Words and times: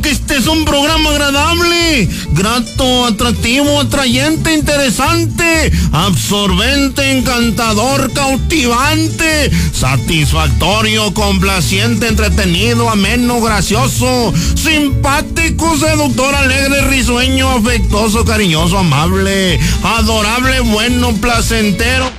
que 0.00 0.10
este 0.10 0.36
es 0.36 0.46
un 0.46 0.64
programa 0.64 1.10
agradable, 1.10 2.08
grato, 2.32 3.06
atractivo, 3.06 3.80
atrayente, 3.80 4.54
interesante, 4.54 5.72
absorbente, 5.92 7.18
encantador, 7.18 8.12
cautivante, 8.12 9.50
satisfactorio, 9.72 11.12
complaciente, 11.14 12.08
entretenido, 12.08 12.88
ameno, 12.90 13.40
gracioso, 13.40 14.32
simpático, 14.54 15.76
seductor, 15.76 16.34
alegre, 16.34 16.82
risueño, 16.88 17.50
afectuoso, 17.50 18.24
cariñoso, 18.24 18.78
amable, 18.78 19.58
adorable, 19.82 20.60
bueno, 20.60 21.12
placentero, 21.20 22.10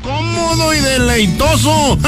y 0.73 0.79
deleitoso. 0.79 1.97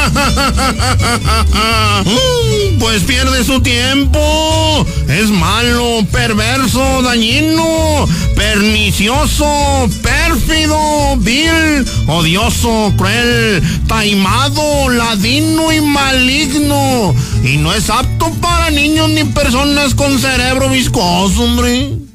Mm, 1.98 2.80
pues 2.80 3.04
pierde 3.04 3.44
su 3.44 3.60
tiempo. 3.62 4.86
Es 5.10 5.30
malo, 5.30 6.06
perverso, 6.12 7.02
dañino, 7.02 8.08
pernicioso, 8.36 9.90
pérfido, 10.04 11.18
vil, 11.18 11.86
odioso, 12.08 12.94
cruel, 12.96 13.64
taimado, 13.88 14.90
ladino 14.90 15.74
y 15.74 15.82
maligno. 15.82 17.16
Y 17.44 17.58
no 17.58 17.74
es 17.74 17.90
apto 17.90 18.32
para 18.42 18.70
niños 18.70 19.10
ni 19.10 19.24
personas 19.24 19.96
con 19.96 20.20
cerebro 20.20 20.70
viscoso, 20.70 21.44
hombre. 21.44 22.07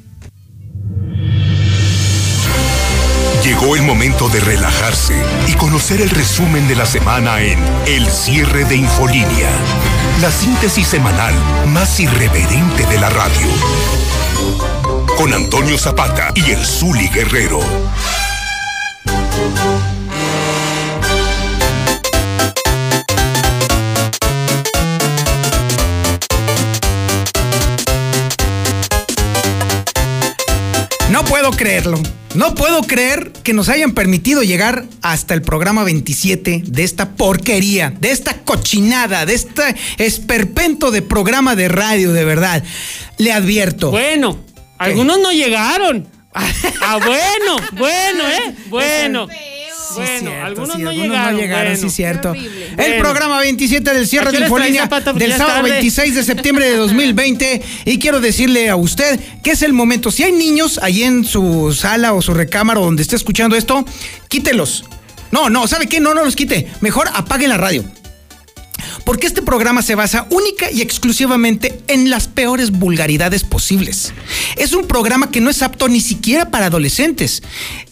Llegó 3.63 3.77
el 3.77 3.83
momento 3.83 4.27
de 4.27 4.41
relajarse 4.41 5.15
y 5.47 5.53
conocer 5.53 6.01
el 6.01 6.09
resumen 6.09 6.67
de 6.67 6.75
la 6.75 6.85
semana 6.85 7.39
en 7.39 7.57
El 7.87 8.05
cierre 8.07 8.65
de 8.65 8.75
Infolínea, 8.75 9.49
la 10.19 10.29
síntesis 10.31 10.85
semanal 10.85 11.33
más 11.67 11.97
irreverente 11.97 12.85
de 12.85 12.99
la 12.99 13.09
radio. 13.09 13.47
Con 15.17 15.33
Antonio 15.33 15.77
Zapata 15.77 16.33
y 16.35 16.51
el 16.51 16.65
Zuli 16.65 17.07
Guerrero. 17.07 17.61
No 31.13 31.23
puedo 31.25 31.51
creerlo. 31.51 32.01
No 32.33 32.55
puedo 32.55 32.81
creer 32.81 33.31
que 33.43 33.53
nos 33.53 33.69
hayan 33.69 33.91
permitido 33.91 34.41
llegar 34.41 34.85
hasta 35.03 35.35
el 35.35 35.43
programa 35.43 35.83
27 35.83 36.63
de 36.65 36.83
esta 36.83 37.11
porquería, 37.11 37.93
de 37.99 38.09
esta 38.09 38.39
cochinada, 38.39 39.27
de 39.27 39.35
este 39.35 39.75
esperpento 39.99 40.89
de 40.89 41.03
programa 41.03 41.55
de 41.55 41.67
radio, 41.67 42.13
de 42.13 42.25
verdad. 42.25 42.63
Le 43.19 43.31
advierto. 43.31 43.91
Bueno, 43.91 44.39
algunos 44.79 45.19
no 45.19 45.31
llegaron. 45.31 46.07
Ah, 46.33 46.97
bueno, 46.97 47.57
bueno, 47.73 48.27
¿eh? 48.27 48.55
Bueno. 48.69 49.27
Sí, 49.93 49.99
Bueno, 50.01 50.19
cierto, 50.31 50.45
algunos 50.45 50.75
sí, 50.75 50.81
no 50.81 50.89
algunos 50.89 51.07
llegaron, 51.09 51.33
no 51.35 51.39
llegaron, 51.41 51.73
bueno. 51.73 51.89
sí, 51.89 51.95
cierto. 51.95 52.29
horrible. 52.31 52.67
El 52.69 52.75
Bueno. 52.75 52.99
programa 52.99 53.39
27 53.41 53.93
del 53.93 54.07
cierre 54.07 54.27
¿A 54.29 54.31
qué 54.31 54.37
de 54.39 54.43
Infolínea? 54.43 54.89
Porque 54.89 55.13
del 55.13 55.31
sábado 55.33 55.55
tarde. 55.57 55.71
26 55.71 56.15
de 56.15 56.23
septiembre 56.23 56.65
de 56.69 56.75
2020. 56.77 57.61
Y 57.85 57.99
quiero 57.99 58.19
decirle 58.21 58.69
a 58.69 58.75
usted 58.75 59.19
que 59.43 59.51
es 59.51 59.61
el 59.61 59.73
momento. 59.73 60.11
Si 60.11 60.23
hay 60.23 60.31
niños 60.31 60.79
ahí 60.81 61.03
en 61.03 61.23
su 61.25 61.73
sala 61.73 62.13
o 62.13 62.21
su 62.21 62.33
recámara 62.33 62.79
o 62.79 62.85
donde 62.85 63.01
esté 63.03 63.15
escuchando 63.15 63.55
esto, 63.55 63.85
quítelos. 64.27 64.85
No, 65.31 65.49
no, 65.49 65.67
¿sabe 65.67 65.87
qué? 65.87 65.99
No, 65.99 66.13
no 66.13 66.23
los 66.23 66.35
quite. 66.35 66.67
Mejor 66.81 67.09
apaguen 67.13 67.49
la 67.49 67.57
radio. 67.57 67.83
Porque 69.05 69.27
este 69.27 69.41
programa 69.41 69.81
se 69.81 69.95
basa 69.95 70.27
única 70.29 70.71
y 70.71 70.81
exclusivamente 70.81 71.81
en 71.87 72.09
las 72.09 72.27
peores 72.27 72.71
vulgaridades 72.71 73.43
posibles. 73.43 74.13
Es 74.55 74.73
un 74.73 74.87
programa 74.87 75.29
que 75.29 75.41
no 75.41 75.49
es 75.49 75.61
apto 75.61 75.89
ni 75.89 75.99
siquiera 75.99 76.49
para 76.51 76.67
adolescentes. 76.67 77.43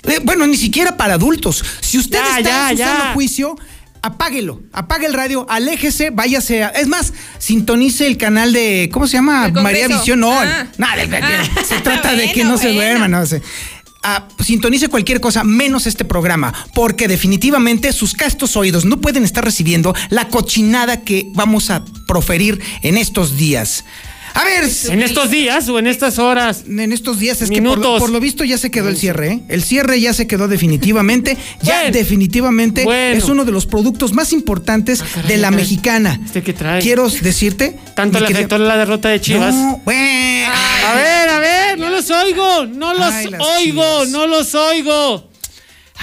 Eh, 0.04 0.20
bueno, 0.24 0.48
ni 0.48 0.56
siquiera 0.58 0.96
para 0.96 1.16
adultos. 1.16 1.64
Si 1.82 1.98
usted 1.98 2.18
Ya, 2.20 2.38
está 2.38 2.42
ya, 2.42 2.70
en 2.72 2.78
su 2.78 2.80
ya. 2.80 2.88
sano 2.98 3.14
juicio, 3.14 3.56
apáguelo. 4.02 4.62
Apague 4.74 5.06
el 5.06 5.14
radio, 5.14 5.46
aléjese, 5.50 6.12
váyase. 6.12 6.64
a- 6.64 6.70
es 6.70 6.88
más, 6.88 7.14
sintonice 7.40 8.08
el 8.08 8.18
canal 8.18 8.54
de. 8.54 8.90
¿Cómo 8.92 9.06
se 9.06 9.14
llama? 9.18 9.50
María 9.50 9.88
Visión. 9.90 10.22
No, 10.22 10.32
Ah. 10.40 10.68
nada, 10.78 11.06
de- 11.06 11.18
Ah. 11.18 11.44
se 11.68 11.80
trata 11.82 12.14
de 12.16 12.32
que 12.32 12.40
Bueno, 12.42 12.52
no 12.52 12.58
se 12.58 12.72
duerma, 12.74 13.08
no 13.10 13.26
sé. 13.26 13.42
Sintonice 14.40 14.88
cualquier 14.88 15.20
cosa 15.22 15.44
menos 15.44 15.86
este 15.88 16.06
programa, 16.06 16.54
porque 16.74 17.08
definitivamente 17.08 17.94
sus 17.94 18.14
castos 18.14 18.56
oídos 18.58 18.84
no 18.86 19.00
pueden 19.00 19.24
estar 19.24 19.44
recibiendo 19.46 19.94
la 20.10 20.28
cochinada 20.28 21.02
que 21.02 21.30
vamos 21.34 21.70
a 21.70 21.86
proferir 22.08 22.60
en 22.82 22.98
estos 22.98 23.38
días. 23.38 23.86
A 24.34 24.46
ver, 24.46 24.64
¿En 24.88 25.02
estos 25.02 25.30
días 25.30 25.68
o 25.68 25.78
en 25.78 25.88
estas 25.88 26.18
horas? 26.18 26.64
en 26.66 26.94
estos 26.94 27.20
días 27.20 27.42
es 27.42 27.50
que 27.50 27.58
por 27.62 27.64
lo, 27.66 27.76
Minutos. 27.76 28.00
por 28.00 28.10
lo 28.12 28.20
visto 28.22 28.46
ya 28.46 28.58
se 28.58 28.72
quedó 28.72 28.88
el 28.88 28.96
cierre, 28.96 29.28
¿eh? 29.34 29.44
El 29.50 29.62
cierre 29.62 30.00
ya 30.00 30.14
se 30.14 30.26
quedó 30.26 30.48
definitivamente. 30.48 31.36
Ya 31.62 31.82
Bueno. 31.82 31.92
definitivamente 31.98 32.86
Bueno. 32.86 33.18
es 33.18 33.26
uno 33.26 33.44
de 33.44 33.52
los 33.52 33.66
productos 33.66 34.14
más 34.14 34.32
importantes 34.32 35.02
Ah, 35.02 35.24
de 35.28 35.36
la 35.36 35.52
mexicana. 35.52 36.18
¿Este 36.26 36.44
qué 36.44 36.54
trae? 36.54 36.82
Quiero 36.82 37.10
decirte. 37.10 37.78
¿Tanto 37.94 38.22
le 38.22 38.28
afectó 38.28 38.58
la 38.58 38.78
derrota 38.78 39.10
de 39.10 39.20
Chivas? 39.20 39.54
No, 39.54 39.82
bueno. 39.84 40.48
A 40.88 40.96
ver, 40.96 41.30
a 41.30 41.40
ver, 41.40 41.51
los 42.10 42.24
oigo, 42.24 42.66
no 42.68 42.94
los 42.94 43.14
Ay, 43.14 43.26
oigo, 43.28 43.84
Chivas. 43.84 44.10
no 44.10 44.28
los 44.28 44.56
oigo. 44.56 45.31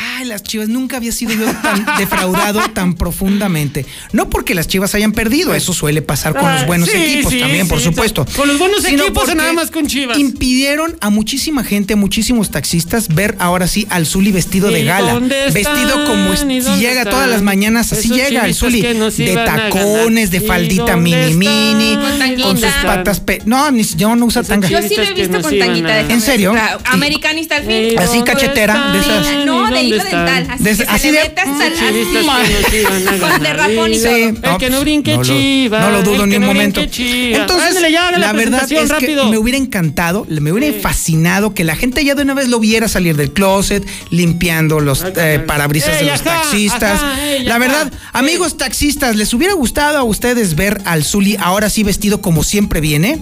Ay, 0.00 0.26
las 0.26 0.42
chivas, 0.44 0.68
nunca 0.68 0.96
había 0.96 1.10
sido 1.12 1.32
yo 1.32 1.46
tan 1.62 1.84
defraudado 1.98 2.60
tan 2.72 2.94
profundamente. 2.94 3.84
No 4.12 4.30
porque 4.30 4.54
las 4.54 4.68
chivas 4.68 4.94
hayan 4.94 5.12
perdido, 5.12 5.54
eso 5.54 5.72
suele 5.72 6.02
pasar 6.02 6.34
con 6.34 6.50
los 6.52 6.62
Ah, 6.62 6.66
buenos 6.66 6.88
sí, 6.88 6.96
equipos 6.96 7.32
sí, 7.32 7.40
también, 7.40 7.66
por 7.68 7.78
sí, 7.78 7.84
supuesto. 7.86 8.24
con 8.36 8.46
los 8.48 8.58
buenos 8.58 8.82
Sino 8.82 9.04
equipos 9.04 9.34
nada 9.34 9.52
más 9.52 9.70
con 9.70 9.86
Chivas. 9.86 10.18
Impidieron 10.18 10.96
a 11.00 11.10
muchísima 11.10 11.64
gente, 11.64 11.94
a 11.94 11.96
muchísimos 11.96 12.50
taxistas 12.50 13.08
ver 13.14 13.34
ahora 13.40 13.66
sí 13.66 13.86
al 13.90 14.06
Zuli 14.06 14.30
vestido 14.32 14.70
de 14.70 14.80
¿Y 14.80 14.84
gala. 14.84 15.14
dónde 15.14 15.36
Vestido 15.52 15.88
están? 15.88 16.06
como 16.06 16.32
es- 16.32 16.44
¿Y 16.48 16.62
si 16.62 16.70
llega 16.78 16.98
están? 17.00 17.10
todas 17.10 17.28
las 17.28 17.42
mañanas, 17.42 17.92
así 17.92 18.06
Esos 18.08 18.16
llega 18.16 18.46
el 18.46 18.54
Zuli. 18.54 18.82
De 18.82 19.34
tacones, 19.44 20.30
de 20.30 20.38
ganar. 20.38 20.44
¿Y 20.44 20.48
faldita 20.68 20.96
mini 20.96 21.34
mini, 21.34 21.92
están? 21.92 22.02
Con 22.10 22.18
tanguita. 22.18 22.48
con 22.48 22.58
sus 22.58 22.70
patas. 22.84 23.20
pe- 23.20 23.42
no, 23.46 23.70
ni, 23.70 23.82
yo 23.84 24.14
no 24.16 24.26
usa 24.26 24.42
tanga. 24.42 24.68
Yo 24.68 24.80
sí 24.82 24.94
lo 24.96 25.02
he 25.02 25.12
visto 25.14 25.40
con 25.42 25.58
tanguita. 25.58 25.88
déjame 25.94 26.14
¿En 26.14 26.20
serio? 26.20 26.54
Americanista 26.84 27.56
al 27.56 27.64
¿Y 27.70 27.90
fin. 27.90 27.98
Así 27.98 28.22
cachetera, 28.22 28.92
de 28.92 28.98
están? 29.00 29.20
esas. 29.22 29.32
¿Y 29.42 29.44
No, 29.46 29.70
de 29.70 29.87
hilo 29.88 30.04
dental. 30.04 30.46
Así, 30.50 30.62
Desde- 30.64 30.84
que 30.84 30.90
así 30.90 31.00
se 31.00 31.06
de- 31.06 31.12
le 31.12 31.20
hasta 31.20 31.66
el- 31.66 31.74
Chivistas 31.78 32.24
que 32.38 32.52
nos 32.52 32.74
iban 32.74 33.08
a 33.08 33.18
Con 33.32 33.42
derrapón 33.42 33.92
y 33.92 33.94
Sí. 33.96 34.02
todo. 34.02 34.52
El 34.52 34.58
que 34.58 34.70
no 34.70 34.80
brinque 34.80 35.10
no 35.12 35.18
lo- 35.18 35.24
Chivas. 35.24 35.80
No 35.82 35.90
lo 35.90 36.02
dudo 36.02 36.26
ni 36.26 36.36
un 36.36 36.40
no 36.42 36.46
momento. 36.48 36.80
Entonces, 36.80 37.68
Ándale, 37.68 37.92
ya, 37.92 38.08
haga 38.08 38.18
la, 38.18 38.32
verdad 38.32 38.70
es 38.72 38.88
rápido. 38.88 39.24
que 39.24 39.30
me 39.30 39.38
hubiera 39.38 39.58
encantado, 39.58 40.26
me 40.28 40.52
hubiera 40.52 40.78
fascinado 40.80 41.54
que 41.54 41.64
la 41.64 41.76
gente 41.76 42.04
ya 42.04 42.14
de 42.14 42.22
una 42.22 42.34
vez 42.34 42.48
lo 42.48 42.60
viera 42.60 42.88
salir 42.88 43.16
del 43.16 43.32
closet, 43.32 43.86
limpiando 44.10 44.80
los 44.80 45.02
Ay, 45.04 45.12
eh, 45.16 45.38
parabrisas 45.46 45.98
de 45.98 46.06
los 46.06 46.20
ajá, 46.20 46.42
taxistas. 46.42 47.00
la 47.42 47.50
ajá. 47.54 47.58
verdad, 47.58 47.92
amigos 48.12 48.56
taxistas, 48.56 49.16
¿les 49.16 49.32
hubiera 49.34 49.54
gustado 49.54 49.98
a 49.98 50.02
ustedes 50.04 50.54
ver 50.56 50.80
al 50.84 51.04
Zuli 51.04 51.36
ahora 51.40 51.70
sí 51.70 51.82
vestido 51.82 52.20
como 52.20 52.42
siempre 52.44 52.80
viene? 52.80 53.18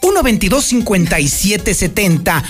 122 0.00 0.64
57 0.64 1.74
70 1.74 2.44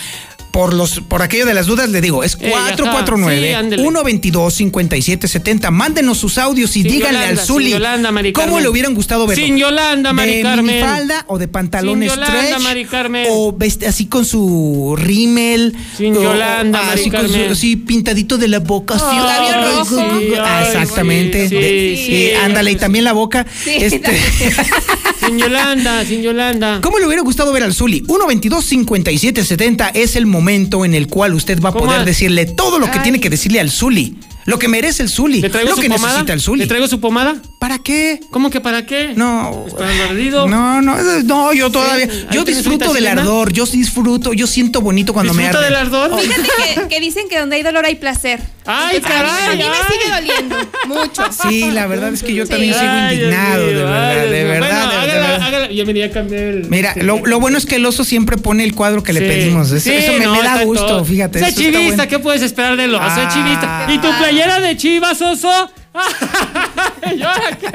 por 0.59 0.75
los 0.75 0.99
por 1.07 1.23
aquello 1.23 1.47
de 1.47 1.55
las 1.55 1.67
dudas 1.67 1.89
le 1.89 2.01
digo, 2.01 2.25
es 2.25 2.37
Ey, 2.41 2.53
ajá, 2.53 2.75
449 2.75 3.49
sí, 3.49 3.55
ándele. 3.55 3.81
122 3.81 4.55
57 4.55 5.29
70. 5.29 5.71
Mándenos 5.71 6.19
sus 6.19 6.37
audios 6.37 6.71
y 6.77 6.83
Sin 6.83 6.91
díganle 6.91 7.21
Yolanda, 7.21 7.41
al 7.43 7.47
Zuli 7.47 7.65
sin 7.67 7.75
Yolanda, 7.75 8.11
Mari 8.11 8.33
cómo 8.33 8.59
le 8.59 8.69
hubieran 8.69 8.93
gustado 8.93 9.29
verlo. 9.29 9.45
Sin 9.45 9.57
Yolanda, 9.57 10.13
Mari 10.13 10.35
de 10.39 10.43
Carmen. 10.43 10.67
minifalda 10.67 11.25
o 11.29 11.39
de 11.39 11.47
pantalones 11.47 12.11
Sin 12.11 12.21
Yolanda, 12.21 12.41
stretch 12.49 12.63
Mari 12.65 12.85
Carmen. 12.87 13.27
o 13.31 13.57
así 13.87 14.07
con 14.07 14.25
su 14.25 14.97
rímel 14.99 15.77
Sin 15.97 16.17
o- 16.17 16.23
Yolanda, 16.25 16.81
o 16.81 16.85
Mari 16.87 17.01
así 17.03 17.11
con 17.13 17.27
su- 17.29 17.33
Carmen. 17.35 17.53
así 17.53 17.77
pintadito 17.77 18.37
de 18.37 18.49
la 18.49 18.59
boca 18.59 18.95
Oh, 19.01 19.13
labio 19.13 19.55
ay, 19.55 19.75
rojo. 19.77 19.97
Sí, 20.19 20.33
ah, 20.41 20.59
ay, 20.59 20.67
exactamente 20.67 21.49
sí, 21.49 21.55
De- 21.55 21.97
sí, 21.97 21.97
sí, 22.05 22.07
sí. 22.07 22.31
ándale 22.33 22.73
y 22.73 22.77
también 22.77 23.05
la 23.05 23.13
boca 23.13 23.47
Sí, 23.63 23.77
este 23.81 24.01
Sin 25.25 25.39
Yolanda, 25.39 26.05
sin 26.05 26.23
Yolanda. 26.23 26.81
¿Cómo 26.83 26.99
le 26.99 27.07
hubiera 27.07 27.23
gustado 27.23 27.53
ver 27.53 27.63
al 27.63 27.75
Zuli? 27.75 28.01
122 28.07 28.65
57 28.65 29.45
70 29.45 29.89
es 29.91 30.17
el 30.17 30.27
momento 30.27 30.48
en 30.49 30.95
el 30.95 31.07
cual 31.09 31.35
usted 31.35 31.61
va 31.61 31.71
a 31.71 31.73
¿Cómo 31.73 31.87
poder 31.87 32.05
decirle 32.05 32.47
todo 32.47 32.79
lo 32.79 32.87
que 32.91 32.99
Ay. 32.99 33.03
tiene 33.03 33.21
que 33.21 33.31
decirle 33.31 33.61
al 33.61 33.71
Zuli. 33.71 34.17
Lo 34.47 34.59
que 34.59 34.67
merece 34.67 35.03
el 35.03 35.11
Zuli. 35.11 35.43
¿Le 35.43 35.51
traigo 35.51 35.69
Lo 35.71 35.77
su 35.77 35.83
que 35.83 35.91
pomada? 35.91 36.09
necesita 36.15 36.33
el 36.33 36.41
Zuli. 36.41 36.61
¿Le 36.61 36.67
traigo 36.67 36.89
su 36.89 37.01
pomada? 37.01 37.37
¿Para 37.59 37.79
qué? 37.81 38.19
¿Cómo 38.31 38.49
que 38.49 38.63
para 38.63 38.87
qué? 38.87 39.13
No. 39.15 39.67
Ardido. 40.09 40.49
No, 40.49 40.81
no, 40.81 40.97
no, 41.25 41.53
yo 41.53 41.71
todavía. 41.71 42.07
Sí, 42.11 42.27
Yo 42.33 42.45
disfruto 42.45 42.95
del 42.95 43.07
ardor, 43.09 43.53
yo 43.53 43.67
disfruto, 43.67 44.33
yo 44.33 44.47
siento 44.47 44.81
bonito 44.81 45.13
cuando 45.13 45.35
me 45.35 45.43
¿Disfruta 45.43 45.67
arde. 45.67 45.75
del 45.77 45.87
ardor? 45.87 46.19
Fíjate 46.19 46.49
que, 46.75 46.89
que 46.89 47.01
dicen 47.01 47.29
que 47.29 47.39
donde 47.39 47.57
hay 47.57 47.63
dolor 47.63 47.85
hay 47.85 47.97
placer. 47.97 48.41
Ay, 48.71 48.97
Entonces, 48.97 49.19
a 49.21 49.23
mí- 49.23 49.29
caray, 49.29 49.47
A 49.47 49.57
mí 49.57 49.65
me 49.71 49.95
sigue 49.95 50.15
doliendo 50.15 50.57
mucho. 50.87 51.23
Sí, 51.49 51.71
la 51.71 51.87
verdad 51.87 52.13
es 52.13 52.23
que 52.23 52.35
yo 52.35 52.45
Sí. 52.45 52.51
también 52.51 52.75
sigo 52.75 52.85
indignado, 53.13 53.67
de 53.67 53.75
verdad, 53.75 54.15
de 54.27 54.45
verdad, 54.45 54.59
Bueno, 54.59 54.67
de 54.67 54.97
hágala, 54.97 55.05
verdad. 55.15 55.43
hágala. 55.43 55.71
Yo 55.73 55.87
venía 55.87 56.07
a 56.07 56.11
cambiar 56.11 56.43
el. 56.43 56.67
Mira, 56.69 56.93
lo, 56.97 57.25
lo 57.25 57.41
bueno 57.41 57.57
es 57.59 57.65
que 57.67 57.77
el 57.77 57.87
oso 57.87 58.05
siempre 58.05 58.37
pone 58.37 58.65
el 58.65 58.75
cuadro 58.75 59.03
que 59.03 59.13
le 59.13 59.21
pedimos. 59.21 59.71
Eso, 59.71 59.81
Sí, 59.81 59.93
eso 59.97 60.13
me, 60.13 60.25
no, 60.27 60.35
me 60.37 60.43
da 60.43 60.65
gusto, 60.65 60.87
todo. 60.87 61.05
fíjate. 61.05 61.39
Está 61.41 61.53
chivista, 61.53 61.81
bueno. 61.97 62.09
¿qué 62.09 62.19
puedes 62.19 62.43
esperar 62.43 62.77
del 62.77 62.95
oso? 62.95 63.05
Ah. 63.07 63.29
chivista. 63.33 63.87
¿Y 63.93 63.99
tu 63.99 64.19
playera 64.19 64.61
de 64.61 64.77
chivas, 64.77 65.21
oso? 65.23 65.71
¿Y 67.17 67.23
ahora 67.23 67.59
qué? 67.59 67.69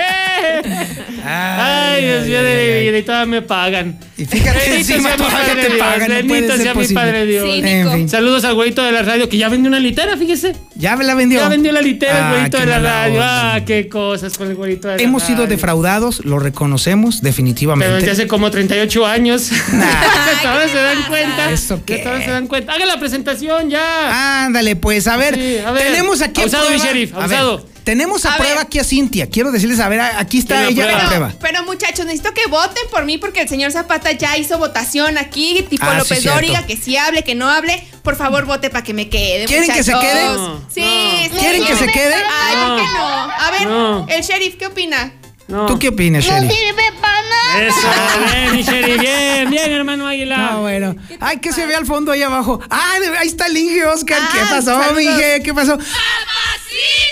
Ay, 1.25 2.05
Dios 2.05 2.25
mío 2.27 2.43
de 2.43 2.55
mi 2.55 2.81
vida, 2.89 2.97
y 2.99 3.03
todavía 3.03 3.25
me 3.25 3.41
pagan. 3.41 3.97
Y 4.17 4.25
fíjate, 4.25 4.59
Bendito 4.59 4.75
encima 4.93 5.09
sea 5.09 5.17
mi 5.17 5.23
todavía 5.23 5.39
Padre 5.47 5.61
te 5.63 5.69
Dios, 5.69 5.79
pagan, 5.79 6.07
Bendito 6.09 6.57
sea 6.57 6.73
mi. 6.75 6.87
Padre 6.87 7.25
Dios. 7.25 7.45
Sí, 7.45 7.61
En 7.63 7.91
fin. 7.91 8.09
Saludos 8.09 8.43
al 8.43 8.53
güeyito 8.55 8.83
de 8.83 8.91
la 8.91 9.01
radio 9.01 9.27
que 9.29 9.37
ya 9.37 9.49
vendió 9.49 9.69
una 9.69 9.79
litera, 9.79 10.15
fíjese. 10.17 10.55
Ya 10.75 10.95
me 10.95 11.03
la 11.03 11.15
vendió. 11.15 11.39
Ya 11.39 11.49
vendió 11.49 11.71
la 11.71 11.81
litera 11.81 12.11
el 12.17 12.23
Ah, 12.23 12.29
güeyito 12.31 12.57
qué 12.57 12.65
de 12.65 12.69
la 12.69 12.79
radio. 12.79 13.13
onda. 13.13 13.53
Ah, 13.55 13.65
qué 13.65 13.89
cosas 13.89 14.37
con 14.37 14.49
el 14.49 14.55
güeyito 14.55 14.87
de 14.89 14.97
la 14.97 15.03
Hemos 15.03 15.23
sido 15.23 15.39
radio. 15.39 15.49
defraudados, 15.49 16.23
lo 16.25 16.39
reconocemos 16.39 17.15
Pero 17.21 17.25
definitivamente. 17.29 17.95
desde 17.95 18.11
hace 18.11 18.27
como 18.27 18.51
38 18.51 19.05
años. 19.05 19.49
Nah. 19.71 19.85
Todos 20.43 20.69
se 20.71 20.77
dan 20.77 21.03
cuenta. 21.07 21.51
¿Eso 21.51 21.81
qué? 21.85 21.97
Todos 21.99 22.23
se 22.23 22.29
dan 22.31 22.47
cuenta. 22.47 22.73
Haga 22.73 22.85
la 22.85 22.99
presentación 22.99 23.69
ya. 23.69 24.45
Ándale, 24.45 24.75
pues, 24.75 25.07
a 25.07 25.17
ver, 25.17 25.35
Sí, 25.35 25.57
a 25.65 25.71
ver. 25.71 25.83
tenemos 25.87 26.21
aquí 26.21 26.41
Abusado, 26.41 26.69
mi 26.69 26.77
sheriff, 26.77 27.13
a 27.15 27.27
ver, 27.27 27.37
abusado. 27.37 27.72
Tenemos 27.83 28.25
a, 28.25 28.33
A 28.33 28.37
prueba 28.37 28.55
ver. 28.55 28.65
aquí 28.65 28.79
a 28.79 28.83
Cintia. 28.83 29.29
Quiero 29.29 29.51
decirles, 29.51 29.79
a 29.79 29.89
ver, 29.89 29.99
aquí 30.01 30.39
está 30.39 30.55
¿Quién 30.55 30.63
la 30.65 30.69
ella 30.71 30.83
prueba? 30.83 31.03
a 31.03 31.07
prueba. 31.09 31.33
pero 31.41 31.63
muchachos, 31.63 32.05
necesito 32.05 32.33
que 32.33 32.45
voten 32.47 32.83
por 32.91 33.05
mí 33.05 33.17
porque 33.17 33.41
el 33.41 33.49
señor 33.49 33.71
Zapata 33.71 34.11
ya 34.11 34.37
hizo 34.37 34.57
votación 34.57 35.17
aquí, 35.17 35.65
tipo 35.69 35.85
Ah, 35.85 35.91
sí, 35.93 35.97
López 35.99 36.19
cierto. 36.21 36.35
Dóriga, 36.39 36.65
que 36.65 36.77
sí 36.77 36.97
hable, 36.97 37.23
que 37.23 37.35
no 37.35 37.49
hable. 37.49 37.85
Por 38.03 38.15
favor, 38.15 38.45
vote 38.45 38.69
para 38.69 38.83
que 38.83 38.93
me 38.93 39.09
quede. 39.09 39.45
¿Quieren 39.45 39.69
que 39.71 39.83
se 39.83 39.91
quede? 39.93 40.23
No, 40.25 40.61
Sí, 40.73 40.81
no. 40.81 41.29
sí. 41.33 41.39
¿Quieren 41.39 41.65
que 41.65 41.75
se 41.75 41.87
quede? 41.87 42.15
Ay, 42.15 42.55
¿por 42.55 42.77
qué 42.77 42.83
no? 42.93 43.07
A 43.07 43.51
ver, 43.51 43.67
No. 43.67 44.05
el 44.09 44.21
sheriff, 44.23 44.55
¿qué 44.57 44.67
opina? 44.67 45.13
No. 45.47 45.65
¿Tú 45.65 45.77
qué 45.77 45.89
opinas, 45.89 46.23
Shelly? 46.23 46.47
Eso, 46.47 47.87
bien, 48.31 48.55
mi 48.55 48.63
sheriff, 48.63 48.99
bien, 48.99 49.49
bien, 49.49 49.71
hermano 49.71 50.07
Aguilar. 50.07 50.53
No, 50.53 50.61
bueno. 50.61 50.95
Ay, 51.19 51.37
que 51.39 51.51
se 51.53 51.65
ve 51.67 51.75
al 51.75 51.85
fondo 51.85 52.11
ahí 52.11 52.23
abajo. 52.23 52.59
Ah, 52.69 52.93
ahí 53.19 53.27
está 53.27 53.45
el 53.47 53.57
Inge, 53.57 53.85
Oscar. 53.85 54.17
¿Qué 54.31 54.39
Ah, 54.41 54.47
pasó, 54.49 54.65
saludos. 54.81 54.95
mi 54.95 55.03
Inge? 55.03 55.41
¿Qué 55.43 55.53
pasó? 55.53 55.77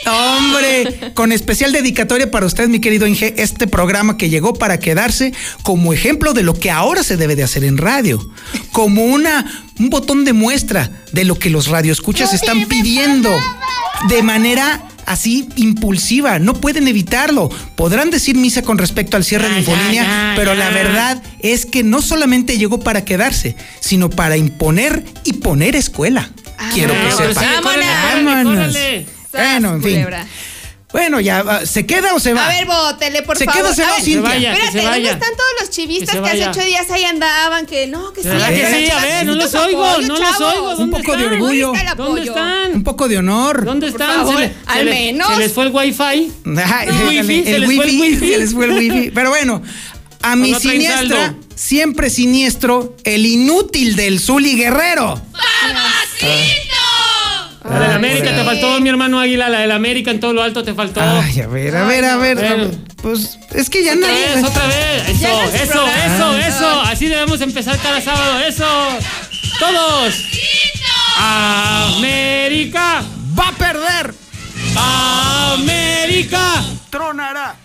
Hombre, 0.05 1.11
con 1.13 1.31
especial 1.31 1.71
dedicatoria 1.71 2.31
para 2.31 2.45
usted, 2.45 2.67
mi 2.67 2.79
querido 2.79 3.05
Inge, 3.07 3.35
este 3.37 3.67
programa 3.67 4.17
que 4.17 4.29
llegó 4.29 4.53
para 4.53 4.79
quedarse 4.79 5.33
como 5.63 5.93
ejemplo 5.93 6.33
de 6.33 6.43
lo 6.43 6.53
que 6.53 6.71
ahora 6.71 7.03
se 7.03 7.17
debe 7.17 7.35
de 7.35 7.43
hacer 7.43 7.63
en 7.63 7.77
radio, 7.77 8.19
como 8.71 9.05
una 9.05 9.45
un 9.79 9.89
botón 9.89 10.25
de 10.25 10.33
muestra 10.33 10.91
de 11.11 11.23
lo 11.25 11.37
que 11.39 11.49
los 11.49 11.67
radioescuchas 11.67 12.33
están 12.33 12.65
pidiendo. 12.67 13.31
de 14.09 14.23
manera 14.23 14.83
así 15.05 15.49
impulsiva, 15.55 16.39
no 16.39 16.53
pueden 16.53 16.87
evitarlo. 16.87 17.49
Podrán 17.75 18.09
decir 18.11 18.35
misa 18.35 18.61
con 18.61 18.77
respecto 18.77 19.17
al 19.17 19.23
cierre 19.23 19.49
de 19.49 19.59
Infolínea, 19.59 20.33
pero 20.35 20.53
la 20.55 20.69
verdad 20.69 21.21
es 21.39 21.65
que 21.65 21.83
no 21.83 22.01
solamente 22.01 22.57
llegó 22.57 22.79
para 22.79 23.03
quedarse, 23.05 23.55
sino 23.79 24.09
para 24.09 24.37
imponer 24.37 25.03
y 25.23 25.33
poner 25.33 25.75
escuela. 25.75 26.31
Quiero 26.73 26.93
que 26.93 26.99
Ah, 27.37 29.11
Bueno, 29.31 29.75
en 29.75 29.83
fin. 29.83 30.05
Bueno, 30.91 31.21
ya, 31.21 31.41
va, 31.41 31.65
¿se 31.65 31.85
queda 31.85 32.13
o 32.13 32.19
se 32.19 32.33
va? 32.33 32.47
A 32.47 32.49
ver, 32.49 32.65
vótele, 32.65 33.21
por 33.21 33.37
¿Se 33.37 33.45
favor. 33.45 33.61
queda 33.61 33.69
o 33.71 33.73
se 33.73 33.83
A 33.83 33.87
va, 33.87 33.93
ver, 33.95 34.03
Cintia? 34.03 34.21
vaya. 34.29 34.51
que 34.53 34.57
Espérate, 34.65 34.81
se 34.81 34.87
¿dónde 34.93 35.09
están 35.11 35.29
todos 35.37 35.49
los 35.61 35.69
chivistas 35.69 36.15
se 36.17 36.21
que, 36.21 36.29
hace 36.29 36.47
ocho 36.49 36.59
días 36.67 36.91
ahí 36.91 37.03
andaban? 37.05 37.65
Que 37.65 37.87
no, 37.87 38.11
que 38.11 38.23
sí. 38.23 38.27
¿Verdad 38.27 38.49
que 38.49 38.55
que 38.59 38.85
sí? 38.87 38.91
A 38.91 38.99
ver, 38.99 39.25
no 39.25 39.35
los 39.35 39.53
oigo, 39.55 39.85
apoyo, 39.85 40.07
no 40.09 40.19
los 40.19 40.41
oigo. 40.41 40.69
Un 40.71 40.77
¿Dónde 40.91 40.97
poco 40.97 41.15
de 41.17 41.25
orgullo. 41.27 41.73
¿Dónde 41.95 42.23
están? 42.23 42.73
Un 42.73 42.83
poco 42.83 43.07
de 43.07 43.17
honor. 43.19 43.63
¿Dónde 43.63 43.89
Por 43.89 44.01
están? 44.01 44.17
favor, 44.17 44.33
se, 44.35 44.39
le- 44.41 44.53
al 44.65 44.77
se 44.79 44.83
le- 44.83 44.91
menos. 44.91 45.27
se 45.33 45.37
les 45.39 45.53
fue 45.53 45.63
el 45.63 45.69
wifi. 45.71 46.31
El 46.45 46.91
wifi, 47.07 47.43
se 47.45 47.55
el 47.55 47.61
les 47.61 47.75
fue 47.75 47.85
el 47.85 47.91
wifi, 47.91 48.01
wifi. 48.01 48.27
se 48.33 48.37
les 48.37 48.53
fue 48.53 48.65
el 48.65 48.71
wifi. 48.73 49.11
Pero 49.11 49.29
bueno, 49.29 49.61
a 50.23 50.35
mi 50.35 50.53
siniestra, 50.55 51.35
siempre 51.55 52.09
siniestro, 52.09 52.97
el 53.05 53.25
inútil 53.25 53.95
del 53.95 54.19
Zuli 54.19 54.57
Guerrero. 54.57 55.21
La 57.69 57.79
del 57.79 57.91
América 57.91 58.35
te 58.35 58.43
faltó, 58.43 58.79
mi 58.81 58.89
hermano 58.89 59.19
Águila. 59.19 59.47
La 59.49 59.59
del 59.59 59.71
América 59.71 60.09
en 60.11 60.19
todo 60.19 60.33
lo 60.33 60.41
alto 60.41 60.63
te 60.63 60.73
faltó. 60.73 60.99
Ay, 61.01 61.41
a 61.41 61.47
ver, 61.47 61.75
a 61.75 61.85
ver, 61.85 62.05
a 62.05 62.15
ver. 62.17 62.35
Bueno. 62.37 62.71
Pues 63.01 63.37
es 63.53 63.69
que 63.69 63.83
ya 63.83 63.93
Otra 63.93 64.07
nadie. 64.07 64.35
vez, 64.35 64.43
otra 64.43 64.67
vez. 64.67 65.19
Ya 65.19 65.29
Eso, 65.29 65.43
eso, 65.55 65.87
eso, 65.87 66.25
Ah. 66.31 66.47
eso. 66.47 66.81
Así 66.81 67.05
debemos 67.07 67.39
empezar 67.41 67.77
cada 67.79 68.01
sábado. 68.01 68.39
Eso. 68.39 68.65
Todos. 69.59 70.13
América. 71.17 73.03
Va 73.37 73.47
a 73.49 73.51
perder. 73.53 74.13
América. 75.53 76.63
Tronará. 76.89 77.55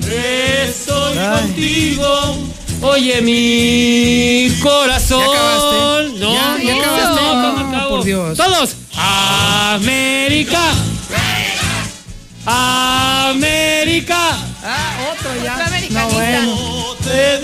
Estoy 0.00 1.18
Ay. 1.18 1.40
contigo. 1.42 2.38
Oye, 2.82 3.20
mi 3.22 4.54
corazón. 4.62 5.20
¿Ya 5.20 5.26
acabaste? 5.32 6.18
No, 6.20 6.34
Ya- 6.34 6.58
ya 6.62 6.74
no, 6.74 6.80
acabaste. 6.80 7.22
no, 7.22 7.72
No, 7.72 7.88
por 7.88 8.04
Dios. 8.04 8.36
Todos. 8.36 8.76
América. 9.74 10.60
América. 12.46 14.18
Ah, 14.62 14.96
otro 15.12 15.30
ya. 15.42 15.54
Otro 15.54 15.66
americanista. 15.66 16.02
No, 16.02 16.08
bueno. 16.10 16.54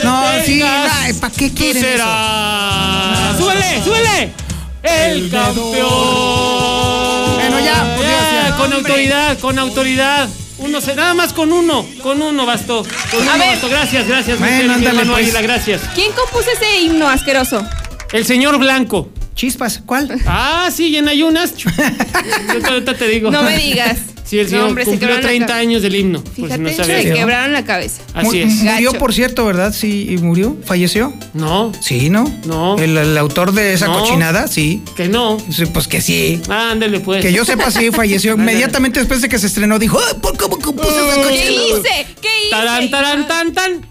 No, 0.05 0.23
sí, 0.45 0.59
detengas. 0.59 0.93
ay, 1.03 1.13
¿pa' 1.15 1.31
qué 1.31 1.49
Tú 1.51 1.55
quieren 1.57 1.83
serás. 1.83 3.37
¡Súbele, 3.37 3.83
súbele! 3.85 4.33
El 4.83 5.31
campeón. 5.31 5.75
Bueno, 7.35 7.61
ya. 7.61 8.55
Con 8.57 8.73
autoridad, 8.73 9.39
con 9.39 9.59
autoridad. 9.59 10.29
Uno 10.59 10.81
se, 10.81 10.95
nada 10.95 11.15
más 11.15 11.33
con 11.33 11.53
uno, 11.53 11.85
con 12.03 12.23
uno 12.23 12.47
bastó. 12.47 12.85
Con 13.11 13.21
A 13.29 13.33
uno 13.35 13.39
ver. 13.39 13.49
bastó. 13.51 13.69
Gracias, 13.69 14.07
gracias, 14.07 14.39
mi 14.39 14.45
Bueno, 14.47 14.57
querido 14.59 14.75
ándale, 14.75 14.89
hermano 14.91 15.13
pues. 15.15 15.25
Águila, 15.25 15.41
gracias. 15.43 15.81
¿Quién 15.95 16.13
compuso 16.13 16.49
ese 16.51 16.81
himno 16.83 17.09
asqueroso? 17.09 17.67
El 18.13 18.25
señor 18.27 18.59
Blanco. 18.59 19.09
Chispas, 19.35 19.81
¿cuál? 19.85 20.21
Ah, 20.27 20.71
sí, 20.75 20.89
y 20.89 20.97
en 20.97 21.09
ayunas. 21.09 21.55
Yo 21.57 21.69
ahorita 22.69 22.95
te 22.97 23.09
digo. 23.09 23.31
No 23.31 23.43
me 23.43 23.57
digas. 23.57 23.99
Sí, 24.25 24.39
el 24.39 24.45
No, 24.47 24.51
señor 24.51 24.69
hombre, 24.69 24.85
se 24.85 24.91
cumplió 24.93 25.15
la 25.15 25.21
30 25.21 25.47
cabe- 25.47 25.61
años 25.61 25.83
del 25.83 25.95
himno. 25.95 26.23
por 26.25 26.35
si 26.35 26.43
Fíjate, 26.43 26.63
no 26.63 26.85
se 26.85 27.13
quebraron 27.13 27.53
la 27.53 27.65
cabeza. 27.67 28.01
Así 28.15 28.41
es. 28.41 28.55
Murió, 28.63 28.91
Gacho. 28.91 28.99
por 28.99 29.13
cierto, 29.13 29.45
¿verdad? 29.45 29.75
Sí, 29.75 30.07
y 30.11 30.17
murió, 30.19 30.57
falleció. 30.65 31.13
No, 31.35 31.71
Sí, 31.83 32.09
¿no? 32.09 32.25
No. 32.47 32.79
El, 32.79 32.97
el 32.97 33.19
autor 33.19 33.53
de 33.53 33.75
esa 33.75 33.89
No. 33.89 33.99
cochinada, 33.99 34.49
sí. 34.49 34.83
que 34.97 35.09
no. 35.09 35.37
Sí, 35.51 35.67
Pues 35.67 35.87
que 35.89 36.01
sí. 36.01 36.41
Ándale, 36.49 37.01
pues. 37.01 37.21
Que 37.23 37.33
yo 37.33 37.45
sepa, 37.45 37.71
sí, 37.71 37.91
falleció. 37.91 38.35
Inmediatamente 38.39 39.01
después 39.01 39.21
de 39.21 39.29
que 39.29 39.39
se 39.39 39.49
estrenó, 39.49 39.79
dijo, 39.79 39.99
"Ay, 39.99 40.15
¿por 40.23 40.35
¿cómo 40.39 40.59
compuso 40.59 40.89
esa 40.89 41.17
¿Qué 41.17 41.23
cochinada?" 41.23 41.67
hice? 41.67 42.07
¿Qué 42.23 42.29
hice? 42.43 42.51
Tarán, 42.51 42.91
tarán, 42.91 43.29
tan, 43.29 43.53
tan. 43.53 43.87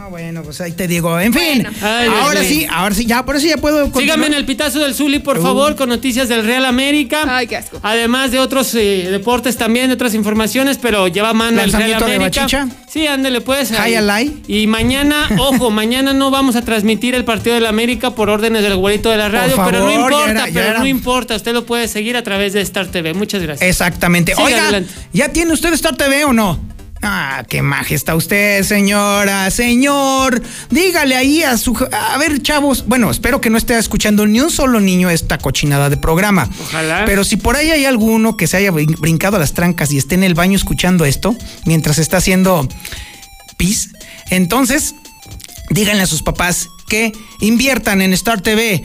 No, 0.00 0.08
bueno, 0.08 0.42
pues 0.42 0.58
ahí 0.62 0.72
te 0.72 0.88
digo. 0.88 1.20
En 1.20 1.30
fin, 1.34 1.62
Bueno. 1.62 1.70
Ay, 1.82 2.08
Dios 2.08 2.22
ahora 2.22 2.42
sí, 2.42 2.66
ahora 2.70 2.94
sí, 2.94 3.04
ya, 3.04 3.22
por 3.22 3.36
eso 3.36 3.46
ya 3.46 3.58
puedo 3.58 3.76
Síganme 3.84 3.92
continuar. 3.92 4.24
en 4.28 4.34
el 4.34 4.46
pitazo 4.46 4.78
del 4.78 4.94
Zuli, 4.94 5.18
por 5.18 5.38
Uh. 5.38 5.42
favor, 5.42 5.76
con 5.76 5.90
noticias 5.90 6.26
del 6.30 6.46
Real 6.46 6.64
América. 6.64 7.24
Ay, 7.28 7.46
qué 7.46 7.58
asco. 7.58 7.78
Además 7.82 8.30
de 8.30 8.38
otros 8.38 8.74
eh, 8.76 9.08
deportes 9.10 9.58
también, 9.58 9.88
de 9.88 9.94
otras 9.94 10.14
informaciones, 10.14 10.78
pero 10.78 11.06
lleva 11.08 11.34
mano 11.34 11.60
el 11.60 11.70
Real 11.70 11.88
de 11.90 11.94
América. 12.14 12.40
bachicha. 12.44 12.68
Sí, 12.88 13.06
ándele 13.06 13.42
pues. 13.42 13.72
High 13.72 13.96
ahí. 14.10 14.42
Y 14.48 14.66
mañana, 14.68 15.28
ojo, 15.38 15.70
mañana 15.70 16.14
no 16.14 16.30
vamos 16.30 16.56
a 16.56 16.62
transmitir 16.62 17.14
el 17.14 17.26
partido 17.26 17.56
del 17.56 17.66
América 17.66 18.12
por 18.12 18.30
órdenes 18.30 18.62
del 18.62 18.76
güerito 18.76 19.10
de 19.10 19.18
la 19.18 19.28
radio, 19.28 19.54
pero 19.66 19.80
no 19.80 19.88
ya 19.90 19.94
importa, 19.96 20.30
era- 20.30 20.46
ya 20.48 20.54
pero 20.54 20.66
era. 20.70 20.78
no 20.78 20.86
importa, 20.86 21.36
usted 21.36 21.52
lo 21.52 21.66
puede 21.66 21.88
seguir 21.88 22.16
a 22.16 22.22
través 22.22 22.54
de 22.54 22.62
Star 22.62 22.86
TV. 22.86 23.12
Muchas 23.12 23.42
gracias. 23.42 23.68
Exactamente. 23.68 24.32
Siga 24.32 24.44
Oiga, 24.46 24.62
adelante. 24.62 24.90
¿ya 25.12 25.28
tiene 25.28 25.52
usted 25.52 25.74
Star 25.74 25.94
TV 25.94 26.24
o 26.24 26.32
no? 26.32 26.58
Ah, 27.02 27.44
qué 27.48 27.62
magia 27.62 27.96
está 27.96 28.14
usted, 28.14 28.62
señora, 28.62 29.50
señor. 29.50 30.42
Dígale 30.68 31.16
ahí 31.16 31.42
a 31.42 31.56
su... 31.56 31.74
A 31.92 32.18
ver, 32.18 32.42
chavos. 32.42 32.84
Bueno, 32.86 33.10
espero 33.10 33.40
que 33.40 33.48
no 33.48 33.56
esté 33.56 33.78
escuchando 33.78 34.26
ni 34.26 34.40
un 34.40 34.50
solo 34.50 34.80
niño 34.80 35.08
esta 35.08 35.38
cochinada 35.38 35.88
de 35.88 35.96
programa. 35.96 36.48
Ojalá. 36.60 37.04
Pero 37.06 37.24
si 37.24 37.38
por 37.38 37.56
ahí 37.56 37.70
hay 37.70 37.86
alguno 37.86 38.36
que 38.36 38.46
se 38.46 38.58
haya 38.58 38.70
brin- 38.70 38.98
brincado 39.00 39.38
las 39.38 39.54
trancas 39.54 39.90
y 39.92 39.96
esté 39.98 40.14
en 40.16 40.24
el 40.24 40.34
baño 40.34 40.56
escuchando 40.56 41.06
esto, 41.06 41.34
mientras 41.64 41.98
está 41.98 42.18
haciendo 42.18 42.68
pis, 43.56 43.90
entonces 44.28 44.94
díganle 45.70 46.02
a 46.02 46.06
sus 46.06 46.22
papás 46.22 46.68
que 46.86 47.12
inviertan 47.40 48.02
en 48.02 48.12
Star 48.12 48.42
TV. 48.42 48.84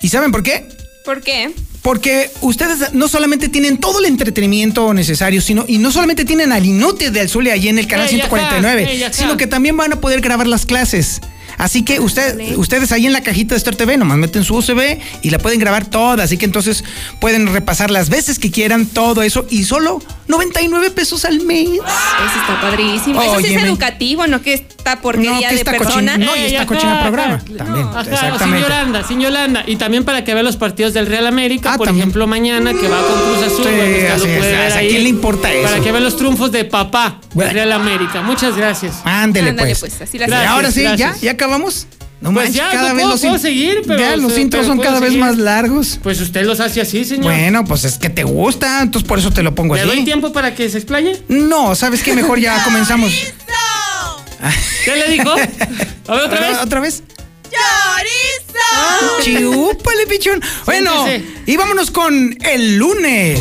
¿Y 0.00 0.08
saben 0.10 0.30
por 0.30 0.44
qué? 0.44 0.68
¿Por 1.04 1.22
qué? 1.22 1.50
Porque 1.86 2.32
ustedes 2.40 2.94
no 2.94 3.06
solamente 3.06 3.48
tienen 3.48 3.78
todo 3.78 4.00
el 4.00 4.06
entretenimiento 4.06 4.92
necesario, 4.92 5.40
sino 5.40 5.64
y 5.68 5.78
no 5.78 5.92
solamente 5.92 6.24
tienen 6.24 6.50
al 6.50 6.66
inútil 6.66 7.12
del 7.12 7.28
Zule 7.28 7.52
allí 7.52 7.68
en 7.68 7.78
el 7.78 7.86
canal 7.86 8.08
Ey, 8.08 8.16
ajá, 8.18 8.28
149, 8.28 8.90
ey, 8.90 9.02
ajá. 9.04 9.12
sino 9.12 9.36
que 9.36 9.46
también 9.46 9.76
van 9.76 9.92
a 9.92 10.00
poder 10.00 10.20
grabar 10.20 10.48
las 10.48 10.66
clases. 10.66 11.20
Así 11.58 11.82
que 11.84 12.00
usted, 12.00 12.56
ustedes 12.56 12.92
ahí 12.92 13.06
en 13.06 13.12
la 13.12 13.22
cajita 13.22 13.54
de 13.54 13.58
Star 13.58 13.74
TV 13.76 13.96
nomás 13.96 14.18
meten 14.18 14.44
su 14.44 14.56
USB 14.56 14.98
y 15.22 15.30
la 15.30 15.38
pueden 15.38 15.58
grabar 15.58 15.86
toda. 15.86 16.24
Así 16.24 16.36
que 16.36 16.44
entonces 16.44 16.84
pueden 17.20 17.52
repasar 17.52 17.90
las 17.90 18.08
veces 18.10 18.38
que 18.38 18.50
quieran 18.50 18.86
todo 18.86 19.22
eso 19.22 19.46
y 19.50 19.64
solo 19.64 20.02
99 20.28 20.90
pesos 20.90 21.24
al 21.24 21.40
mes. 21.40 21.68
Eso 21.68 22.40
está 22.40 22.60
padrísimo. 22.60 23.22
Eso 23.22 23.40
sí 23.40 23.54
es 23.54 23.62
educativo, 23.62 24.26
no 24.26 24.42
que 24.42 24.54
esta 24.54 25.00
porquería 25.00 25.32
No, 25.32 25.40
que 25.40 25.48
de 25.48 25.54
esta 25.54 25.72
persona. 25.72 26.18
no, 26.18 26.36
y 26.36 26.40
Ey, 26.40 26.46
esta 26.46 26.58
ajá, 26.58 26.66
cochina 26.66 27.02
programa. 27.02 27.34
ajá. 27.34 27.44
También, 27.56 27.86
exactamente. 27.88 28.44
Sin 28.44 28.58
Yolanda, 28.62 29.08
sin 29.08 29.20
Yolanda. 29.20 29.64
Y 29.66 29.76
también 29.76 30.04
para 30.04 30.24
que 30.24 30.34
vea 30.34 30.42
los 30.42 30.56
partidos 30.56 30.92
del 30.94 31.06
Real 31.06 31.26
América, 31.26 31.72
Ah, 31.74 31.76
por 31.76 31.86
también. 31.86 32.02
ejemplo, 32.04 32.26
mañana 32.26 32.72
que 32.72 32.88
va 32.88 32.98
con 33.02 33.20
Cruz 33.20 33.46
Azul. 33.46 33.64
Sí, 33.64 33.70
bueno, 33.70 33.82
usted 33.84 34.10
así 34.10 34.26
lo 34.26 34.32
es, 34.32 34.38
puede 34.38 34.52
ver 34.52 34.72
¿a 34.72 34.76
ahí. 34.76 34.88
quién 34.88 35.02
le 35.04 35.08
importa 35.08 35.52
eso? 35.52 35.62
Para 35.70 35.80
que 35.82 35.92
vea 35.92 36.00
los 36.00 36.16
triunfos 36.16 36.52
de 36.52 36.64
papá 36.64 37.20
del. 37.34 37.50
Real 37.50 37.72
América. 37.72 38.22
Muchas 38.22 38.56
gracias. 38.56 38.96
Ándele 39.04 39.50
Ándale, 39.50 39.76
pues. 39.76 39.96
pues, 39.98 40.08
así 40.08 40.18
la 40.18 40.26
Y 40.26 40.28
Gracias, 40.28 40.50
ahora 40.50 40.70
sí, 40.70 40.82
¿ya? 40.82 40.88
gracias. 40.96 41.20
¿Ya 41.20 41.36
acabamos? 41.46 41.86
No 42.20 42.32
Pues 42.32 42.46
manches, 42.46 42.54
ya, 42.56 42.70
cada 42.70 42.88
no 42.90 42.94
vez 42.94 43.02
puedo- 43.02 43.14
los, 43.14 43.20
puedo 43.20 43.38
seguir, 43.38 43.82
pero- 43.86 43.98
ya 44.00 44.16
los 44.16 44.38
intros 44.38 44.66
son 44.66 44.78
cada 44.80 45.00
vez 45.00 45.12
más 45.14 45.36
largos. 45.36 46.00
Pues 46.02 46.20
usted 46.20 46.44
los 46.46 46.60
hace 46.60 46.80
así, 46.80 47.04
señor. 47.04 47.24
Bueno, 47.24 47.64
pues 47.64 47.84
es 47.84 47.98
que 47.98 48.08
te 48.08 48.24
gusta, 48.24 48.80
entonces 48.82 49.06
por 49.06 49.18
eso 49.18 49.30
te 49.30 49.42
lo 49.42 49.54
pongo 49.54 49.74
¿Le 49.76 49.82
doy 49.82 49.96
así. 49.96 50.04
tiempo 50.04 50.32
para 50.32 50.54
que 50.54 50.68
se 50.70 50.78
explaye? 50.78 51.22
No, 51.28 51.74
¿sabes 51.74 52.02
qué? 52.02 52.14
Mejor 52.14 52.38
ya 52.40 52.62
comenzamos. 52.64 53.12
¿Qué 54.84 54.96
le 54.96 55.08
dijo? 55.10 55.30
A 55.30 56.14
ver, 56.14 56.24
otra 56.24 56.40
vez. 56.40 56.58
¿Otra 56.62 56.80
vez? 56.80 57.02
¡Chorizo! 57.50 59.22
Chiúpale, 59.22 60.06
pichón. 60.08 60.40
Bueno, 60.64 61.04
Siéntese. 61.06 61.34
y 61.46 61.56
vámonos 61.56 61.90
con 61.90 62.36
el 62.40 62.76
lunes. 62.76 63.40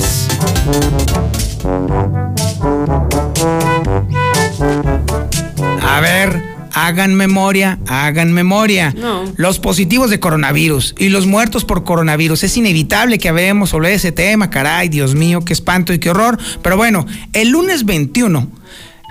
A 5.82 6.00
ver, 6.02 6.55
hagan 6.76 7.16
memoria, 7.16 7.80
hagan 7.88 8.34
memoria. 8.34 8.94
No. 8.96 9.24
Los 9.38 9.60
positivos 9.60 10.10
de 10.10 10.20
coronavirus 10.20 10.94
y 11.00 11.10
los 11.10 11.26
muertos 11.26 11.64
por 11.66 11.84
coronavirus. 11.86 12.44
Es 12.44 12.58
inevitable 12.58 13.18
que 13.18 13.30
hablemos 13.30 13.70
sobre 13.70 13.94
ese 13.94 14.12
tema, 14.12 14.50
caray, 14.50 14.90
Dios 14.90 15.16
mío, 15.16 15.40
qué 15.44 15.54
espanto 15.54 15.94
y 15.94 16.00
qué 16.00 16.10
horror. 16.10 16.38
Pero 16.62 16.78
bueno, 16.78 17.06
el 17.34 17.50
lunes 17.50 17.86
21 17.86 18.50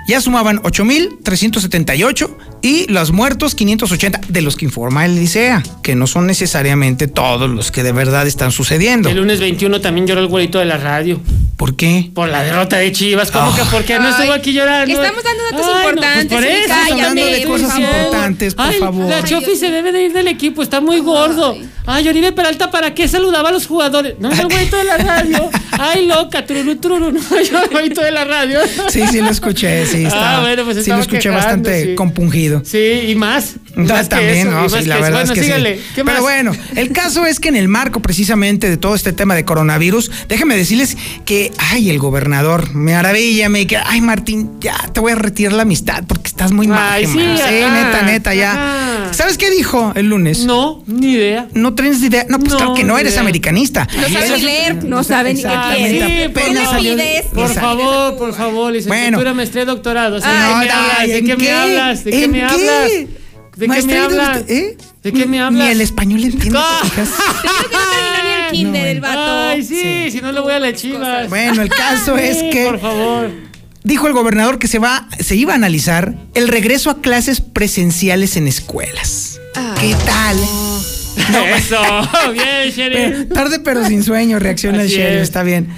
ya 0.06 0.20
sumaban 0.20 0.60
8.378 0.62 2.30
y 2.62 2.90
los 2.90 3.12
muertos 3.12 3.54
580 3.54 4.20
de 4.28 4.42
los 4.42 4.56
que 4.56 4.64
informa 4.64 5.04
el 5.04 5.14
Licea, 5.16 5.62
que 5.82 5.94
no 5.94 6.06
son 6.06 6.26
necesariamente 6.26 7.08
todos 7.08 7.48
los 7.50 7.70
que 7.70 7.82
de 7.82 7.92
verdad 7.92 8.26
están 8.26 8.52
sucediendo. 8.52 9.08
El 9.08 9.16
lunes 9.18 9.40
21 9.40 9.80
también 9.80 10.06
lloró 10.06 10.20
el 10.20 10.26
güerito 10.28 10.58
de 10.58 10.64
la 10.64 10.76
radio. 10.78 11.20
¿Por 11.56 11.76
qué? 11.76 12.10
Por 12.14 12.28
la 12.28 12.42
derrota 12.42 12.76
de 12.78 12.90
Chivas. 12.92 13.30
¿Cómo 13.30 13.50
Ah. 13.50 13.56
que 13.56 13.64
por 13.70 13.84
qué 13.84 13.98
no 13.98 14.08
estuvo 14.08 14.32
aquí 14.32 14.52
llorando? 14.52 14.92
estamos 15.02 15.22
dando 15.22 15.42
datos 15.44 15.66
Ay, 15.66 15.72
no, 15.72 15.88
importantes, 15.90 16.26
pues 16.26 16.34
por 16.34 16.44
eso. 16.44 16.58
Erika, 16.58 16.74
Estamos 16.82 16.92
hablando 16.92 17.26
de 17.26 17.44
cosas 17.44 17.74
importantes, 18.24 18.54
por 18.54 18.66
Ay, 18.66 18.78
favor. 18.78 19.08
La 19.08 19.22
Chofi 19.22 19.56
se 19.56 19.70
debe 19.70 19.92
de 19.92 20.04
ir 20.04 20.12
del 20.12 20.28
equipo, 20.28 20.62
está 20.62 20.80
muy 20.80 21.00
gordo. 21.00 21.56
Ay, 21.86 22.08
Oribe 22.08 22.32
Peralta, 22.32 22.70
¿para 22.70 22.94
qué 22.94 23.06
saludaba 23.08 23.50
a 23.50 23.52
los 23.52 23.66
jugadores? 23.66 24.14
No, 24.18 24.30
el 24.30 24.46
güerito 24.46 24.76
de 24.76 24.84
la 24.84 24.96
radio. 24.96 25.50
Ay, 25.72 26.06
loca, 26.06 26.46
tururu, 26.46 26.76
tururu. 26.76 27.12
No, 27.12 27.20
yo 27.50 27.62
el 27.62 27.68
güerito 27.70 28.00
de 28.00 28.10
la 28.10 28.24
radio. 28.24 28.60
Sí, 28.88 29.02
sí 29.10 29.20
lo 29.20 29.28
escuché, 29.30 29.84
sí. 29.86 30.04
Ah, 30.04 30.08
Está, 30.08 30.40
bueno, 30.40 30.64
pues 30.64 30.76
sí 30.76 30.80
estaba 30.82 30.98
lo 30.98 31.02
escuché 31.02 31.28
quejando, 31.28 31.38
bastante 31.38 31.84
sí. 31.84 31.94
compungido. 31.94 32.62
Sí, 32.64 33.06
y 33.08 33.14
más. 33.14 33.56
Más 33.76 34.08
también, 34.08 34.48
eso, 34.48 34.50
no, 34.50 34.62
más 34.68 34.72
sí, 34.72 34.84
la 34.86 34.94
eso. 34.96 35.02
verdad 35.04 35.18
bueno, 35.20 35.32
es 35.32 35.38
que 35.38 35.44
sígale. 35.44 35.76
sí. 35.78 35.82
¿Qué 35.94 36.04
más? 36.04 36.12
Pero 36.14 36.22
bueno, 36.22 36.52
el 36.76 36.92
caso 36.92 37.26
es 37.26 37.40
que 37.40 37.48
en 37.48 37.56
el 37.56 37.68
marco 37.68 38.00
precisamente 38.00 38.70
de 38.70 38.76
todo 38.76 38.94
este 38.94 39.12
tema 39.12 39.34
de 39.34 39.44
coronavirus, 39.44 40.10
déjenme 40.28 40.56
decirles 40.56 40.96
que, 41.24 41.50
ay, 41.58 41.90
el 41.90 41.98
gobernador, 41.98 42.74
me 42.74 42.92
maravilla, 42.94 43.48
me 43.48 43.66
que, 43.66 43.76
ay, 43.76 44.00
Martín, 44.00 44.50
ya 44.60 44.76
te 44.92 45.00
voy 45.00 45.12
a 45.12 45.16
retirar 45.16 45.52
la 45.54 45.62
amistad 45.62 46.04
porque 46.06 46.28
estás 46.28 46.52
muy 46.52 46.66
mal. 46.68 46.80
Ay, 46.92 47.06
sí, 47.06 47.16
neta, 47.16 48.02
neta, 48.02 48.34
ya. 48.34 48.52
ajá. 48.52 49.12
¿Sabes 49.14 49.38
qué 49.38 49.50
dijo 49.50 49.92
el 49.94 50.06
lunes? 50.08 50.40
No, 50.44 50.82
ni 50.86 51.12
idea. 51.12 51.48
No 51.54 51.74
tienes 51.74 52.02
idea. 52.02 52.26
No, 52.28 52.38
pues 52.38 52.52
No, 52.52 52.56
claro 52.58 52.74
que 52.74 52.84
no 52.84 52.98
eres 52.98 53.12
idea. 53.12 53.20
americanista. 53.22 53.86
No 53.94 54.02
saben 54.02 54.16
Eres- 54.16 54.38
ni 54.38 54.42
leer, 54.42 54.84
no 54.84 55.04
saben 55.04 55.36
ni 55.36 55.42
qué 55.42 55.48
quieren. 55.48 56.06
Sí, 56.08 56.22
apenas 56.22 56.48
¿Qué 56.48 56.54
le 56.54 56.64
salió 56.66 56.96
de- 56.96 57.02
pides? 57.02 57.26
Por 57.32 57.46
Exacto. 57.46 57.60
favor, 57.60 58.16
por 58.18 58.34
favor, 58.34 58.72
licenciatura, 58.72 59.16
Bueno. 59.18 59.34
maestría, 59.34 59.64
doctorado. 59.64 60.18
¿De 60.20 60.26
Ay, 60.26 60.66
qué 60.66 60.66
me 60.66 60.70
hablas? 60.72 61.06
¿De 61.06 61.18
¿en 61.18 61.26
qué 61.26 61.36
me 61.36 61.50
hablas? 61.52 62.04
¿De 62.04 62.10
qué 62.10 62.24
¿En 62.24 62.30
me 62.32 62.44
hablas? 62.44 62.90
¿De 63.56 63.68
qué 63.68 63.82
me 63.82 63.98
hablas? 63.98 64.38
¿eh? 64.48 64.76
¿De 65.02 65.12
qué 65.12 65.26
me 65.26 65.40
hablas? 65.40 65.64
Ni 65.64 65.70
el 65.70 65.80
español 65.80 66.24
entiende. 66.24 66.58
Ah. 66.60 66.82
Ay, 69.50 69.62
sí, 69.62 70.10
si 70.10 70.20
no 70.20 70.32
le 70.32 70.40
voy 70.40 70.52
a 70.52 70.60
las 70.60 70.74
chivas. 70.74 71.28
Bueno, 71.28 71.62
el 71.62 71.68
caso 71.70 72.16
es 72.16 72.38
que 72.52 72.66
Por 72.66 72.80
favor. 72.80 73.30
dijo 73.82 74.06
el 74.06 74.12
gobernador 74.12 74.58
que 74.58 74.68
se 74.68 74.78
va, 74.78 75.08
se 75.18 75.36
iba 75.36 75.52
a 75.52 75.56
analizar 75.56 76.14
el 76.34 76.48
regreso 76.48 76.90
a 76.90 77.00
clases 77.00 77.40
presenciales 77.40 78.36
en 78.36 78.46
escuelas. 78.46 79.40
Ah. 79.56 79.74
¿Qué 79.80 79.94
tal? 80.04 80.36
Eso, 81.56 81.80
bien. 82.32 82.72
Pero, 82.76 83.26
tarde 83.28 83.60
pero 83.60 83.84
sin 83.86 84.02
sueño, 84.02 84.38
reacciona 84.38 84.84
sheriff, 84.84 84.98
es. 85.16 85.22
está 85.22 85.42
bien. 85.42 85.68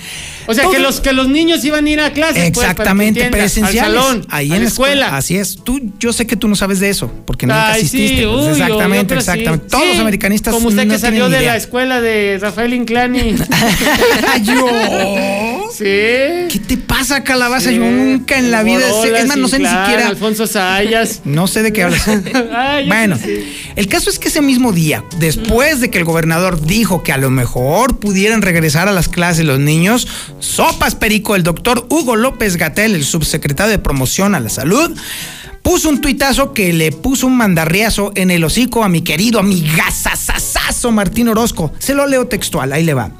O 0.47 0.55
sea, 0.55 0.65
Todo- 0.65 0.73
que 0.75 0.79
los, 0.79 1.01
que 1.01 1.13
los 1.13 1.29
niños 1.29 1.65
iban 1.65 1.87
a 1.87 1.91
ir 1.91 2.01
a 2.01 2.13
clases. 2.13 2.51
pues, 2.53 2.69
Exactamente, 2.69 3.21
entiendas, 3.25 3.41
presenciales. 3.53 3.83
Al 3.83 4.03
salón, 4.07 4.27
ahí 4.31 4.53
en 4.53 4.63
la 4.63 4.69
escuela. 4.69 5.17
Así 5.17 5.37
es. 5.37 5.57
Tú, 5.63 5.81
yo 5.99 6.13
sé 6.13 6.27
que 6.27 6.37
tú 6.37 6.49
no 6.49 6.57
sabes 6.57 6.81
de 6.81 6.89
eso, 6.91 7.11
porque 7.27 7.47
nunca 7.47 7.73
Ay, 7.73 7.81
asististe. 7.81 8.17
sí, 8.19 8.23
pues, 8.25 8.27
uy, 8.27 8.33
yo- 8.33 8.45
yo 8.45 8.51
exactamente, 8.53 9.15
sí. 9.15 9.19
exactamente. 9.19 9.67
Todos 9.69 9.87
los 9.89 9.99
americanistas 9.99 10.55
Como 10.55 10.69
usted 10.69 10.85
no 10.87 10.95
que 10.95 10.99
salió 11.01 11.29
de 11.29 11.39
idea. 11.39 11.53
la 11.53 11.57
escuela 11.57 12.01
de 12.01 12.39
Rafael 12.41 12.75
Inclani. 12.75 13.35
¿Yo? 14.43 14.67
Sí. 15.73 15.85
¿Qué 15.85 16.61
te 16.67 16.77
pasa, 16.77 17.23
calabaza? 17.25 17.71
Sí. 17.71 17.77
Yo 17.77 17.91
nunca 17.91 18.39
en 18.39 18.51
la 18.51 18.63
vida 18.63 18.87
Es 19.05 19.27
más, 19.27 19.37
no 19.37 19.49
sé 19.49 19.59
ni 19.59 19.67
siquiera. 19.67 20.09
Alfonso 20.09 20.47
Sayas. 20.47 21.23
No 21.25 21.47
sé 21.47 21.63
de 21.63 21.73
qué 21.73 21.83
hablas. 21.83 22.07
Ay, 22.55 22.87
bueno, 22.87 23.19
sí. 23.23 23.45
el 23.77 23.89
caso 23.89 24.11
es 24.11 24.19
que 24.19 24.29
ese 24.29 24.41
mismo 24.41 24.73
día, 24.73 25.05
después 25.19 25.81
de 25.81 25.91
que 25.91 25.99
el 25.99 26.05
gobernador 26.05 26.61
dijo 26.61 27.03
que 27.03 27.13
a 27.13 27.19
lo 27.19 27.31
mejor 27.31 27.99
pudieran 27.99 28.43
regresar 28.43 28.89
a 28.89 28.93
las 28.93 29.09
clases 29.09 29.45
los 29.45 29.59
niños, 29.59 30.09
sopas 30.39 30.95
perico, 30.95 31.37
el 31.37 31.43
doctor 31.43 31.87
Hugo 31.91 32.17
López 32.17 32.57
Gatel, 32.57 32.95
el 32.95 33.05
subsecretario 33.05 33.71
de 33.71 33.79
Promoción 33.79 34.35
a 34.35 34.41
la 34.41 34.49
Salud, 34.49 34.97
puso 35.63 35.89
un 35.89 36.01
tuitazo 36.01 36.53
que 36.53 36.73
le 36.73 36.93
puso 36.93 37.27
un 37.27 37.37
mandarriazo 37.37 38.13
en 38.15 38.31
el 38.31 38.45
hocico 38.45 38.85
a 38.85 38.89
mi 38.89 39.03
querido 39.03 39.41
amigazazazazo 39.41 40.93
Martín 40.93 41.29
Orozco. 41.29 41.73
Se 41.81 41.95
lo 41.95 42.07
leo 42.07 42.29
textual, 42.29 42.73
ahí 42.73 42.85
le 42.85 42.95
va. 42.95 43.11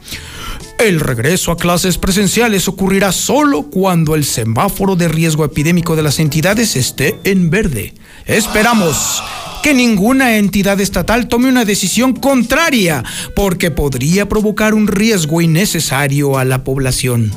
El 0.79 1.01
regreso 1.01 1.53
a 1.53 1.57
clases 1.57 1.97
presenciales 1.97 2.69
ocurrirá 2.69 3.11
solo 3.11 3.63
cuando 3.63 4.15
el 4.15 4.25
semáforo 4.25 4.95
de 4.95 5.09
riesgo 5.09 5.45
epidémico 5.45 5.97
de 5.97 6.03
las 6.03 6.19
entidades 6.19 6.77
esté 6.77 7.19
en 7.25 7.49
verde. 7.49 7.95
Esperamos 8.27 9.23
que 9.63 9.73
ninguna 9.73 10.37
entidad 10.37 10.79
estatal 10.81 11.29
tome 11.29 11.49
una 11.49 11.65
decisión 11.65 12.13
contraria, 12.13 13.03
porque 13.35 13.71
podría 13.71 14.29
provocar 14.29 14.75
un 14.75 14.87
riesgo 14.87 15.41
innecesario 15.41 16.39
a 16.39 16.45
la 16.45 16.63
población. 16.63 17.33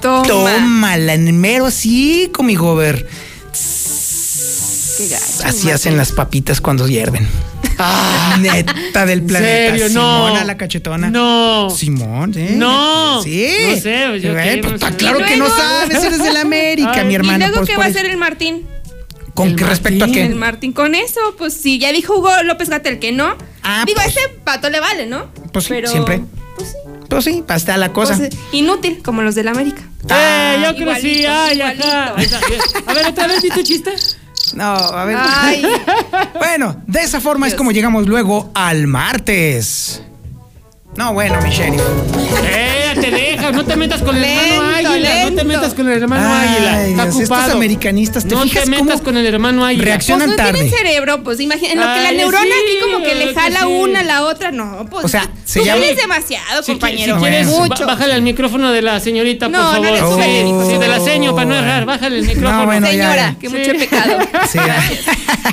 Toma. 0.00 0.26
Tómala, 0.26 1.14
en 1.14 1.40
mero 1.40 1.66
así, 1.66 2.30
mi 2.42 2.54
gober. 2.54 3.08
Qué 4.96 5.08
gacho, 5.08 5.24
Así 5.44 5.70
hacen 5.70 5.96
las 5.96 6.12
papitas 6.12 6.60
cuando 6.60 6.86
hierven. 6.88 7.26
Neta 8.40 9.06
del 9.06 9.20
¿En 9.20 9.26
planeta. 9.26 9.70
serio? 9.76 9.88
No. 9.90 10.26
Simona 10.26 10.44
la 10.44 10.56
cachetona. 10.56 11.10
No. 11.10 11.70
Simón, 11.70 12.34
¿sí? 12.34 12.46
No. 12.52 13.22
Sí. 13.22 13.48
No 13.70 13.76
sé, 13.80 14.20
yo 14.20 14.34
qué, 14.34 14.58
pues, 14.60 14.70
no 14.70 14.74
está 14.76 14.90
sé. 14.90 14.96
claro 14.96 15.20
¿Y 15.20 15.24
que 15.24 15.36
no 15.36 15.48
sabes, 15.48 16.02
eres 16.04 16.22
de 16.22 16.32
la 16.32 16.40
América, 16.42 16.92
Ay, 16.94 17.04
mi 17.06 17.12
¿y 17.12 17.16
hermano. 17.16 17.36
¿Y 17.38 17.48
luego 17.48 17.56
pues, 17.58 17.70
qué 17.70 17.76
va 17.76 17.84
a 17.84 17.88
hacer 17.88 18.06
el 18.06 18.16
Martín? 18.16 18.66
¿Con 19.34 19.48
el 19.48 19.56
qué 19.56 19.64
respecto 19.64 20.04
a 20.04 20.08
qué? 20.08 20.24
El 20.26 20.34
Martín 20.34 20.72
con 20.72 20.94
eso, 20.94 21.20
pues 21.38 21.54
sí, 21.54 21.78
ya 21.78 21.90
dijo 21.92 22.18
Hugo 22.18 22.30
López 22.44 22.68
Gatel 22.68 22.98
que 22.98 23.12
no. 23.12 23.34
Ah, 23.62 23.84
Digo, 23.86 24.00
a 24.00 24.04
pues. 24.04 24.16
ese 24.16 24.28
pato 24.44 24.68
le 24.68 24.78
vale, 24.80 25.06
¿no? 25.06 25.26
Pues 25.52 25.64
sí, 25.64 25.70
Pero, 25.70 25.88
siempre. 25.90 26.20
Pues 26.56 26.68
sí. 26.70 26.76
Pues 27.08 27.24
sí, 27.24 27.42
para 27.46 27.56
está 27.56 27.76
la 27.78 27.92
cosa. 27.92 28.16
pues, 28.16 28.30
inútil, 28.52 29.00
como 29.02 29.22
los 29.22 29.34
del 29.34 29.48
América. 29.48 29.82
Eh, 30.10 30.56
yo 30.62 30.70
creo 30.74 30.80
igualito, 30.82 31.18
sí, 31.20 31.24
ay, 31.26 31.60
ajá. 31.60 31.74
igualito. 31.74 32.36
A 32.86 32.92
ver, 32.94 33.06
otra 33.06 33.26
vez 33.26 33.42
di 33.42 33.48
tu 33.50 33.62
chiste. 33.62 33.92
No, 34.54 34.64
a 34.74 35.04
ver. 35.04 35.16
Ay, 35.18 35.64
Bueno, 36.38 36.76
de 36.86 37.00
esa 37.00 37.20
forma 37.20 37.46
es 37.48 37.54
como 37.54 37.72
llegamos 37.72 38.06
luego 38.06 38.50
al 38.54 38.86
martes. 38.86 40.02
No, 40.96 41.12
bueno, 41.14 41.40
mi 41.42 41.50
sheriff. 41.50 41.80
Eh, 42.44 42.81
te 42.94 43.10
dejas, 43.10 43.52
no 43.52 43.64
te 43.64 43.76
metas 43.76 44.02
con 44.02 44.16
el 44.16 44.24
hermano 44.24 44.70
Lento, 44.72 44.90
Águila, 44.90 45.30
no 45.30 45.36
te 45.36 45.44
metas 45.44 45.74
con 45.74 45.88
el 45.88 46.02
hermano 46.02 46.28
Ay, 46.32 46.48
Águila. 46.48 46.86
Está 46.86 47.04
Dios, 47.04 47.20
estos 47.20 47.50
americanistas, 47.50 48.24
¿te 48.26 48.34
no 48.34 48.42
fijas 48.42 48.64
te 48.64 48.70
metas 48.70 48.86
cómo 48.88 49.02
con 49.04 49.16
el 49.16 49.26
hermano 49.26 49.64
Águila. 49.64 49.84
reaccionan 49.84 50.28
pues 50.28 50.38
no 50.38 50.44
tarde? 50.44 50.52
tienen 50.60 50.72
cerebro, 50.78 51.22
pues 51.22 51.40
imagínate, 51.40 51.72
en 51.72 51.78
lo 51.80 51.94
que 51.94 52.00
la 52.02 52.08
Ay, 52.08 52.16
neurona 52.16 52.44
sí, 52.44 52.50
aquí 52.52 52.92
como 52.92 53.04
que 53.04 53.14
le 53.14 53.26
que 53.28 53.34
jala 53.34 53.60
sí. 53.60 53.66
una 53.66 54.00
a 54.00 54.04
la 54.04 54.22
otra, 54.24 54.50
no, 54.52 54.86
pues 54.90 55.04
O 55.04 55.08
sea, 55.08 55.28
se 55.44 55.60
tú 55.60 55.66
llama- 55.66 55.82
demasiado, 55.86 56.62
Si, 56.62 56.72
compañero. 56.72 57.16
si 57.16 57.20
quieres, 57.22 57.46
mucho. 57.46 57.86
bájale 57.86 58.14
al 58.14 58.22
micrófono 58.22 58.72
de 58.72 58.82
la 58.82 59.00
señorita, 59.00 59.48
No, 59.48 59.58
por 59.58 59.66
no 59.66 59.72
favor. 59.84 59.90
le 59.92 59.98
sube, 60.00 60.70
sí, 60.72 60.78
de 60.78 60.88
la 60.88 61.00
seño 61.00 61.34
para 61.34 61.46
no 61.48 61.54
errar. 61.56 61.84
Bájale 61.84 62.18
el 62.18 62.26
micrófono. 62.26 62.58
No, 62.60 62.66
bueno, 62.66 62.86
Señora, 62.86 63.16
ya. 63.32 63.36
que 63.38 63.48
Sí. 63.48 63.56
mucho 63.56 63.72
pecado. 63.78 64.18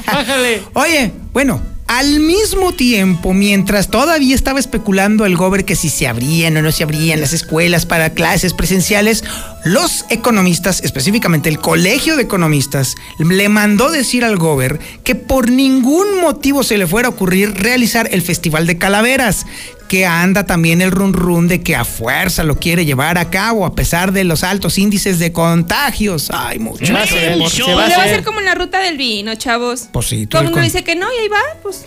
Bájale. 0.05 0.61
Oye, 0.73 1.11
bueno, 1.33 1.61
al 1.89 2.19
mismo 2.19 2.71
tiempo, 2.71 3.33
mientras 3.33 3.89
todavía 3.89 4.35
estaba 4.35 4.59
especulando 4.59 5.25
el 5.25 5.35
gober 5.35 5.65
que 5.65 5.75
si 5.75 5.89
se 5.89 6.05
abrían 6.07 6.55
o 6.55 6.61
no 6.61 6.71
se 6.71 6.83
abrían 6.83 7.19
las 7.19 7.33
escuelas 7.33 7.87
para 7.87 8.11
clases 8.11 8.53
presenciales, 8.53 9.23
los 9.65 10.05
economistas, 10.11 10.83
específicamente 10.83 11.49
el 11.49 11.57
Colegio 11.57 12.15
de 12.15 12.21
Economistas, 12.21 12.95
le 13.17 13.49
mandó 13.49 13.89
decir 13.89 14.23
al 14.23 14.37
gober 14.37 14.79
que 15.03 15.15
por 15.15 15.49
ningún 15.49 16.21
motivo 16.21 16.61
se 16.61 16.77
le 16.77 16.85
fuera 16.85 17.07
a 17.07 17.11
ocurrir 17.11 17.55
realizar 17.55 18.07
el 18.11 18.21
Festival 18.21 18.67
de 18.67 18.77
Calaveras, 18.77 19.47
que 19.89 20.05
anda 20.05 20.45
también 20.45 20.81
el 20.81 20.91
run 20.91 21.11
run 21.11 21.49
de 21.49 21.61
que 21.61 21.75
a 21.75 21.83
fuerza 21.83 22.45
lo 22.45 22.57
quiere 22.57 22.85
llevar 22.85 23.17
a 23.17 23.29
cabo 23.29 23.65
a 23.65 23.75
pesar 23.75 24.13
de 24.13 24.23
los 24.23 24.45
altos 24.45 24.77
índices 24.77 25.19
de 25.19 25.33
contagios. 25.33 26.29
Ay, 26.33 26.59
mucho. 26.59 26.85
Se 26.85 26.93
va 26.93 27.01
a 27.01 27.03
hacer, 27.03 27.37
por- 27.37 27.49
se 27.51 27.63
va 27.73 27.83
a 27.83 27.87
hacer 28.05 28.23
como 28.23 28.39
en 28.39 28.45
la 28.45 28.55
ruta 28.55 28.79
del 28.79 28.95
vino, 28.97 29.35
chavos. 29.35 29.89
Pues 29.91 30.07
sí, 30.07 30.21
tú 30.27 30.29
Todo 30.29 30.41
el 30.43 30.45
mundo 30.45 30.57
con- 30.59 30.63
dice 30.63 30.83
que 30.85 30.95
no 30.95 31.07
y 31.11 31.17
ahí 31.23 31.27
va, 31.27 31.41
pues. 31.61 31.85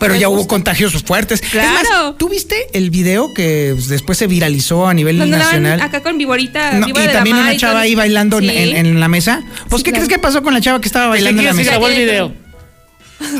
Pero 0.00 0.16
ya 0.16 0.28
hubo 0.28 0.48
contagios 0.48 1.00
fuertes. 1.04 1.40
Es 1.40 1.48
Claro. 1.50 1.70
más, 2.08 2.18
¿tú 2.18 2.28
viste 2.28 2.56
el 2.72 2.90
video 2.90 3.32
que 3.34 3.70
pues, 3.74 3.86
después 3.86 4.18
se 4.18 4.26
viralizó 4.26 4.88
a 4.88 4.94
nivel 4.94 5.16
Cuando 5.18 5.36
nacional? 5.38 5.80
acá 5.80 6.02
con 6.02 6.18
Viborita, 6.18 6.72
No, 6.72 6.88
y 6.88 6.92
de 6.92 7.06
también 7.08 7.36
una 7.36 7.56
chava 7.56 7.82
ahí 7.82 7.94
bailando 7.94 8.38
en- 8.40 8.50
Sí. 8.50 8.56
en, 8.58 8.86
en 8.86 8.98
la 8.98 9.06
mesa. 9.06 9.44
Pues, 9.68 9.80
Sí, 9.80 9.84
¿qué 9.84 9.90
claro. 9.92 10.06
crees 10.06 10.08
que 10.08 10.18
pasó 10.20 10.42
con 10.42 10.54
la 10.54 10.60
chava 10.60 10.80
que 10.80 10.88
estaba 10.88 11.06
bailando 11.06 11.40
en 11.42 11.46
la 11.46 11.52
¿Quién 11.52 11.64
se 11.64 11.70
mesa? 11.70 11.78
grabó 11.78 11.86
el 11.88 11.96
video? 12.04 12.32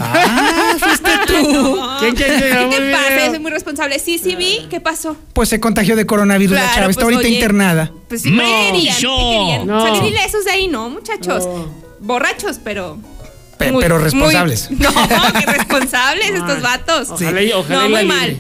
Ah, 0.01 0.75
fuiste 0.79 1.11
tú. 1.27 1.79
¿Quién, 2.01 2.15
quién, 2.15 2.29
quién 2.29 2.39
¿Qué 2.41 2.49
grabó 2.51 2.71
te 2.71 2.93
pasa? 2.93 3.25
Yo 3.27 3.31
soy 3.31 3.39
muy 3.41 3.51
responsable. 3.51 3.99
Sí, 3.99 4.19
sí 4.19 4.37
vi. 4.37 4.67
¿Qué 4.71 4.81
pasó? 4.81 5.17
Pues 5.33 5.49
se 5.49 5.61
contagió 5.61 5.97
de 5.97 6.07
coronavirus 6.07 6.55
la 6.55 6.61
Claro, 6.63 6.75
chava. 6.75 6.91
Está 6.91 7.03
pues, 7.03 7.15
ahorita 7.15 7.29
oye. 7.29 7.35
internada. 7.37 7.93
Pues 8.09 8.23
sí, 8.23 8.31
No, 8.31 8.43
¿qué 8.43 8.67
querían? 8.73 8.97
¿Qué 8.97 9.03
yo. 9.03 9.17
querían? 9.17 9.67
No. 9.67 9.81
Salir 9.97 10.13
ilesos 10.13 10.45
de 10.45 10.51
ahí, 10.51 10.69
no, 10.69 10.89
muchachos. 10.91 11.47
No. 11.47 11.69
Borrachos, 12.01 12.59
pero. 12.63 12.99
Pe- 13.59 13.71
muy- 13.73 13.83
pero 13.83 13.97
muy- 13.97 14.05
responsables. 14.05 14.71
no, 14.71 14.91
qué 15.39 15.47
responsables 15.47 16.31
estos 16.35 16.63
vatos. 16.63 17.11
Ojalá, 17.11 17.43
y- 17.43 17.53
ojalá 17.53 17.75
No, 17.77 17.83
la 17.83 17.89
muy 17.89 18.03
libre. 18.03 18.17
mal. 18.17 18.37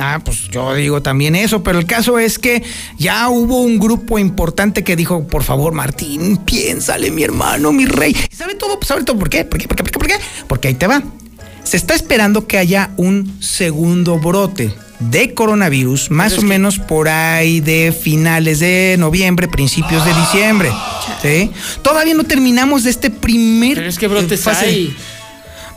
Ah, 0.00 0.20
pues 0.24 0.48
yo 0.50 0.74
digo 0.74 1.02
también 1.02 1.34
eso, 1.34 1.62
pero 1.62 1.78
el 1.78 1.86
caso 1.86 2.18
es 2.18 2.38
que 2.38 2.62
ya 2.98 3.28
hubo 3.28 3.60
un 3.62 3.78
grupo 3.78 4.18
importante 4.18 4.84
que 4.84 4.96
dijo, 4.96 5.26
por 5.26 5.42
favor, 5.42 5.72
Martín, 5.72 6.36
piénsale, 6.38 7.10
mi 7.10 7.22
hermano, 7.22 7.72
mi 7.72 7.86
rey. 7.86 8.16
¿Y 8.30 8.34
¿Sabe 8.34 8.54
todo? 8.54 8.78
¿Sabe 8.82 9.04
todo 9.04 9.18
por 9.18 9.28
qué? 9.28 9.44
¿Por 9.44 9.58
qué? 9.58 9.68
¿Por 9.68 9.76
qué? 9.76 9.82
¿Por 9.84 9.92
qué? 9.92 9.98
¿Por 9.98 10.08
qué? 10.08 10.14
Porque 10.46 10.68
ahí 10.68 10.74
te 10.74 10.86
va. 10.86 11.02
Se 11.64 11.76
está 11.76 11.94
esperando 11.94 12.46
que 12.46 12.58
haya 12.58 12.90
un 12.96 13.36
segundo 13.40 14.18
brote 14.18 14.74
de 15.00 15.34
coronavirus, 15.34 16.10
más 16.10 16.38
o 16.38 16.42
menos 16.42 16.78
por 16.78 17.08
ahí 17.08 17.60
de 17.60 17.92
finales 17.98 18.60
de 18.60 18.96
noviembre, 18.98 19.48
principios 19.48 20.04
de 20.04 20.14
diciembre. 20.14 20.70
¿sí? 21.22 21.50
Todavía 21.82 22.14
no 22.14 22.24
terminamos 22.24 22.84
de 22.84 22.90
este 22.90 23.10
primer 23.10 23.76
Pero 23.76 23.88
es 23.88 23.98
que 23.98 24.08
brotes 24.08 24.40
fase. 24.40 24.66
hay. 24.66 24.96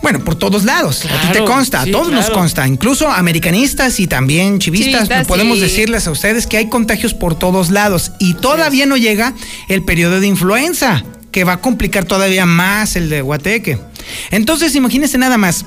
Bueno, 0.01 0.19
por 0.23 0.35
todos 0.35 0.63
lados. 0.63 1.05
a 1.05 1.21
ti 1.21 1.27
te 1.31 1.43
consta, 1.43 1.81
a 1.81 1.85
sí, 1.85 1.91
todos 1.91 2.11
nos 2.11 2.29
consta. 2.29 2.67
Incluso 2.67 3.09
americanistas 3.09 3.99
y 3.99 4.07
también 4.07 4.59
chivistas, 4.59 5.27
podemos 5.27 5.57
sí. 5.57 5.63
decirles 5.63 6.07
a 6.07 6.11
ustedes 6.11 6.47
que 6.47 6.57
hay 6.57 6.69
contagios 6.69 7.13
por 7.13 7.37
todos 7.37 7.69
lados. 7.69 8.11
Y 8.19 8.33
todavía 8.35 8.85
no 8.85 8.97
llega 8.97 9.33
el 9.67 9.83
periodo 9.83 10.19
de 10.19 10.27
influenza, 10.27 11.03
que 11.31 11.43
va 11.43 11.53
a 11.53 11.61
complicar 11.61 12.05
todavía 12.05 12.45
más 12.45 12.95
el 12.95 13.09
de 13.09 13.21
Guateque. 13.21 13.79
Entonces, 14.31 14.75
imagínense 14.75 15.17
nada 15.17 15.37
más. 15.37 15.65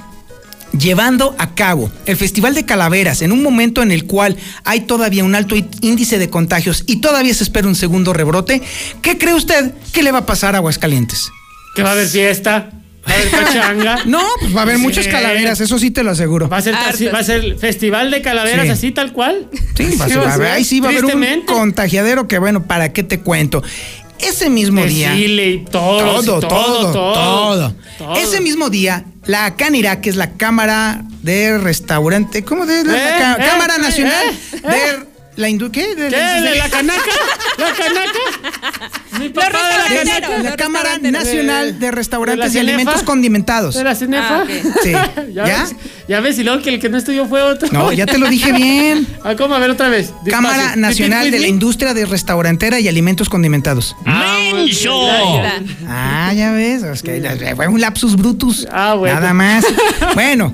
Llevando 0.77 1.37
a 1.39 1.55
cabo 1.55 1.93
el 2.05 2.17
Festival 2.17 2.57
de 2.57 2.65
Calaveras 2.65 3.23
en 3.23 3.31
un 3.31 3.45
momento 3.45 3.81
en 3.81 3.93
el 3.93 4.07
cual 4.07 4.37
hay 4.65 4.81
todavía 4.81 5.23
un 5.23 5.37
alto 5.37 5.55
índice 5.83 6.19
de 6.19 6.29
contagios 6.29 6.83
y 6.89 6.97
todavía 6.97 7.33
se 7.33 7.45
espera 7.45 7.69
un 7.69 7.77
segundo 7.77 8.13
rebrote, 8.13 8.61
¿qué 9.01 9.17
cree 9.17 9.35
usted 9.35 9.73
que 9.93 10.03
le 10.03 10.11
va 10.11 10.19
a 10.19 10.27
pasar 10.27 10.57
a 10.57 10.59
Aguascalientes? 10.59 11.31
Que 11.77 11.85
va 11.85 11.91
a 11.91 11.93
haber 11.93 12.09
fiesta. 12.09 12.73
Va 13.09 13.13
a 13.13 13.17
haber 13.17 13.31
pachanga. 13.31 13.99
No, 14.07 14.23
pues 14.41 14.55
va 14.55 14.61
a 14.61 14.63
haber 14.63 14.77
Sí. 14.77 14.83
muchas 14.83 15.09
calaveras, 15.09 15.61
eso 15.61 15.79
sí 15.79 15.91
te 15.91 16.03
lo 16.03 16.11
aseguro. 16.13 16.49
Va 16.49 16.59
a 16.59 16.63
ser, 16.63 16.75
va 16.75 17.19
a 17.19 17.25
ser 17.25 17.59
festival 17.59 18.11
de 18.11 18.23
calaveras 18.23 18.65
Sí. 18.67 18.71
así 18.73 18.91
tal 18.93 19.13
cual. 19.13 19.49
Sí, 19.77 19.97
va 20.01 20.05
a 20.07 20.09
ser- 20.09 20.19
a 20.29 20.37
ver, 20.37 20.51
ahí 20.53 20.65
sí 20.65 20.81
va 20.81 20.89
a 20.89 20.93
haber 20.93 21.05
un 21.05 21.43
contagiadero 21.47 22.27
que, 22.29 22.39
bueno, 22.39 22.65
¿para 22.67 22.93
qué 22.93 23.03
te 23.03 23.21
cuento? 23.21 23.63
Ese 24.19 24.49
mismo 24.49 24.85
día. 24.85 25.15
Y 25.17 25.65
todo, 25.71 26.23
todo, 26.23 26.41
todo, 26.41 26.49
todo, 26.49 26.93
todo, 26.93 27.75
todo. 27.99 28.17
Ese 28.17 28.41
mismo 28.41 28.71
día, 28.71 29.05
la 29.27 29.55
CANIRA, 29.57 30.01
que 30.01 30.09
es 30.11 30.17
la 30.17 30.33
Cámara 30.33 31.03
de 31.23 31.59
Restaurante, 31.59 32.45
¿cómo 32.45 32.65
de 32.65 32.85
la, 32.85 32.95
Eh, 32.95 33.35
eh, 33.39 33.45
Cámara 33.45 33.75
eh, 33.77 33.81
Nacional 33.83 34.25
de 34.53 35.14
la 35.37 35.49
industria? 35.49 35.85
¿Qué? 35.87 35.95
De, 35.95 36.09
¿Qué? 36.09 36.17
de- 36.17 36.41
¿De 36.51 36.57
la 36.57 36.69
canaca? 36.69 37.03
¿La 37.59 37.73
canaca? 37.73 38.91
Mi 39.19 39.29
papá 39.29 39.47
de 39.49 39.97
la 39.97 40.05
canaca. 40.05 40.39
la 40.43 40.57
Cámara. 40.57 40.99
Nacional 40.99 41.79
de 41.79 41.87
¿De 41.87 41.91
Restaurantes 41.93 42.55
y 42.55 42.59
Alimentos? 42.59 43.03
Condimentados. 43.03 43.75
¿De 43.75 43.85
la 43.85 43.95
cenefa? 43.95 44.43
Ah. 44.43 44.47
Sí. 44.83 44.93
¿Ya? 45.33 45.47
¿Ya? 45.47 45.63
Ves? 45.63 45.75
Ya 46.09 46.21
ves, 46.21 46.39
y 46.39 46.45
luego 46.45 46.63
que 46.63 46.71
el 46.71 46.81
que 46.81 46.89
no 46.89 46.99
estudió 46.99 47.27
fue 47.27 47.41
otro. 47.43 47.69
No, 47.73 47.93
ya 47.93 48.07
te 48.07 48.19
lo 48.19 48.29
dije 48.29 48.53
bien. 48.53 49.07
Ah, 49.25 49.37
¿cómo? 49.37 49.55
A 49.55 49.59
ver 49.59 49.71
otra 49.71 49.89
vez. 49.89 50.09
Despacio. 50.23 50.31
Cámara 50.33 50.77
Nacional 50.77 51.31
de 51.31 51.39
la 51.39 51.47
Industria 51.47 51.95
de 51.95 52.05
Restaurantera 52.05 52.79
y 52.79 52.89
Alimentos 52.89 53.31
Condimentados. 53.31 53.97
Ah, 54.05 54.37
ya. 54.67 55.63
Ah, 55.89 56.33
ya 56.35 56.53
ves, 56.53 56.83
es 56.83 57.03
que 57.03 57.53
fue 57.57 57.69
un 57.69 57.81
lapsus 57.81 58.17
brutus. 58.17 58.67
Ah, 58.71 58.95
bueno. 58.95 59.15
Nada 59.19 59.33
más. 59.33 59.65
bueno, 60.15 60.53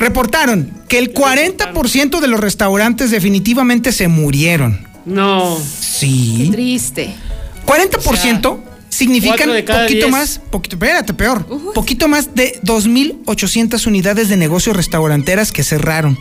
reportaron 0.00 0.68
que 0.88 0.98
el 0.98 1.14
40% 1.14 2.18
de 2.20 2.26
los 2.26 2.40
restaurantes 2.40 3.10
definitivamente 3.12 3.92
se 3.92 4.08
murieron. 4.08 4.86
No. 5.04 5.56
Sí. 5.80 6.48
Triste. 6.50 7.14
40% 7.66 8.58
significan 8.88 9.36
cuatro 9.36 9.52
de 9.52 9.64
cada 9.64 9.82
poquito 9.82 10.06
diez. 10.06 10.10
más, 10.10 10.40
poquito, 10.50 10.76
espérate, 10.76 11.14
peor, 11.14 11.46
poquito 11.74 12.08
más 12.08 12.34
de 12.34 12.58
2.800 12.64 13.86
unidades 13.86 14.28
de 14.28 14.36
negocio 14.36 14.72
restauranteras 14.72 15.52
que 15.52 15.62
cerraron. 15.62 16.18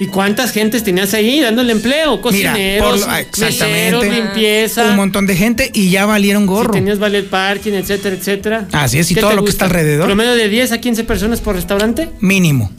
¿Y 0.00 0.06
cuántas 0.06 0.50
gentes 0.50 0.82
tenías 0.82 1.14
ahí 1.14 1.40
dándole 1.40 1.72
empleo? 1.72 2.16
Mira, 2.32 2.50
Cocineros, 2.52 3.00
por 3.02 3.10
ah, 3.10 3.20
exactamente. 3.20 3.68
meseros, 3.68 4.06
limpieza. 4.06 4.84
Un 4.90 4.96
montón 4.96 5.26
de 5.26 5.36
gente 5.36 5.70
y 5.72 5.90
ya 5.90 6.04
valieron 6.04 6.44
Si 6.44 6.48
gorro. 6.48 6.72
tenías 6.72 6.98
valet 6.98 7.28
parking, 7.28 7.72
etcétera, 7.74 8.16
etcétera. 8.16 8.68
Así 8.72 8.98
es, 8.98 9.10
y 9.10 9.14
¿Qué 9.14 9.20
todo 9.20 9.34
lo 9.34 9.44
que 9.44 9.50
está 9.50 9.66
alrededor. 9.66 10.06
¿Promedio 10.06 10.34
de 10.34 10.48
10 10.48 10.72
a 10.72 10.78
15 10.78 11.04
personas 11.04 11.40
por 11.40 11.54
restaurante? 11.54 12.08
Mínimo. 12.20 12.72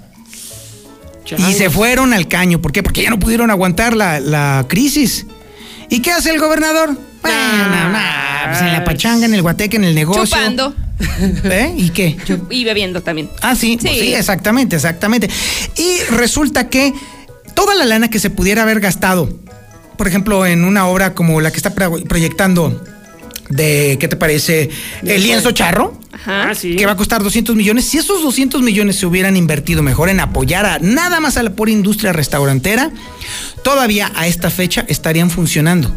Y 1.38 1.54
se 1.54 1.70
fueron 1.70 2.14
al 2.14 2.28
caño. 2.28 2.62
¿Por 2.62 2.72
qué? 2.72 2.84
Porque 2.84 3.02
ya 3.04 3.10
no 3.10 3.20
pudieron 3.20 3.50
aguantar 3.52 3.96
la, 3.96 4.20
la 4.20 4.66
crisis. 4.68 5.26
¿Y 5.90 6.00
qué 6.02 6.12
hace 6.12 6.30
el 6.32 6.40
gobernador? 6.40 6.98
Bueno, 7.22 7.38
Ah, 7.38 7.90
nah, 8.46 8.52
pues 8.52 8.62
en 8.62 8.72
la 8.74 8.84
pachanga, 8.84 9.26
en 9.26 9.34
el 9.34 9.42
guateque, 9.42 9.78
en 9.78 9.84
el 9.84 9.96
negocio. 9.96 10.26
Chupando 10.26 10.76
¿Eh? 11.44 11.74
¿Y 11.78 11.90
qué? 11.90 12.16
y 12.50 12.64
bebiendo 12.64 13.02
también. 13.02 13.30
Ah, 13.42 13.56
sí, 13.56 13.78
pues 13.82 13.94
Sí. 13.94 14.00
sí, 14.02 14.14
exactamente, 14.14 14.76
exactamente. 14.76 15.30
Y 15.76 16.00
resulta 16.12 16.70
que 16.70 16.94
toda 17.54 17.74
la 17.76 17.86
lana 17.86 18.10
que 18.10 18.20
se 18.20 18.30
pudiera 18.30 18.62
haber 18.64 18.80
gastado, 18.80 19.30
por 19.98 20.08
ejemplo, 20.08 20.46
en 20.46 20.64
una 20.64 20.88
obra 20.88 21.14
como 21.14 21.42
la 21.42 21.52
que 21.52 21.58
está 21.58 21.74
pro- 21.74 22.04
proyectando 22.04 22.84
de, 23.50 23.98
¿qué 24.00 24.08
te 24.08 24.16
parece? 24.16 24.70
El 25.04 25.24
lienzo 25.24 25.52
charro. 25.52 26.00
Ajá. 26.12 26.50
Ah, 26.50 26.56
sí. 26.56 26.76
que 26.76 26.86
va 26.86 26.94
a 26.94 26.98
costar 26.98 27.22
200 27.22 27.56
millones. 27.56 27.86
Si 27.86 27.98
esos 27.98 28.24
200 28.24 28.62
millones 28.62 28.96
se 28.96 29.06
hubieran 29.06 29.38
invertido 29.38 29.84
mejor 29.84 30.10
en 30.10 30.20
apoyar 30.20 30.66
a 30.66 30.80
nada 30.80 31.20
más 31.20 31.38
a 31.38 31.44
la 31.44 31.52
pura 31.52 31.72
industria 31.72 32.14
restaurantera, 32.14 32.92
todavía 33.64 34.12
a 34.16 34.26
esta 34.28 34.50
fecha 34.50 34.86
estarían 34.88 35.30
funcionando. 35.30 35.92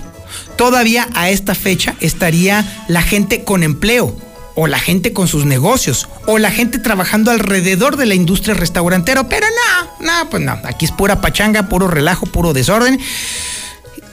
Todavía 0.56 1.08
a 1.14 1.30
esta 1.30 1.54
fecha 1.54 1.94
estaría 2.00 2.84
la 2.88 3.02
gente 3.02 3.44
con 3.44 3.62
empleo, 3.62 4.14
o 4.60 4.66
la 4.66 4.80
gente 4.80 5.12
con 5.12 5.28
sus 5.28 5.44
negocios, 5.44 6.08
o 6.26 6.36
la 6.38 6.50
gente 6.50 6.80
trabajando 6.80 7.30
alrededor 7.30 7.96
de 7.96 8.06
la 8.06 8.14
industria 8.14 8.54
restaurantera. 8.54 9.28
Pero 9.28 9.46
no, 9.46 10.06
no, 10.06 10.30
pues 10.30 10.42
no. 10.42 10.58
Aquí 10.64 10.84
es 10.84 10.90
pura 10.90 11.20
pachanga, 11.20 11.68
puro 11.68 11.86
relajo, 11.86 12.26
puro 12.26 12.52
desorden. 12.52 12.98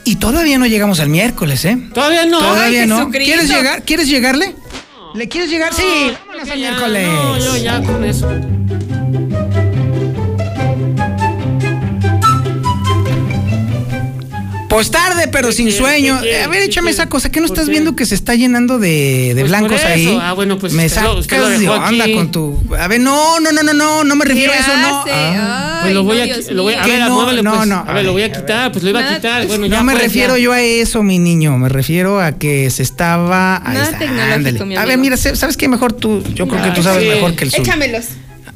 Y 0.05 0.17
todavía 0.17 0.57
no 0.57 0.67
llegamos 0.67 0.99
al 0.99 1.09
miércoles, 1.09 1.65
¿eh? 1.65 1.77
Todavía 1.93 2.25
no. 2.25 2.39
Todavía 2.39 2.83
Ay, 2.83 2.87
no. 2.87 2.97
Jesucristo. 2.99 3.33
¿Quieres 3.33 3.49
llegar? 3.49 3.83
¿Quieres 3.83 4.07
llegarle? 4.07 4.55
¿Le 5.15 5.27
quieres 5.27 5.49
llegar? 5.49 5.73
sí, 5.73 6.13
vámonos 6.27 6.49
al 6.49 6.59
miércoles. 6.59 7.07
No, 7.07 7.37
yo 7.39 7.57
ya 7.57 7.81
con 7.81 8.03
eso. 8.03 8.29
Pues 14.75 14.91
tarde, 14.91 15.27
pero 15.29 15.47
¿Qué 15.49 15.53
sin 15.55 15.71
sueño. 15.71 16.15
A 16.17 16.21
ver, 16.21 16.49
¿Qué 16.49 16.63
échame 16.65 16.91
esa 16.91 17.07
cosa. 17.07 17.29
¿Qué 17.29 17.39
no 17.39 17.47
¿Por 17.47 17.55
estás 17.55 17.65
qué? 17.67 17.71
viendo 17.71 17.95
que 17.95 18.05
se 18.05 18.13
está 18.15 18.35
llenando 18.35 18.77
de, 18.77 19.33
de 19.33 19.41
Pues 19.41 19.47
blancos 19.49 19.79
por 19.81 19.91
eso. 19.91 20.09
ahí? 20.09 20.19
Ah, 20.21 20.33
bueno, 20.33 20.57
pues 20.59 20.73
Me 20.73 20.85
usted 20.87 21.01
lo- 21.01 21.17
usted 21.17 21.37
lo 21.37 21.43
sacas 21.45 21.59
de 21.59 21.65
dejó 21.65 21.73
onda 21.85 22.03
aquí. 22.03 22.13
con 22.13 22.31
tu. 22.31 22.61
A 22.79 22.87
ver, 22.87 22.99
no, 22.99 23.39
no, 23.39 23.51
no, 23.51 23.63
no, 23.63 23.73
no, 23.73 24.03
no 24.03 24.15
me 24.15 24.25
refiero 24.25 24.51
a 24.51 24.55
eso, 24.57 24.75
no. 24.77 25.05
Ah. 25.11 25.79
Pues 25.83 25.93
lo 25.93 26.03
voy 26.03 26.17
no, 26.17 26.23
a, 26.23 26.51
lo 26.53 26.63
voy 26.63 26.73
a, 26.73 26.83
a 26.83 26.87
ver, 26.87 26.99
no, 27.01 27.09
muévele, 27.15 27.43
no, 27.43 27.55
pues. 27.55 27.67
no, 27.67 27.85
A 27.87 27.93
ver, 27.93 28.05
lo 28.05 28.11
voy 28.11 28.23
a 28.23 28.31
quitar, 28.31 28.71
pues 28.71 28.83
lo 28.83 28.89
iba 28.89 28.99
a 28.99 29.03
Nada, 29.03 29.15
quitar. 29.15 29.47
Bueno, 29.47 29.65
ya 29.67 29.77
No 29.77 29.83
me 29.83 29.93
pues, 29.93 30.03
refiero 30.03 30.35
ya. 30.37 30.43
yo 30.43 30.51
a 30.53 30.61
eso, 30.61 31.03
mi 31.03 31.19
niño. 31.19 31.57
Me 31.57 31.69
refiero 31.69 32.19
a 32.19 32.33
que 32.33 32.69
se 32.69 32.83
estaba. 32.83 33.61
Nada 33.65 33.97
tecnológico, 33.97 34.33
ándale. 34.33 34.65
mi 34.65 34.75
A 34.75 34.85
ver, 34.85 34.97
mira, 34.97 35.15
¿sabes 35.15 35.57
qué? 35.57 35.67
Mejor 35.69 35.93
tú. 35.93 36.21
Yo 36.33 36.47
creo 36.47 36.61
que 36.63 36.71
tú 36.71 36.83
sabes 36.83 37.07
mejor 37.07 37.35
que 37.35 37.45
el 37.45 37.51
sur. 37.51 37.61
Échamelos. 37.61 38.05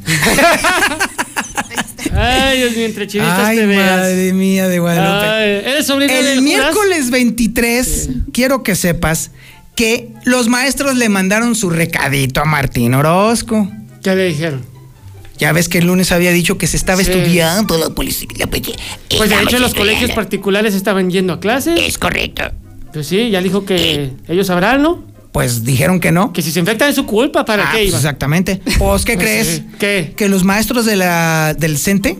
Ay, 2.13 2.59
Dios 2.59 2.75
mío, 2.75 2.85
entre 2.85 3.07
chivitas 3.07 3.39
Ay, 3.39 3.57
te 3.57 3.65
veas. 3.65 3.85
madre 4.01 4.33
mía 4.33 4.67
de 4.67 4.79
Guadalupe. 4.79 5.27
Ay, 5.27 5.49
¿Eres 5.71 5.85
sobrino 5.85 6.11
El 6.13 6.41
miércoles 6.41 7.09
23, 7.11 8.09
quiero 8.33 8.63
que 8.63 8.75
sepas 8.75 9.31
que 9.75 10.09
los 10.25 10.47
maestros 10.49 10.95
le 10.97 11.07
mandaron 11.09 11.55
su 11.55 11.69
recadito 11.69 12.41
a 12.41 12.45
Martín 12.45 12.93
Orozco. 12.93 13.69
¿Qué 14.03 14.15
le 14.15 14.25
dijeron? 14.27 14.63
Ya 15.37 15.53
ves 15.53 15.69
que 15.69 15.77
el 15.77 15.85
lunes 15.87 16.11
había 16.11 16.31
dicho 16.31 16.57
que 16.57 16.67
se 16.67 16.75
estaba 16.75 17.01
Sí. 17.01 17.09
estudiando 17.11 17.77
la 17.77 17.89
policía. 17.91 18.27
Pues 18.49 19.29
de 19.29 19.41
hecho 19.41 19.59
los 19.59 19.73
colegios 19.73 20.11
particulares 20.11 20.73
estaban 20.75 21.09
yendo 21.09 21.33
a 21.33 21.39
clases. 21.39 21.79
Es 21.79 21.97
correcto. 21.97 22.43
Pues 22.91 23.07
sí, 23.07 23.29
ya 23.29 23.41
dijo 23.41 23.63
que 23.65 24.11
ellos 24.27 24.47
sabrán, 24.47 24.81
¿no? 24.81 25.03
Pues 25.31 25.63
dijeron 25.63 25.99
que 25.99 26.11
no. 26.11 26.33
Que 26.33 26.41
si 26.41 26.51
se 26.51 26.59
infectan 26.59 26.89
es 26.89 26.95
su 26.95 27.05
culpa, 27.05 27.45
¿para 27.45 27.69
Ah, 27.69 27.71
qué 27.73 27.83
pues 27.83 27.93
exactamente. 27.95 28.61
Pues, 28.79 29.05
¿qué 29.05 29.17
crees? 29.17 29.47
sí. 29.47 29.65
¿Qué? 29.79 30.13
Que 30.17 30.27
los 30.27 30.43
maestros 30.43 30.85
de 30.85 30.95
la, 30.95 31.53
del 31.57 31.77
CENTE 31.77 32.17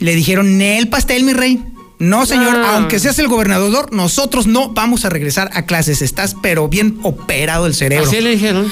le 0.00 0.14
dijeron, 0.14 0.60
el 0.62 0.88
pastel, 0.88 1.24
mi 1.24 1.32
rey. 1.32 1.60
No, 1.98 2.26
señor, 2.26 2.56
Ah. 2.56 2.74
aunque 2.76 2.98
seas 2.98 3.18
el 3.18 3.28
gobernador, 3.28 3.92
nosotros 3.92 4.46
no 4.46 4.70
vamos 4.70 5.04
a 5.04 5.10
regresar 5.10 5.50
a 5.52 5.62
clases. 5.62 6.02
Estás 6.02 6.36
pero 6.42 6.68
bien 6.68 6.98
operado 7.02 7.66
el 7.66 7.74
cerebro. 7.74 8.06
Así 8.08 8.20
le 8.20 8.30
dijeron. 8.30 8.70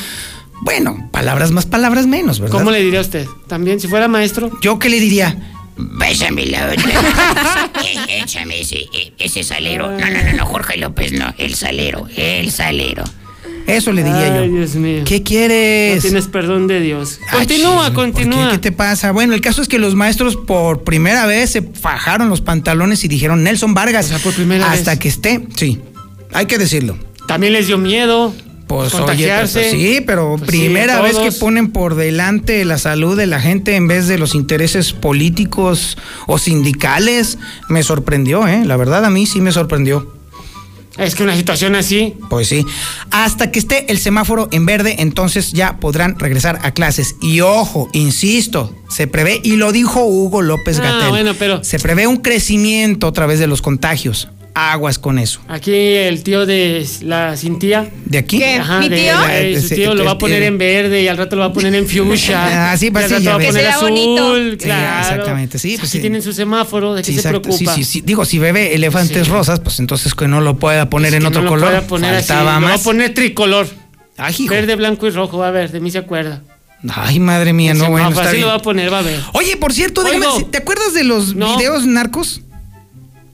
Bueno, 0.61 1.09
palabras 1.11 1.51
más, 1.51 1.67
palabras 1.67 2.07
menos, 2.07 2.39
¿verdad? 2.39 2.57
¿Cómo 2.57 2.71
le 2.71 2.81
diría 2.83 3.01
a 3.01 3.03
usted? 3.03 3.27
También, 3.49 3.81
si 3.81 3.89
fuera 3.89 4.07
maestro. 4.07 4.51
¿Yo 4.61 4.79
qué 4.79 4.89
le 4.91 5.01
diría? 5.01 5.37
Bésame 5.77 6.47
la 6.47 6.67
otra. 6.67 7.73
Eh, 7.85 8.21
Échame 8.23 8.61
ese, 8.61 8.77
eh, 8.93 9.13
ese 9.19 9.43
salero. 9.43 9.91
No, 9.91 9.99
no, 9.99 10.23
no, 10.25 10.33
no, 10.37 10.47
Jorge 10.47 10.77
López, 10.77 11.13
no. 11.13 11.35
El 11.39 11.55
salero, 11.57 12.07
el 12.17 12.51
salero. 12.53 13.03
Eso 13.67 13.93
le 13.93 14.03
diría 14.03 14.35
Ay, 14.41 14.49
yo. 14.49 14.57
Dios 14.57 14.75
mío. 14.75 15.03
¿Qué 15.05 15.19
No 15.19 15.25
quieres? 15.25 16.03
tienes 16.03 16.27
perdón 16.27 16.67
de 16.67 16.81
Dios. 16.81 17.19
Ay, 17.31 17.47
Continúa, 17.47 17.93
continúa. 17.95 18.51
¿Qué 18.53 18.59
te 18.59 18.73
pasa? 18.73 19.13
Bueno, 19.13 19.35
el 19.35 19.41
caso 19.41 19.63
es 19.63 19.69
que 19.69 19.79
los 19.79 19.95
maestros 19.95 20.37
por 20.37 20.83
primera 20.85 21.27
vez 21.27 21.51
se 21.51 21.63
fajaron 21.63 22.29
los 22.29 22.41
pantalones 22.41 23.05
y 23.05 23.09
dijeron 23.09 23.43
Nelson 23.45 23.75
Vargas. 23.75 24.07
O 24.07 24.09
sea, 24.11 24.19
por 24.19 24.35
primera 24.35 24.71
hasta 24.71 24.93
vez. 24.93 25.01
que 25.01 25.09
esté. 25.09 25.47
Sí, 25.57 25.81
hay 26.33 26.47
que 26.47 26.59
decirlo. 26.59 26.97
También 27.29 27.53
les 27.53 27.67
dio 27.69 27.79
miedo. 27.79 28.35
Pues 28.67 28.95
oye, 28.95 28.99
contagiarse. 29.03 29.61
pues, 29.61 29.73
sí, 29.73 30.01
pero 30.07 30.37
Pues 30.39 30.51
sí, 30.51 30.57
primera 30.57 31.01
vez 31.03 31.19
que 31.19 31.31
ponen 31.33 31.73
por 31.73 31.95
delante 31.95 32.65
la 32.65 32.79
salud 32.79 33.19
de 33.19 33.27
la 33.27 33.39
gente 33.39 33.77
en 33.77 33.87
vez 33.87 34.09
de 34.09 34.17
los 34.19 34.35
intereses 34.35 34.95
políticos 34.95 35.99
o 36.27 36.39
sindicales, 36.39 37.39
me 37.69 37.83
sorprendió, 37.83 38.49
¿eh? 38.49 38.65
La 38.65 38.77
verdad 38.79 39.05
a 39.05 39.11
mí 39.11 39.27
sí 39.27 39.41
me 39.43 39.53
sorprendió. 39.53 40.11
Es 40.99 41.15
que 41.15 41.23
una 41.23 41.35
situación 41.37 41.75
así. 41.75 42.15
Pues 42.29 42.49
sí. 42.49 42.65
Hasta 43.11 43.51
que 43.51 43.59
esté 43.59 43.91
el 43.91 43.99
semáforo 43.99 44.49
en 44.53 44.67
verde, 44.67 44.97
entonces 44.99 45.53
ya 45.53 45.79
podrán 45.79 46.19
regresar 46.19 46.59
a 46.63 46.73
clases. 46.73 47.17
Y 47.23 47.41
ojo, 47.41 47.89
insisto, 47.93 48.75
se 48.91 49.07
prevé, 49.07 49.41
y 49.43 49.57
lo 49.57 49.73
dijo 49.73 50.05
Hugo 50.05 50.43
López 50.43 50.79
Ah, 50.81 50.83
Gatel, 50.83 51.09
bueno, 51.11 51.35
pero- 51.39 51.65
se 51.65 51.79
prevé 51.79 52.07
un 52.07 52.19
crecimiento 52.19 53.07
a 53.07 53.13
través 53.13 53.39
de 53.39 53.47
los 53.47 53.63
contagios. 53.63 54.29
Aguas 54.55 54.99
con 54.99 55.19
eso. 55.19 55.41
Aquí 55.49 55.73
el 55.75 56.23
tío 56.23 56.45
de 56.45 56.87
la 57.01 57.37
Cintía. 57.39 57.89
¿De 58.05 58.19
aquí? 58.19 58.39
¿Qué? 58.39 58.61
¿Mi 58.81 58.89
de- 58.91 58.97
tío? 58.97 59.21
de- 59.23 59.63
su 59.63 59.75
tío 59.75 59.95
lo 59.95 60.05
va 60.05 60.11
a 60.13 60.19
poner 60.19 60.43
en 60.43 60.59
verde 60.59 61.03
y 61.03 61.09
al 61.09 61.17
rato 61.17 61.37
lo 61.37 61.41
va 61.41 61.47
a 61.49 61.53
poner 61.55 61.75
en 61.75 61.89
fuchsia. 61.89 62.71
Ah, 62.73 62.77
sí, 62.77 62.91
pues 62.91 63.11
y 63.11 63.15
al 63.15 63.21
sí, 63.23 63.25
rato 63.25 63.25
ya 63.25 63.31
va 63.31 63.35
a 63.37 63.39
ves. 63.39 63.47
poner 63.49 63.63
Que 63.63 63.69
sea 63.69 63.77
azul. 63.77 63.91
bonito. 63.91 64.35
Sí, 64.37 64.57
Claro. 64.59 65.01
exactamente, 65.09 65.59
sí, 65.59 65.69
pues 65.79 65.89
Aquí 65.89 65.99
sí. 65.99 66.01
tienen 66.01 66.21
su 66.23 66.33
semáforo, 66.35 66.95
¿de 66.95 67.03
qué 67.03 67.07
Sí, 67.07 67.15
se. 67.17 67.23
Sí, 67.23 67.29
preocupa? 67.29 67.75
sí, 67.75 67.85
sí. 67.85 68.03
Digo, 68.05 68.25
si 68.27 68.39
bebe 68.39 68.75
elefantes 68.75 69.27
Sí. 69.27 69.33
rosas, 69.33 69.61
pues 69.61 69.79
entonces 69.81 70.15
que 70.15 70.29
no 70.29 70.43
lo 70.43 70.57
pueda 70.59 70.91
poner 70.91 71.15
en 71.15 71.21
que 71.23 71.27
otro 71.29 71.41
no 71.41 71.45
lo 71.47 71.51
color. 71.53 71.69
puede 71.71 71.83
poner 71.83 72.15
así, 72.17 72.29
Faltaba 72.29 72.43
lo 72.61 72.67
va 72.67 72.69
a 72.69 72.73
más. 72.73 72.81
poner 72.83 73.15
tricolor. 73.15 73.67
Ay, 74.19 74.35
hijo. 74.39 74.53
Verde, 74.53 74.77
blanco 74.77 75.07
y 75.07 75.11
rojo, 75.11 75.43
a 75.43 75.51
ver, 75.51 75.71
de 75.73 75.81
mí 75.81 75.91
se 75.91 75.97
acuerda. 75.99 76.43
Ay, 76.95 77.19
madre 77.21 77.55
mía, 77.55 77.73
no, 77.73 77.87
Sí, 77.87 77.91
bueno, 77.91 78.09
pues 78.09 78.19
está 78.19 78.29
así 78.29 78.37
bien. 78.37 78.47
lo 78.49 78.53
va 78.53 78.59
a 78.59 78.63
poner, 78.63 78.93
va 78.93 78.99
a 78.99 79.03
ver. 79.03 79.19
Oye, 79.33 79.57
por 79.57 79.73
cierto, 79.73 80.03
déjame 80.05 80.27
¿te 80.51 80.59
acuerdas 80.59 80.93
de 80.93 81.05
los 81.05 81.35
No. 81.35 81.57
videos 81.57 81.87
narcos? 81.87 82.43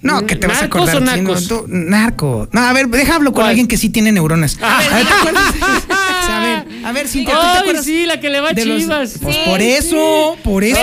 No, 0.00 0.24
que 0.26 0.36
te 0.36 0.46
vas 0.46 0.58
a 0.58 0.60
¿Narcos 0.62 0.88
acordar. 0.88 0.96
o 0.96 0.98
sí, 1.00 1.04
no, 1.04 1.16
nacos? 1.28 1.48
tú- 1.48 1.64
narco. 1.68 2.48
No, 2.52 2.60
a 2.60 2.72
ver, 2.72 2.86
deja 2.88 3.16
hablo 3.16 3.32
con 3.32 3.40
¿Cuál? 3.42 3.48
alguien 3.48 3.66
que 3.66 3.76
sí 3.76 3.90
tiene 3.90 4.12
neuronas. 4.12 4.56
Ah. 4.62 4.78
A 4.90 4.94
ver, 4.96 5.06
¿te 5.06 5.12
acuerdas? 5.12 5.54
a 6.30 6.40
ver, 6.40 6.84
a 6.86 6.92
ver, 6.92 7.08
Cintia, 7.08 7.34
¿tú 7.34 7.40
te 7.40 7.46
Ay, 7.46 7.58
acuerdas? 7.58 7.84
sí, 7.84 8.06
la 8.06 8.20
que 8.20 8.30
le 8.30 8.40
va 8.40 8.50
a 8.50 8.52
los- 8.52 8.64
Chivas. 8.64 9.14
Pues 9.20 9.34
Sí, 9.34 9.42
por 9.46 9.60
eso, 9.60 10.36
por 10.44 10.62
eso. 10.64 10.80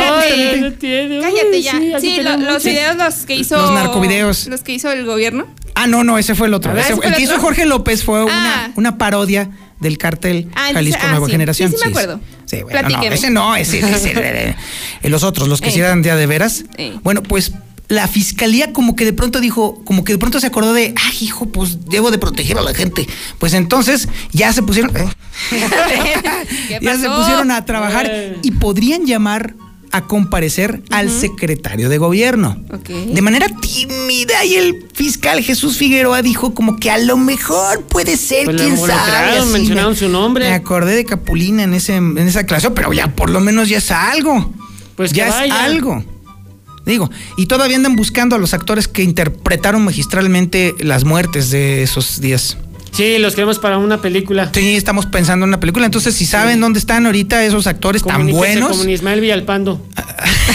No 0.59 0.73
tiene. 0.73 1.19
Cállate 1.21 1.61
ya. 1.61 1.71
sí, 1.71 1.93
Sí, 2.01 2.21
lo- 2.21 2.35
los 2.37 2.63
videos 2.63 2.97
los 2.97 3.15
que 3.25 3.35
hizo. 3.35 3.55
Los 3.57 3.71
narcovideos. 3.71 4.47
Los 4.47 4.61
que 4.63 4.73
hizo 4.73 4.91
el 4.91 5.05
gobierno. 5.05 5.47
Ah, 5.75 5.87
no, 5.87 6.03
no, 6.03 6.17
ese 6.17 6.35
fue 6.35 6.47
el 6.47 6.53
otro. 6.53 6.71
A 6.71 6.73
ver, 6.73 6.83
Ese- 6.83 6.93
¿ese 6.93 6.97
fue 6.97 7.05
el 7.07 7.11
el 7.13 7.17
que 7.17 7.23
hizo? 7.23 7.39
Jorge 7.39 7.65
López 7.65 8.03
fue 8.03 8.19
Ah. 8.19 8.23
una, 8.25 8.71
una 8.75 8.97
parodia 8.97 9.49
del 9.79 9.97
cártel 9.97 10.47
Ah, 10.55 10.69
entonces- 10.69 10.73
Jalisco 10.73 11.01
ah, 11.05 11.11
Nueva 11.11 11.25
sí. 11.27 11.31
Generación. 11.31 11.71
Sí, 11.71 11.77
sí 11.77 11.83
me 11.85 11.89
acuerdo. 11.91 12.19
Sí, 12.45 12.61
bueno, 12.63 12.89
no, 12.89 13.01
ese 13.03 13.29
no, 13.29 13.55
ese, 13.55 13.79
ese, 13.79 14.11
eh, 14.15 14.55
eh, 15.03 15.09
los 15.09 15.23
otros, 15.23 15.47
los 15.47 15.61
que 15.61 15.71
sí 15.71 15.79
Eh. 15.79 15.83
eran 15.83 16.01
de 16.01 16.11
a 16.11 16.15
de 16.17 16.27
veras. 16.27 16.65
Eh. 16.77 16.97
Bueno, 17.03 17.23
pues 17.23 17.51
la 17.87 18.07
fiscalía 18.07 18.73
como 18.73 18.95
que 18.95 19.05
de 19.05 19.13
pronto 19.13 19.39
dijo, 19.39 19.81
como 19.85 20.03
que 20.03 20.13
de 20.13 20.17
pronto 20.19 20.39
se 20.39 20.47
acordó 20.47 20.73
de, 20.73 20.93
ay, 20.97 21.17
hijo, 21.21 21.45
pues 21.47 21.85
debo 21.89 22.09
de 22.11 22.17
proteger 22.17 22.57
a 22.57 22.61
la 22.61 22.73
gente. 22.73 23.07
Pues 23.37 23.53
entonces 23.53 24.07
ya 24.31 24.51
se 24.53 24.63
pusieron, 24.63 24.95
eh, 24.97 25.05
¿Qué 26.67 26.79
ya 26.81 26.97
se 26.97 27.09
pusieron 27.09 27.51
a 27.51 27.65
trabajar 27.65 28.07
Eh. 28.09 28.37
y 28.41 28.51
podrían 28.51 29.05
llamar 29.05 29.53
a 29.91 30.01
comparecer 30.07 30.81
al 30.89 31.09
secretario 31.09 31.87
de 31.87 31.97
gobierno. 31.97 32.57
De 33.13 33.21
manera 33.21 33.47
tímida 33.47 34.43
y 34.43 34.55
el 34.55 34.85
fiscal 34.93 35.41
Jesús 35.41 35.77
Figueroa 35.77 36.21
dijo 36.21 36.53
como 36.53 36.75
que 36.77 36.91
a 36.91 36.97
lo 36.97 37.15
mejor 37.15 37.83
puede 37.83 38.17
ser, 38.17 38.43
Pues 38.45 38.57
quién 38.61 38.77
sabe. 38.77 39.37
así 39.39 39.51
mencionaron 39.53 39.91
me- 39.93 39.97
su 39.97 40.09
nombre. 40.09 40.49
Me 40.49 40.55
acordé 40.55 40.95
de 40.95 41.05
Capulina 41.05 41.63
en 41.63 41.73
ese 41.73 41.95
en 41.95 42.17
esa 42.17 42.45
clase, 42.45 42.71
pero 42.71 42.91
ya 42.91 43.15
por 43.15 43.29
lo 43.29 43.39
menos 43.39 43.69
ya 43.69 43.77
es 43.77 43.89
algo. 43.91 44.51
Pues 44.97 45.13
ya 45.13 45.25
que 45.39 45.45
es 45.47 45.51
algo. 45.53 46.03
Digo, 46.85 47.09
y 47.37 47.47
todavía 47.47 47.75
andan 47.77 47.95
buscando 47.95 48.35
a 48.35 48.39
los 48.39 48.53
actores 48.53 48.87
que 48.87 49.01
interpretaron 49.03 49.83
magistralmente 49.83 50.75
las 50.79 51.03
muertes 51.03 51.49
de 51.49 51.81
esos 51.83 52.21
días. 52.21 52.57
Sí, 52.91 53.17
los 53.17 53.35
queremos 53.35 53.59
para 53.59 53.77
una 53.77 54.01
película. 54.01 54.49
Sí, 54.53 54.75
estamos 54.77 55.05
pensando 55.05 55.43
en 55.43 55.49
una 55.49 55.59
película. 55.59 55.85
Entonces, 55.85 56.15
si 56.15 56.25
saben 56.25 56.61
dónde 56.61 56.79
están 56.79 57.05
ahorita 57.05 57.43
esos 57.43 57.67
actores 57.67 58.03
tan 58.03 58.27
buenos, 58.31 58.69
Como 58.77 58.89
Ismael 58.89 59.19
Villalpando. 59.19 59.85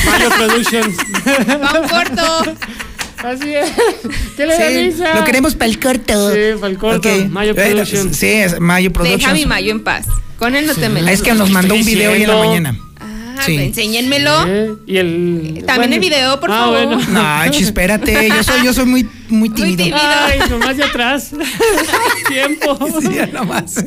Mayo 0.07 0.29
Productions. 0.39 0.97
Va 1.63 1.81
un 1.81 1.89
corto. 1.89 2.57
Así 3.23 3.55
es. 3.55 3.71
¿Qué 4.39 4.47
le 4.47 4.57
da 4.57 4.69
Sí, 4.69 4.75
risa? 4.87 5.15
lo 5.15 5.25
queremos 5.25 5.55
para 5.55 5.71
el 5.71 5.79
corto. 5.79 6.33
Sí, 6.33 6.39
para 6.59 6.73
el 6.73 6.79
corto. 6.79 7.09
Ok. 7.11 7.29
Mayo 7.29 7.55
Bueno, 7.55 7.71
Productions. 7.73 8.17
Sí, 8.17 8.29
es 8.29 8.59
Mayo 8.59 8.89
Deja 8.89 9.01
a 9.03 9.05
mi 9.05 9.11
Productions. 9.19 9.47
mayo 9.47 9.71
en 9.73 9.85
paz. 9.85 10.07
Con 10.39 10.55
él 10.55 10.67
no 10.67 10.75
te 10.75 10.89
metas. 10.89 11.11
Es 11.11 11.21
que 11.21 11.35
nos 11.35 11.51
mandó 11.51 11.75
un 11.75 11.85
video 11.85 12.13
hoy 12.13 12.23
en 12.23 12.29
la 12.31 12.37
mañana. 12.37 12.79
Sí. 13.45 13.55
pues 13.55 13.67
enséñenmelo. 13.67 14.47
¿Eh? 14.47 14.75
Y 14.87 14.97
el. 14.97 15.65
También 15.67 15.93
el 15.93 16.01
video, 16.01 16.39
por 16.41 16.51
ah, 16.51 16.55
favor. 16.55 16.87
Bueno. 16.87 17.01
No, 17.11 17.45
espérate. 17.45 18.29
Yo 18.29 18.43
soy, 18.43 18.65
yo 18.65 18.73
soy 18.73 18.87
muy, 18.87 19.09
muy 19.29 19.49
tímido. 19.51 19.85
tímido. 19.85 19.99
Ay, 19.99 20.41
nomás 20.51 20.77
de 20.77 20.85
atrás. 20.85 21.31
Tiempo. 22.29 22.79
Sí, 23.01 23.15
ya 23.15 23.27
nomás. 23.27 23.85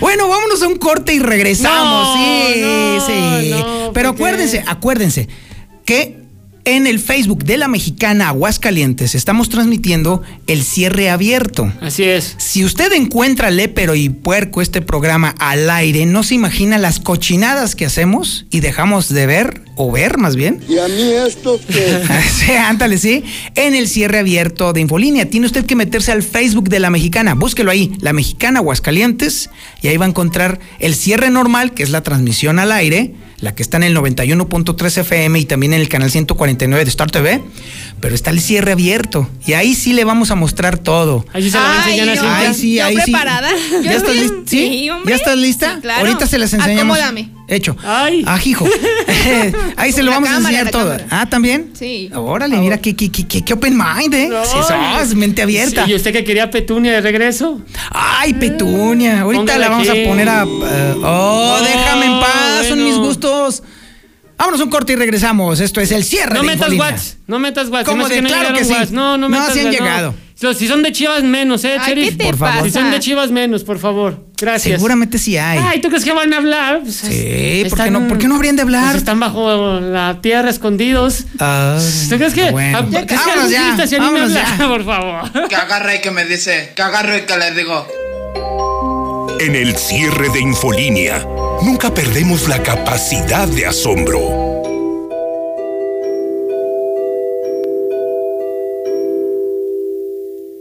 Bueno, 0.00 0.28
vámonos 0.28 0.62
a 0.62 0.68
un 0.68 0.76
corte 0.76 1.14
y 1.14 1.18
regresamos. 1.18 2.16
No, 2.16 2.16
sí, 2.16 2.60
no, 2.60 3.40
sí. 3.40 3.50
no, 3.50 3.92
Pero 3.92 4.10
acuérdense, 4.10 4.62
acuérdense 4.66 5.28
que 5.84 6.25
en 6.66 6.88
el 6.88 6.98
Facebook 6.98 7.44
de 7.44 7.56
la 7.56 7.68
Mexicana 7.68 8.28
Aguascalientes 8.28 9.14
estamos 9.14 9.48
transmitiendo 9.48 10.22
el 10.48 10.64
cierre 10.64 11.08
abierto. 11.10 11.72
Así 11.80 12.02
es. 12.02 12.34
Si 12.38 12.64
usted 12.64 12.92
encuentra 12.92 13.50
lépero 13.50 13.94
y 13.94 14.08
puerco 14.08 14.60
este 14.60 14.82
programa 14.82 15.32
al 15.38 15.70
aire, 15.70 16.06
no 16.06 16.24
se 16.24 16.34
imagina 16.34 16.76
las 16.76 16.98
cochinadas 16.98 17.76
que 17.76 17.86
hacemos 17.86 18.46
y 18.50 18.60
dejamos 18.60 19.08
de 19.08 19.26
ver, 19.26 19.62
o 19.76 19.92
ver 19.92 20.18
más 20.18 20.34
bien. 20.34 20.60
¿Y 20.68 20.78
a 20.78 20.88
mí 20.88 21.12
esto 21.12 21.60
qué? 21.68 22.02
sí, 22.32 22.50
ándale, 22.52 22.98
sí. 22.98 23.22
En 23.54 23.76
el 23.76 23.88
cierre 23.88 24.18
abierto 24.18 24.72
de 24.72 24.80
Infolínea. 24.80 25.30
Tiene 25.30 25.46
usted 25.46 25.66
que 25.66 25.76
meterse 25.76 26.10
al 26.10 26.24
Facebook 26.24 26.68
de 26.68 26.80
La 26.80 26.90
Mexicana. 26.90 27.34
Búsquelo 27.34 27.70
ahí, 27.70 27.92
La 28.00 28.12
Mexicana 28.12 28.58
Aguascalientes. 28.58 29.50
Y 29.82 29.88
ahí 29.88 29.98
va 29.98 30.06
a 30.06 30.08
encontrar 30.08 30.58
el 30.80 30.96
cierre 30.96 31.30
normal, 31.30 31.74
que 31.74 31.84
es 31.84 31.90
la 31.90 32.02
transmisión 32.02 32.58
al 32.58 32.72
aire, 32.72 33.14
la 33.38 33.54
que 33.54 33.62
está 33.62 33.76
en 33.76 33.82
el 33.84 33.96
91.3 33.96 34.98
FM 34.98 35.38
y 35.38 35.44
también 35.44 35.74
en 35.74 35.80
el 35.80 35.88
canal 35.88 36.10
149 36.10 36.84
de 36.84 36.88
Star 36.90 37.10
TV. 37.10 37.42
Pero 38.00 38.14
está 38.14 38.30
el 38.30 38.40
cierre 38.40 38.72
abierto. 38.72 39.28
Y 39.46 39.52
ahí 39.54 39.74
sí 39.74 39.92
le 39.92 40.04
vamos 40.04 40.30
a 40.30 40.34
mostrar 40.34 40.78
todo. 40.78 41.24
Ahí 41.32 41.42
sí 41.42 41.50
se 41.50 41.58
a 41.58 41.82
Ay, 41.84 41.98
enseñar 42.00 42.08
a. 42.08 42.14
Cintia. 42.20 42.36
Ahí 42.48 42.54
sí, 42.54 42.74
¿Yo 42.76 42.84
ahí 42.84 42.96
sí. 42.96 43.02
preparada? 43.12 43.50
Yo 43.72 43.82
¿Ya 43.82 43.92
estás 43.94 44.12
bien- 44.12 44.22
lista? 44.24 44.50
¿Sí? 44.50 44.68
sí, 44.68 44.90
hombre. 44.90 45.10
¿Ya 45.10 45.16
estás 45.16 45.36
lista? 45.38 45.74
Sí, 45.76 45.80
claro. 45.82 46.00
Ahorita 46.06 46.26
se 46.26 46.38
las 46.38 46.52
enseñamos. 46.52 46.96
Acomódame. 46.98 47.30
Hecho. 47.48 47.76
Ay. 47.84 48.24
Ah, 48.26 48.38
hijo. 48.44 48.66
ahí 49.76 49.92
se 49.92 50.02
lo 50.02 50.10
vamos 50.10 50.28
a 50.28 50.32
cámara, 50.34 50.48
enseñar 50.58 50.64
la 50.66 50.70
todo. 50.72 50.82
cámara. 50.98 51.06
Ah, 51.10 51.26
¿también? 51.30 51.70
Sí. 51.78 52.10
Órale, 52.14 52.56
mira 52.58 52.78
qué, 52.78 52.96
qué, 52.96 53.10
qué, 53.10 53.26
qué- 53.26 53.44
qué 53.44 53.52
open 53.54 53.76
mind, 53.76 54.14
¿eh? 54.14 54.28
No. 54.28 54.44
Sí, 54.44 54.56
sos 54.66 55.14
mente 55.14 55.42
abierta. 55.42 55.84
Sí, 55.84 55.92
¿Y 55.92 55.94
usted 55.94 56.12
que 56.12 56.24
quería 56.24 56.50
Petunia 56.50 56.92
de 56.92 57.00
regreso? 57.00 57.60
Ay, 57.90 58.34
Petunia. 58.34 59.20
Ahorita 59.20 59.40
Póngala 59.42 59.58
la 59.58 59.68
vamos 59.70 59.88
aquí. 59.88 60.04
a 60.04 60.08
poner 60.08 60.28
a. 60.28 60.42
eh, 60.42 60.94
oh, 61.02 61.56
No, 61.58 61.64
déjame 61.64 62.06
en 62.06 62.15
gustos. 63.20 63.62
Vámonos 64.38 64.60
un 64.60 64.68
corte 64.68 64.92
y 64.92 64.96
regresamos. 64.96 65.60
Esto 65.60 65.80
es 65.80 65.90
el 65.92 66.04
cierre 66.04 66.34
No 66.34 66.42
de 66.42 66.46
metas 66.48 66.70
watts, 66.74 67.16
no 67.26 67.38
metas 67.38 67.68
watts. 67.70 67.88
¿Cómo 67.88 68.06
Se 68.06 68.08
me 68.08 68.14
hace 68.14 68.14
de? 68.16 68.22
no 68.22 68.28
Claro 68.28 68.54
que 68.58 68.64
sí. 68.64 68.72
watts. 68.72 68.90
No, 68.90 69.16
no 69.16 69.28
No, 69.28 69.28
metas 69.30 69.54
sí 69.54 69.60
han 69.60 69.66
watts, 69.66 69.78
llegado. 69.78 70.14
So- 70.34 70.52
Si 70.52 70.68
son 70.68 70.82
de 70.82 70.92
chivas 70.92 71.22
menos, 71.22 71.64
eh, 71.64 71.78
Ay, 71.80 71.88
Sheriff. 71.88 72.10
¿qué 72.10 72.16
te 72.16 72.24
Por 72.26 72.36
favor. 72.36 72.64
Si 72.64 72.70
son 72.70 72.90
de 72.90 73.00
chivas 73.00 73.30
menos, 73.30 73.64
por 73.64 73.78
favor. 73.78 74.26
Gracias. 74.38 74.74
Seguramente 74.74 75.16
sí 75.16 75.38
hay. 75.38 75.58
Ay, 75.66 75.80
¿tú 75.80 75.88
crees 75.88 76.04
que 76.04 76.12
van 76.12 76.30
a 76.34 76.36
hablar? 76.36 76.80
Pues, 76.82 76.96
Sí, 76.96 77.06
¿por 77.06 77.12
qué 77.14 77.62
están- 77.68 77.92
no- 77.94 78.06
por 78.08 78.18
qué 78.18 78.28
no 78.28 78.34
habrían 78.36 78.56
de 78.56 78.60
hablar? 78.62 78.84
pues 78.90 78.96
están 78.96 79.18
bajo 79.18 79.80
la 79.80 80.18
tierra 80.20 80.50
escondidos. 80.50 81.24
¿Tú 82.10 82.16
crees 82.18 82.34
que, 82.34 82.50
bueno. 82.50 82.78
ah, 82.78 82.84
¿crees 82.90 83.06
que 83.06 83.16
Vámonos 83.16 83.50
ya, 83.50 83.72
a 83.72 83.98
vámonos 83.98 84.30
hablar? 84.36 84.58
ya. 84.58 84.68
Por 84.68 84.84
favor. 84.84 85.48
Que 85.48 85.56
agarre 85.56 85.96
y 85.96 86.00
que 86.02 86.10
me 86.10 86.26
dice, 86.26 86.72
que 86.76 86.82
agarro 86.82 87.16
y 87.16 87.22
que 87.22 87.38
le 87.38 87.52
digo. 87.54 87.88
En 89.40 89.54
el 89.54 89.74
cierre 89.76 90.28
de 90.28 90.40
Infolínea, 90.40 91.26
nunca 91.62 91.92
perdemos 91.92 92.48
la 92.48 92.62
capacidad 92.62 93.48
de 93.48 93.66
asombro. 93.66 94.55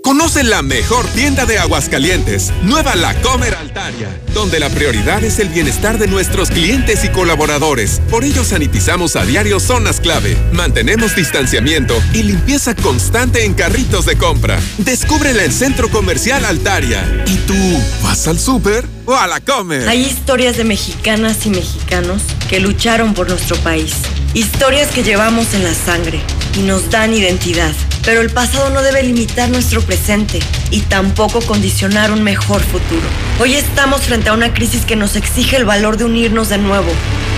Conoce 0.06 0.44
la 0.44 0.62
mejor 0.62 1.08
tienda 1.08 1.48
de 1.48 1.58
Aguascalientes, 1.58 2.54
Nueva 2.62 2.96
La 2.96 3.20
Comer 3.24 3.56
Altaria, 3.56 4.16
donde 4.36 4.60
la 4.60 4.70
prioridad 4.70 5.24
es 5.24 5.40
el 5.40 5.50
bienestar 5.50 5.98
de 5.98 6.06
nuestros 6.06 6.52
clientes 6.52 7.04
y 7.04 7.10
colaboradores. 7.10 8.02
Por 8.12 8.24
ello 8.24 8.44
sanitizamos 8.44 9.16
a 9.16 9.26
diario 9.26 9.60
zonas 9.60 10.00
clave, 10.00 10.38
mantenemos 10.52 11.16
distanciamiento 11.16 12.00
y 12.14 12.22
limpieza 12.22 12.76
constante 12.76 13.46
en 13.46 13.56
carritos 13.56 14.06
de 14.06 14.16
compra. 14.16 14.60
Descúbrela 14.78 15.44
en 15.44 15.52
Centro 15.52 15.90
Comercial 15.90 16.46
Altaria. 16.46 17.04
¿Y 17.26 17.38
tú 17.38 17.56
vas 18.04 18.28
al 18.28 18.38
súper 18.38 18.86
o 19.06 19.16
a 19.16 19.26
la 19.26 19.40
Comer? 19.40 19.90
Hay 19.90 20.06
historias 20.06 20.56
de 20.56 20.66
mexicanas 20.66 21.48
y 21.48 21.50
mexicanos 21.50 22.22
que 22.48 22.60
lucharon 22.60 23.16
por 23.16 23.28
nuestro 23.28 23.56
país. 23.58 23.96
Historias 24.36 24.90
que 24.90 25.02
llevamos 25.02 25.56
en 25.56 25.64
la 25.64 25.74
sangre 25.74 26.22
y 26.56 26.60
nos 26.60 26.90
dan 26.90 27.14
identidad. 27.14 27.72
Pero 28.04 28.22
el 28.22 28.30
pasado 28.30 28.70
no 28.70 28.82
debe 28.82 29.04
limitar 29.04 29.50
nuestro 29.50 29.82
presente 29.82 30.40
y 30.72 30.82
tampoco 30.82 31.42
condicionar 31.42 32.12
un 32.12 32.24
mejor 32.24 32.62
futuro. 32.62 33.02
Hoy 33.40 33.56
estamos 33.56 34.02
frente 34.02 34.30
a 34.30 34.34
una 34.34 34.54
crisis 34.54 34.86
que 34.86 34.96
nos 34.96 35.16
exige 35.16 35.58
el 35.58 35.66
valor 35.66 35.98
de 35.98 36.06
unirnos 36.06 36.50
de 36.50 36.58
nuevo 36.58 36.92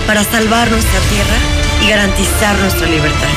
para 0.06 0.24
salvar 0.24 0.70
nuestra 0.70 1.00
tierra 1.10 1.36
y 1.84 1.88
garantizar 1.88 2.58
nuestra 2.58 2.86
libertad. 2.86 3.28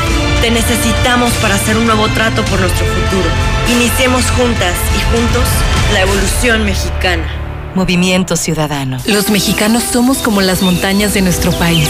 Te 0.42 0.52
necesitamos 0.52 1.32
para 1.34 1.56
hacer 1.56 1.78
un 1.78 1.86
nuevo 1.86 2.08
trato 2.10 2.44
por 2.46 2.60
nuestro 2.60 2.86
futuro. 2.86 3.30
Iniciemos 3.70 4.24
juntas 4.32 4.74
y 4.98 5.16
juntos 5.16 5.48
la 5.94 6.02
evolución 6.02 6.66
mexicana. 6.66 7.28
Movimiento 7.76 8.36
Ciudadano. 8.36 8.98
Los 9.06 9.30
mexicanos 9.30 9.84
somos 9.84 10.18
como 10.18 10.42
las 10.42 10.62
montañas 10.62 11.14
de 11.14 11.22
nuestro 11.22 11.52
país. 11.54 11.90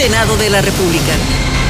Senado 0.00 0.38
de 0.38 0.48
la 0.48 0.62
República 0.62 1.12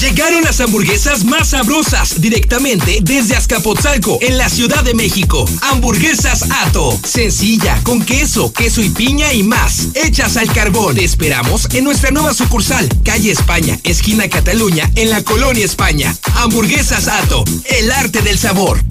Llegaron 0.00 0.42
las 0.42 0.60
hamburguesas 0.60 1.24
más 1.24 1.50
sabrosas 1.50 2.20
directamente 2.20 2.98
desde 3.02 3.36
Azcapotzalco, 3.36 4.18
en 4.20 4.36
la 4.36 4.48
Ciudad 4.48 4.82
de 4.82 4.94
México. 4.94 5.44
Hamburguesas 5.62 6.44
Ato. 6.50 6.98
Sencilla, 7.04 7.78
con 7.84 8.04
queso, 8.04 8.52
queso 8.52 8.82
y 8.82 8.90
piña 8.90 9.32
y 9.32 9.42
más. 9.42 9.88
Hechas 9.94 10.36
al 10.36 10.52
carbón. 10.52 10.96
Te 10.96 11.04
esperamos 11.04 11.68
en 11.72 11.84
nuestra 11.84 12.10
nueva 12.10 12.34
sucursal, 12.34 12.88
calle 13.04 13.30
España, 13.30 13.78
esquina 13.84 14.28
Cataluña, 14.28 14.90
en 14.96 15.10
la 15.10 15.22
colonia 15.22 15.64
España. 15.64 16.16
Hamburguesas 16.36 17.08
Ato. 17.08 17.44
El 17.64 17.92
arte 17.92 18.22
del 18.22 18.38
sabor. 18.38 18.82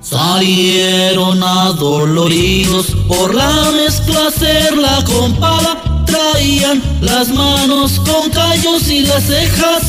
Salieron 0.00 1.42
adoloridos 1.42 2.86
por 3.08 3.34
la 3.34 3.70
mezcla 3.72 4.26
hacerla 4.28 5.04
con 5.04 5.38
pala 5.40 5.91
traían 6.12 6.82
las 7.00 7.28
manos 7.28 7.98
con 8.00 8.30
callos 8.30 8.88
y 8.88 9.00
las 9.00 9.24
cejas 9.24 9.82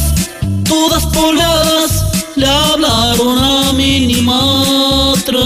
todas 0.64 1.06
poladas 1.08 2.06
le 2.36 2.48
hablaron 2.48 3.38
a 3.38 3.74
Minimatra. 3.74 5.42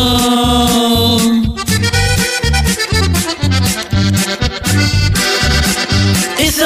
Y 6.39 6.51
se 6.51 6.65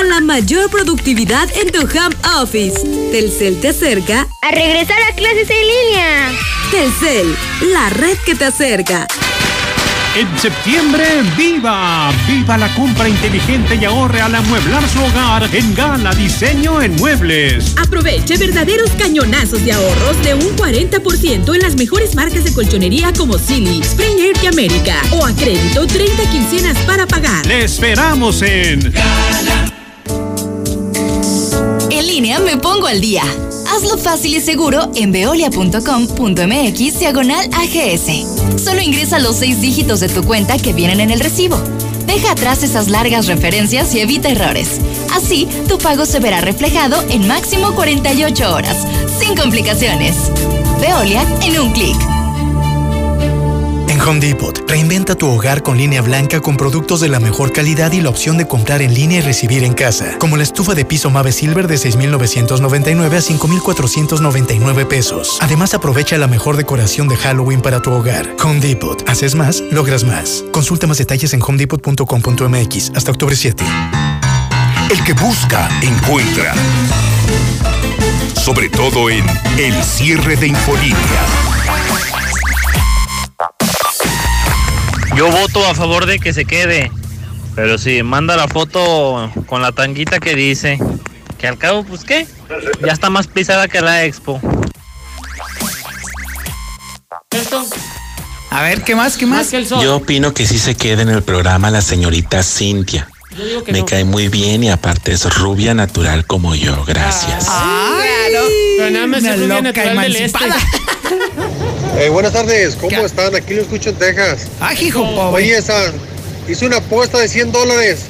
A 0.00 0.04
la 0.04 0.20
mayor 0.20 0.68
productividad 0.68 1.48
en 1.56 1.70
tu 1.70 1.82
home 1.82 2.16
office. 2.40 2.80
Telcel 3.12 3.60
te 3.60 3.68
acerca 3.68 4.26
a 4.40 4.50
regresar 4.50 5.00
a 5.08 5.14
clases 5.14 5.48
en 5.48 5.60
línea. 5.60 5.91
Telcel, 6.70 7.36
la 7.72 7.90
red 7.90 8.16
que 8.24 8.34
te 8.34 8.46
acerca. 8.46 9.06
En 10.14 10.38
septiembre, 10.38 11.04
¡viva! 11.38 12.12
¡Viva 12.26 12.58
la 12.58 12.72
compra 12.74 13.08
inteligente 13.08 13.76
y 13.76 13.84
ahorre 13.86 14.20
al 14.20 14.34
amueblar 14.34 14.86
su 14.88 15.02
hogar 15.02 15.48
en 15.54 15.74
Gala 15.74 16.14
Diseño 16.14 16.82
en 16.82 16.94
Muebles! 16.96 17.74
Aproveche 17.78 18.36
verdaderos 18.36 18.90
cañonazos 18.92 19.64
de 19.64 19.72
ahorros 19.72 20.22
de 20.22 20.34
un 20.34 20.56
40% 20.56 21.54
en 21.54 21.60
las 21.62 21.76
mejores 21.76 22.14
marcas 22.14 22.44
de 22.44 22.52
colchonería 22.52 23.12
como 23.14 23.38
Silly, 23.38 23.80
Spring 23.80 24.18
Air 24.18 24.36
y 24.42 24.46
América. 24.46 24.96
O 25.12 25.24
a 25.24 25.34
crédito 25.34 25.86
30 25.86 26.30
quincenas 26.30 26.76
para 26.86 27.06
pagar. 27.06 27.46
¡Le 27.46 27.64
esperamos 27.64 28.42
en 28.42 28.92
En 31.92 32.06
línea 32.06 32.38
me 32.38 32.56
pongo 32.56 32.86
al 32.86 33.02
día. 33.02 33.22
Hazlo 33.68 33.98
fácil 33.98 34.34
y 34.34 34.40
seguro 34.40 34.90
en 34.94 35.12
veolia.com.mx 35.12 36.98
diagonal 36.98 37.50
AGS. 37.52 38.62
Solo 38.64 38.80
ingresa 38.80 39.18
los 39.18 39.36
seis 39.36 39.60
dígitos 39.60 40.00
de 40.00 40.08
tu 40.08 40.24
cuenta 40.24 40.56
que 40.56 40.72
vienen 40.72 41.00
en 41.00 41.10
el 41.10 41.20
recibo. 41.20 41.62
Deja 42.06 42.32
atrás 42.32 42.62
esas 42.62 42.88
largas 42.88 43.26
referencias 43.26 43.94
y 43.94 44.00
evita 44.00 44.30
errores. 44.30 44.80
Así, 45.14 45.46
tu 45.68 45.76
pago 45.76 46.06
se 46.06 46.18
verá 46.18 46.40
reflejado 46.40 47.02
en 47.10 47.28
máximo 47.28 47.74
48 47.74 48.54
horas, 48.54 48.86
sin 49.20 49.36
complicaciones. 49.36 50.16
Veolia 50.80 51.26
en 51.42 51.60
un 51.60 51.72
clic. 51.72 52.11
Home 54.04 54.18
Depot, 54.18 54.64
reinventa 54.66 55.14
tu 55.14 55.28
hogar 55.28 55.62
con 55.62 55.78
línea 55.78 56.02
blanca 56.02 56.40
con 56.40 56.56
productos 56.56 57.00
de 57.00 57.08
la 57.08 57.20
mejor 57.20 57.52
calidad 57.52 57.92
y 57.92 58.00
la 58.00 58.08
opción 58.08 58.36
de 58.36 58.48
comprar 58.48 58.82
en 58.82 58.94
línea 58.94 59.18
y 59.18 59.20
recibir 59.20 59.62
en 59.62 59.74
casa, 59.74 60.18
como 60.18 60.36
la 60.36 60.42
estufa 60.42 60.74
de 60.74 60.84
piso 60.84 61.08
Mave 61.10 61.30
Silver 61.30 61.68
de 61.68 61.78
6,999 61.78 63.16
a 63.16 63.20
5,499 63.20 64.86
pesos. 64.86 65.38
Además, 65.40 65.74
aprovecha 65.74 66.18
la 66.18 66.26
mejor 66.26 66.56
decoración 66.56 67.06
de 67.06 67.16
Halloween 67.16 67.62
para 67.62 67.80
tu 67.80 67.92
hogar. 67.92 68.34
Home 68.42 68.60
Depot, 68.60 69.08
haces 69.08 69.36
más, 69.36 69.62
logras 69.70 70.02
más. 70.02 70.44
Consulta 70.50 70.88
más 70.88 70.98
detalles 70.98 71.32
en 71.32 71.40
homedepot.com.mx 71.40 72.92
hasta 72.96 73.10
octubre 73.12 73.36
7. 73.36 73.64
El 74.90 75.04
que 75.04 75.12
busca, 75.12 75.68
encuentra. 75.80 76.54
Sobre 78.34 78.68
todo 78.68 79.10
en 79.10 79.24
el 79.58 79.80
cierre 79.84 80.34
de 80.34 80.48
Infolínea. 80.48 81.61
Yo 85.22 85.30
voto 85.30 85.64
a 85.64 85.72
favor 85.72 86.04
de 86.06 86.18
que 86.18 86.32
se 86.32 86.44
quede. 86.44 86.90
Pero 87.54 87.78
si 87.78 88.02
manda 88.02 88.34
la 88.36 88.48
foto 88.48 89.30
con 89.46 89.62
la 89.62 89.70
tanguita 89.70 90.18
que 90.18 90.34
dice. 90.34 90.80
Que 91.38 91.46
al 91.46 91.58
cabo, 91.58 91.84
pues 91.84 92.02
qué. 92.02 92.26
Ya 92.84 92.92
está 92.92 93.08
más 93.08 93.28
pisada 93.28 93.68
que 93.68 93.80
la 93.80 94.04
expo. 94.04 94.40
A 98.50 98.62
ver, 98.62 98.82
¿qué 98.82 98.96
más? 98.96 99.16
¿Qué 99.16 99.26
más? 99.26 99.52
Yo 99.52 99.94
opino 99.94 100.34
que 100.34 100.44
sí 100.44 100.58
se 100.58 100.74
quede 100.74 101.02
en 101.02 101.10
el 101.10 101.22
programa 101.22 101.70
la 101.70 101.82
señorita 101.82 102.42
Cintia. 102.42 103.08
Yo 103.38 103.44
digo 103.44 103.62
que 103.62 103.70
Me 103.70 103.78
no. 103.78 103.86
cae 103.86 104.02
muy 104.02 104.26
bien 104.26 104.64
y 104.64 104.70
aparte 104.70 105.12
es 105.12 105.32
rubia 105.38 105.72
natural 105.72 106.26
como 106.26 106.56
yo. 106.56 106.84
Gracias. 106.84 107.44
Claro. 107.44 108.44
Pero 108.76 108.90
nada 108.90 109.06
más 109.06 109.22
es 109.22 109.38
rubia 109.38 109.62
natural 109.62 110.00
del 110.00 110.16
este. 110.16 110.38
Eh, 111.98 112.08
buenas 112.08 112.32
tardes, 112.32 112.74
¿cómo 112.76 113.04
están? 113.04 113.34
Aquí 113.34 113.54
lo 113.54 113.62
escucho 113.62 113.90
en 113.90 113.96
Texas. 113.96 114.46
Ah, 114.60 114.72
hijo, 114.74 115.02
pobre. 115.14 115.44
Oye, 115.44 115.56
esa, 115.56 115.92
hice 116.48 116.66
una 116.66 116.78
apuesta 116.78 117.18
de 117.18 117.28
100 117.28 117.52
dólares. 117.52 118.00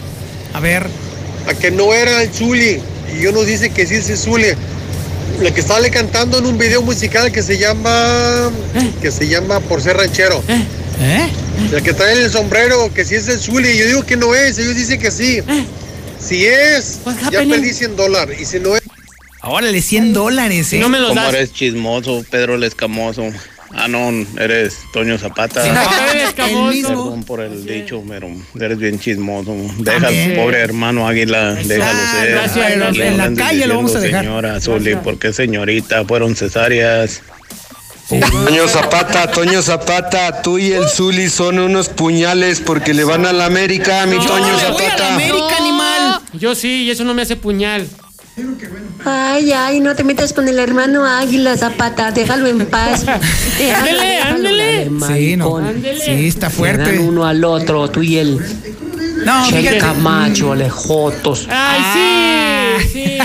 A 0.55 0.61
ver. 0.61 0.87
A 1.49 1.55
que 1.55 1.71
no 1.71 1.92
era 1.92 2.23
el 2.23 2.33
Zuli. 2.33 2.81
Y 3.14 3.23
yo 3.23 3.33
nos 3.33 3.47
dice 3.47 3.71
que 3.71 3.87
sí 3.87 3.97
es 3.97 4.09
el 4.09 4.16
Zuli. 4.16 4.47
La 5.40 5.53
que 5.53 5.62
sale 5.62 5.90
cantando 5.90 6.38
en 6.38 6.47
un 6.47 6.59
video 6.59 6.83
musical 6.83 7.33
que 7.33 7.42
se 7.42 7.59
llama. 7.59 8.53
Que 9.01 9.11
se 9.11 9.27
llama 9.27 9.61
Por 9.61 9.83
ser 9.83 9.97
ranchero. 9.97 10.42
¿Eh? 10.49 11.29
La 11.73 11.81
que 11.81 11.92
trae 11.92 12.12
el 12.12 12.31
sombrero, 12.31 12.92
que 12.95 13.05
sí 13.05 13.16
es 13.16 13.29
el 13.29 13.40
Zuli. 13.40 13.77
Yo 13.77 13.87
digo 13.87 14.07
que 14.07 14.16
no 14.16 14.35
es, 14.35 14.59
ellos 14.59 14.77
dicen 14.77 15.01
que 15.01 15.11
sí. 15.11 15.40
Si 16.21 16.47
es, 16.47 17.01
ya 17.33 17.40
perdí 17.40 17.73
100 17.73 17.97
dólares. 17.97 18.40
Y 18.40 18.45
si 18.45 18.61
no 18.61 18.77
es. 18.77 18.83
Órale, 19.42 19.83
100 19.83 20.12
dólares, 20.12 20.73
¿eh? 20.73 20.81
¿Cómo 20.81 20.97
eres 21.29 21.53
chismoso, 21.53 22.25
Pedro 22.31 22.55
el 22.55 22.62
Escamoso? 22.62 23.25
Ah, 23.74 23.88
no, 23.88 24.11
eres 24.38 24.78
Toño 24.92 25.18
Zapata. 25.18 25.62
Perdón 26.37 27.24
por 27.24 27.40
el 27.40 27.64
dicho, 27.64 28.02
pero 28.06 28.28
eres 28.61 28.78
bien 28.78 28.98
chismoso. 28.98 29.54
Deja 29.78 30.08
al 30.08 30.32
pobre 30.35 30.58
hermano 30.61 31.08
Águila, 31.08 31.54
déjalo 31.54 31.98
ser. 32.12 32.30
gracias, 32.32 32.76
No 32.76 33.02
en 33.02 33.16
la 33.16 33.32
calle 33.35 33.66
lo 33.66 33.76
vamos 33.76 33.96
a 33.96 34.00
dejar. 34.00 34.24
Señora 34.24 34.61
Zuli, 34.61 34.96
¿por 34.96 35.18
qué 35.18 35.32
señorita? 35.32 36.04
Fueron 36.04 36.37
cesáreas. 36.37 37.22
Toño 38.08 38.68
Zapata, 38.68 39.30
Toño 39.30 39.62
Zapata, 39.62 40.42
tú 40.42 40.58
y 40.58 40.72
el 40.72 40.87
Zuli 40.87 41.30
son 41.30 41.58
unos 41.58 41.88
puñales 41.88 42.61
porque 42.61 42.92
le 42.92 43.04
van 43.04 43.24
a 43.24 43.32
la 43.32 43.46
América, 43.46 44.04
mi 44.06 44.16
Toño 44.18 44.58
Zapata. 44.58 45.14
América, 45.14 45.56
animal. 45.58 46.20
Yo 46.35 46.54
sí, 46.54 46.85
y 46.85 46.90
eso 46.90 47.04
no 47.04 47.14
me 47.14 47.22
hace 47.22 47.37
puñal. 47.37 47.88
Ay, 49.05 49.53
ay, 49.53 49.81
no 49.81 49.95
te 49.95 50.05
metas 50.05 50.33
con 50.33 50.49
el 50.49 50.59
hermano 50.59 51.05
Águila 51.05 51.57
Zapata, 51.57 52.12
déjalo 52.12 52.47
en 52.47 52.64
paz. 52.66 53.05
Déjalo, 53.59 53.90
Ándele, 53.90 54.07
déjalo. 54.07 54.37
ándele. 54.37 54.90
Sí, 55.07 55.37
no. 55.37 55.61
Sí, 56.03 56.27
está 56.29 56.49
fuerte. 56.49 56.96
dan 56.96 57.00
uno 57.00 57.27
al 57.27 57.44
otro, 57.44 57.90
tú 57.90 58.02
y 58.02 58.17
el 58.19 58.38
No, 59.25 59.46
Che 59.48 59.56
fíjate. 59.56 59.79
Camacho, 59.79 60.54
lejotos. 60.54 61.46
Ay, 61.48 61.81
sí, 62.92 63.18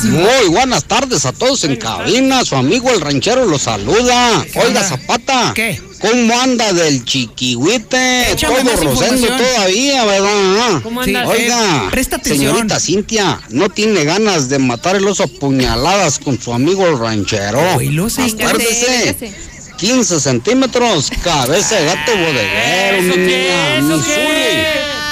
sí. 0.00 0.08
Muy 0.08 0.48
buenas 0.48 0.84
tardes 0.84 1.24
a 1.26 1.32
todos 1.32 1.64
en 1.64 1.76
cabina. 1.76 2.44
Su 2.44 2.56
amigo 2.56 2.90
el 2.90 3.00
ranchero 3.00 3.44
los 3.46 3.62
saluda. 3.62 4.44
Oiga, 4.54 4.82
Zapata. 4.82 5.52
¿Qué? 5.54 5.80
¿Cómo 6.00 6.38
anda 6.40 6.72
del 6.72 7.04
chiquihuite? 7.04 8.32
Échame 8.32 8.62
Todo 8.64 8.84
rosendo 8.84 9.26
todavía, 9.28 10.04
¿verdad? 10.06 10.80
¿Cómo 10.82 11.02
andas? 11.02 11.26
Oiga, 11.28 11.84
Eh, 11.86 11.88
presta 11.90 12.16
atención. 12.16 12.52
señorita 12.54 12.80
Cintia, 12.80 13.40
¿no 13.50 13.68
tiene 13.68 14.04
ganas 14.04 14.48
de 14.48 14.58
matar 14.58 14.96
el 14.96 15.06
oso 15.06 15.24
a 15.24 15.26
puñaladas 15.26 16.18
con 16.18 16.40
su 16.40 16.54
amigo 16.54 16.86
el 16.86 16.98
ranchero? 16.98 17.60
Acuérdese. 17.60 19.32
15 19.76 20.20
centímetros, 20.20 21.10
cabeza 21.22 21.74
de 21.76 21.86
gato 21.86 22.12
bodeguero, 22.12 23.02
mi 23.02 23.16
niña, 23.16 23.80
mi. 23.82 23.94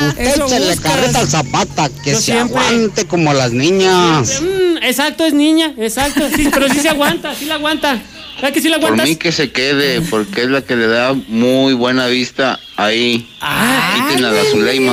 Usted 0.07 0.47
se 0.47 0.61
le 0.61 0.77
carreta 0.77 1.21
al 1.21 1.29
zapata, 1.29 1.89
que 2.03 2.13
Yo 2.13 2.17
se 2.17 2.33
siempre. 2.33 2.59
aguante 2.59 3.07
como 3.07 3.33
las 3.33 3.53
niñas. 3.53 4.41
Mm, 4.41 4.83
exacto, 4.83 5.25
es 5.27 5.35
niña, 5.35 5.75
exacto. 5.79 6.29
Sí, 6.35 6.49
pero 6.53 6.69
sí 6.69 6.81
se 6.81 6.89
aguanta, 6.89 7.35
sí 7.35 7.47
la 7.47 7.55
aguanta. 7.57 8.01
¿Verdad 8.37 8.53
que 8.53 8.61
sí 8.61 8.69
la 8.69 8.79
Por 8.79 8.97
mí 9.03 9.17
que 9.17 9.33
se 9.33 9.51
quede, 9.51 10.01
porque 10.03 10.43
es 10.43 10.49
la 10.49 10.63
que 10.63 10.77
le 10.77 10.87
da 10.87 11.13
muy 11.13 11.73
buena 11.75 12.07
vista 12.07 12.61
ahí. 12.77 13.29
Quiten 13.41 14.25
a 14.25 14.31
la 14.31 14.45
Zuleima. 14.45 14.93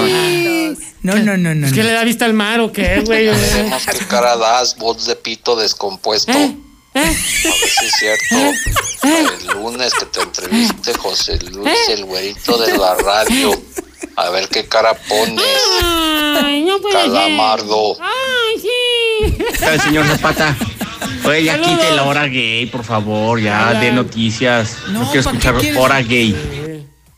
No, 1.03 1.15
no, 1.19 1.37
no, 1.37 1.53
no. 1.53 1.67
¿Es 1.67 1.73
que 1.73 1.83
le 1.83 1.91
da 1.91 2.03
vista 2.03 2.25
al 2.25 2.33
mar 2.33 2.59
o 2.59 2.71
qué, 2.71 3.01
güey? 3.05 3.29
¿Qué 3.91 4.05
cara 4.07 4.35
das, 4.37 4.75
voz 4.77 5.05
de 5.05 5.15
pito 5.15 5.55
descompuesto? 5.55 6.31
¿Eh? 6.31 6.55
A 6.95 6.99
ver 7.01 7.13
si 7.13 7.85
es 7.85 7.93
cierto. 7.99 8.35
El 9.03 9.47
lunes 9.53 9.93
que 9.93 10.05
te 10.05 10.21
entreviste, 10.21 10.93
José 10.95 11.37
Luis, 11.51 11.77
el 11.89 12.05
güerito 12.05 12.57
de 12.57 12.75
la 12.77 12.95
radio. 12.95 13.51
A 14.15 14.29
ver 14.29 14.47
qué 14.49 14.65
cara 14.65 14.93
pones. 14.93 15.43
Ay, 16.43 16.63
no 16.63 16.79
puede 16.79 16.93
ser. 17.01 17.11
Calamardo. 17.11 17.97
Ay, 18.01 18.61
sí. 18.61 19.37
Ay, 19.65 19.79
señor 19.79 20.05
Zapata. 20.07 20.55
Oye, 21.25 21.43
ya 21.43 21.53
Saludos. 21.53 21.71
quite 21.79 21.91
la 21.95 22.03
hora 22.03 22.27
gay, 22.27 22.65
por 22.67 22.83
favor, 22.83 23.39
ya 23.39 23.69
Hola. 23.71 23.79
de 23.79 23.91
noticias. 23.91 24.77
No, 24.89 25.03
No, 25.03 25.11
quiero 25.11 25.23
¿para 25.31 25.37
escuchar 25.57 25.77
hora 25.77 26.01
gay. 26.01 26.35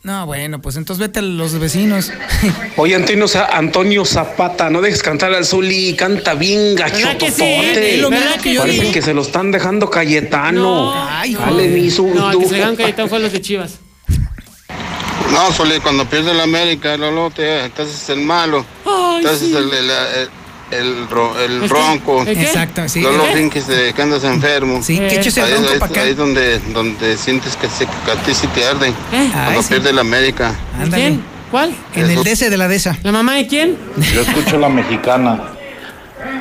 No, 0.02 0.24
bueno, 0.24 0.60
pues 0.62 0.76
entonces 0.76 1.00
vete 1.06 1.18
a 1.18 1.22
los 1.22 1.58
vecinos. 1.58 2.10
Oye, 2.76 2.94
Antonio, 2.94 3.28
Za- 3.28 3.48
Antonio 3.52 4.04
Zapata, 4.06 4.70
no 4.70 4.80
dejes 4.80 5.02
cantar 5.02 5.34
al 5.34 5.44
Zuli, 5.44 5.94
canta 5.94 6.32
bien 6.34 6.74
¿Verdad 6.76 7.16
que 7.18 7.30
sí? 7.30 7.42
gachototote. 7.42 7.96
Lo 7.98 8.10
mismo 8.10 8.26
que 8.42 8.54
yo 8.54 8.60
Parece 8.62 8.80
digo. 8.80 8.92
que 8.92 9.02
se 9.02 9.12
lo 9.12 9.22
están 9.22 9.50
dejando 9.52 9.90
Cayetano. 9.90 10.94
Ay, 10.94 11.34
Dale, 11.34 11.68
mi 11.68 11.88
No, 12.14 12.30
el 12.32 12.38
que 12.38 12.46
se 12.46 12.52
le 12.54 12.58
dan 12.60 12.76
Cayetano 12.76 13.08
fue 13.08 13.18
los 13.18 13.32
de 13.32 13.40
Chivas. 13.42 13.80
No, 15.32 15.52
Zuli, 15.52 15.78
cuando 15.80 16.04
pierde 16.06 16.32
la 16.34 16.44
América, 16.44 16.96
Lolo, 16.96 17.30
te, 17.30 17.64
entonces 17.64 18.08
el 18.10 18.20
malo. 18.22 18.64
Ay, 18.86 19.16
entonces 19.18 19.48
sí. 19.48 19.56
el, 19.56 19.72
el, 19.72 19.90
el, 19.90 20.30
el 20.70 21.08
ro- 21.08 21.38
el 21.38 21.52
¿El 21.52 21.60
qué? 21.62 21.68
bronco. 21.68 22.22
¿El 22.22 22.34
qué? 22.36 22.42
Exacto, 22.42 22.88
sí. 22.88 23.00
Lolo 23.02 23.24
¿El 23.24 23.30
qué? 23.32 23.36
Finques 23.36 23.66
de 23.66 23.92
que 23.92 24.02
andas 24.02 24.24
enfermo. 24.24 24.80
Sí, 24.82 24.98
que 24.98 25.16
eches 25.16 25.36
el 25.36 25.44
ahí, 25.44 25.52
bronco 25.52 25.72
ahí- 25.72 25.78
pa' 25.78 25.86
acá. 25.86 26.00
ahí 26.02 26.10
es 26.10 26.16
donde, 26.16 26.58
donde 26.72 27.16
sientes 27.16 27.56
que, 27.56 27.68
se, 27.68 27.86
que 27.86 28.10
a 28.10 28.14
ti 28.24 28.34
sí 28.34 28.46
te 28.48 28.64
arde. 28.66 28.92
Cuando 29.10 29.34
Ay, 29.58 29.62
sí. 29.62 29.68
pierde 29.68 29.92
la 29.92 30.00
América. 30.00 30.54
¿Quién? 30.92 31.22
¿Cuál? 31.50 31.74
En 31.94 32.10
el 32.10 32.24
DC 32.24 32.50
de 32.50 32.56
la 32.56 32.68
DESA. 32.68 32.98
¿La 33.02 33.12
mamá 33.12 33.34
de 33.34 33.46
quién? 33.46 33.76
Yo 34.14 34.20
escucho 34.22 34.58
la 34.58 34.68
mexicana. 34.68 35.40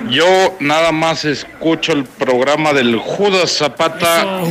Yo 0.10 0.56
nada 0.60 0.92
más 0.92 1.26
escucho 1.26 1.92
el 1.92 2.06
programa 2.06 2.74
del 2.74 2.96
Judas 2.98 3.52
Zapata 3.52 4.42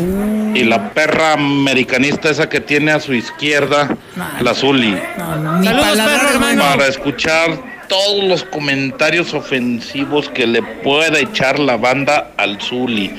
y 0.55 0.65
la 0.65 0.91
perra 0.91 1.33
americanista 1.33 2.31
esa 2.31 2.49
que 2.49 2.61
tiene 2.61 2.93
a 2.93 3.01
su 3.01 3.15
izquierda, 3.15 3.97
la 4.41 4.55
Zuli. 4.55 4.97
Saludos, 5.17 5.99
perro, 5.99 6.29
hermano. 6.31 6.63
Para 6.63 6.87
escuchar 6.87 7.77
todos 7.89 8.25
los 8.25 8.45
comentarios 8.45 9.33
ofensivos 9.35 10.29
que 10.29 10.47
le 10.47 10.63
pueda 10.63 11.19
echar 11.19 11.59
la 11.59 11.77
banda 11.77 12.33
al 12.37 12.61
Zuli. 12.61 13.13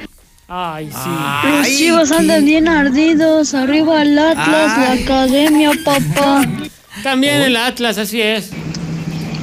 Ay, 0.47 0.89
sí. 0.91 1.49
Los 1.49 1.67
chivos 1.67 2.11
andan 2.11 2.45
bien 2.45 2.67
ardidos. 2.67 3.53
Arriba 3.53 4.01
el 4.01 4.17
Atlas, 4.17 4.71
Ay. 4.75 4.81
la 4.81 5.03
academia, 5.03 5.71
papá. 5.83 6.45
También 7.03 7.41
el 7.41 7.57
Atlas, 7.57 7.97
así 7.97 8.21
es. 8.21 8.51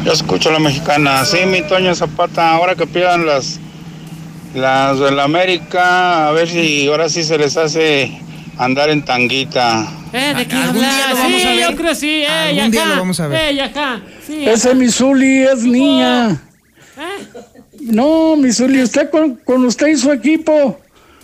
Yo 0.05 0.12
escucho 0.12 0.50
la 0.50 0.59
mexicana. 0.59 1.24
Sí, 1.24 1.38
mi 1.46 1.62
Toño 1.62 1.94
Zapata, 1.94 2.50
ahora 2.52 2.74
que 2.74 2.86
pidan 2.86 3.24
las, 3.26 3.59
las 4.55 4.98
del 4.98 5.18
América, 5.18 6.28
a 6.28 6.32
ver 6.32 6.48
si 6.48 6.86
ahora 6.88 7.09
sí 7.09 7.24
se 7.24 7.38
les 7.38 7.57
hace 7.57 8.12
andar 8.59 8.90
en 8.90 9.05
tanguita. 9.05 9.88
Eh, 10.12 10.34
¿de 10.36 10.46
qué 10.46 10.57
Algún 10.57 10.80
día 10.80 11.09
lo 11.11 11.16
vamos 11.16 11.40
sí, 11.40 11.46
a 11.46 11.50
ver. 11.50 11.70
yo 11.70 11.76
creo 11.76 11.94
sí. 11.94 12.22
Eh, 12.22 12.26
Algún 12.28 12.70
día 12.70 12.84
lo 12.86 12.96
vamos 12.98 13.20
a 13.20 13.28
ver. 13.28 13.40
Eh, 13.40 13.52
y 13.55 13.61
acá. 13.61 14.02
Sí, 14.26 14.44
Ese 14.46 14.68
acá. 14.68 14.78
mi 14.78 14.88
Zuli 14.90 15.42
es 15.42 15.64
niña. 15.64 16.40
No, 17.80 18.36
mi 18.36 18.52
Zuli, 18.52 18.82
usted 18.82 19.11
con, 19.11 19.36
con 19.36 19.64
usted 19.64 19.88
y 19.88 19.96
su 19.96 20.12
equipo. 20.12 20.78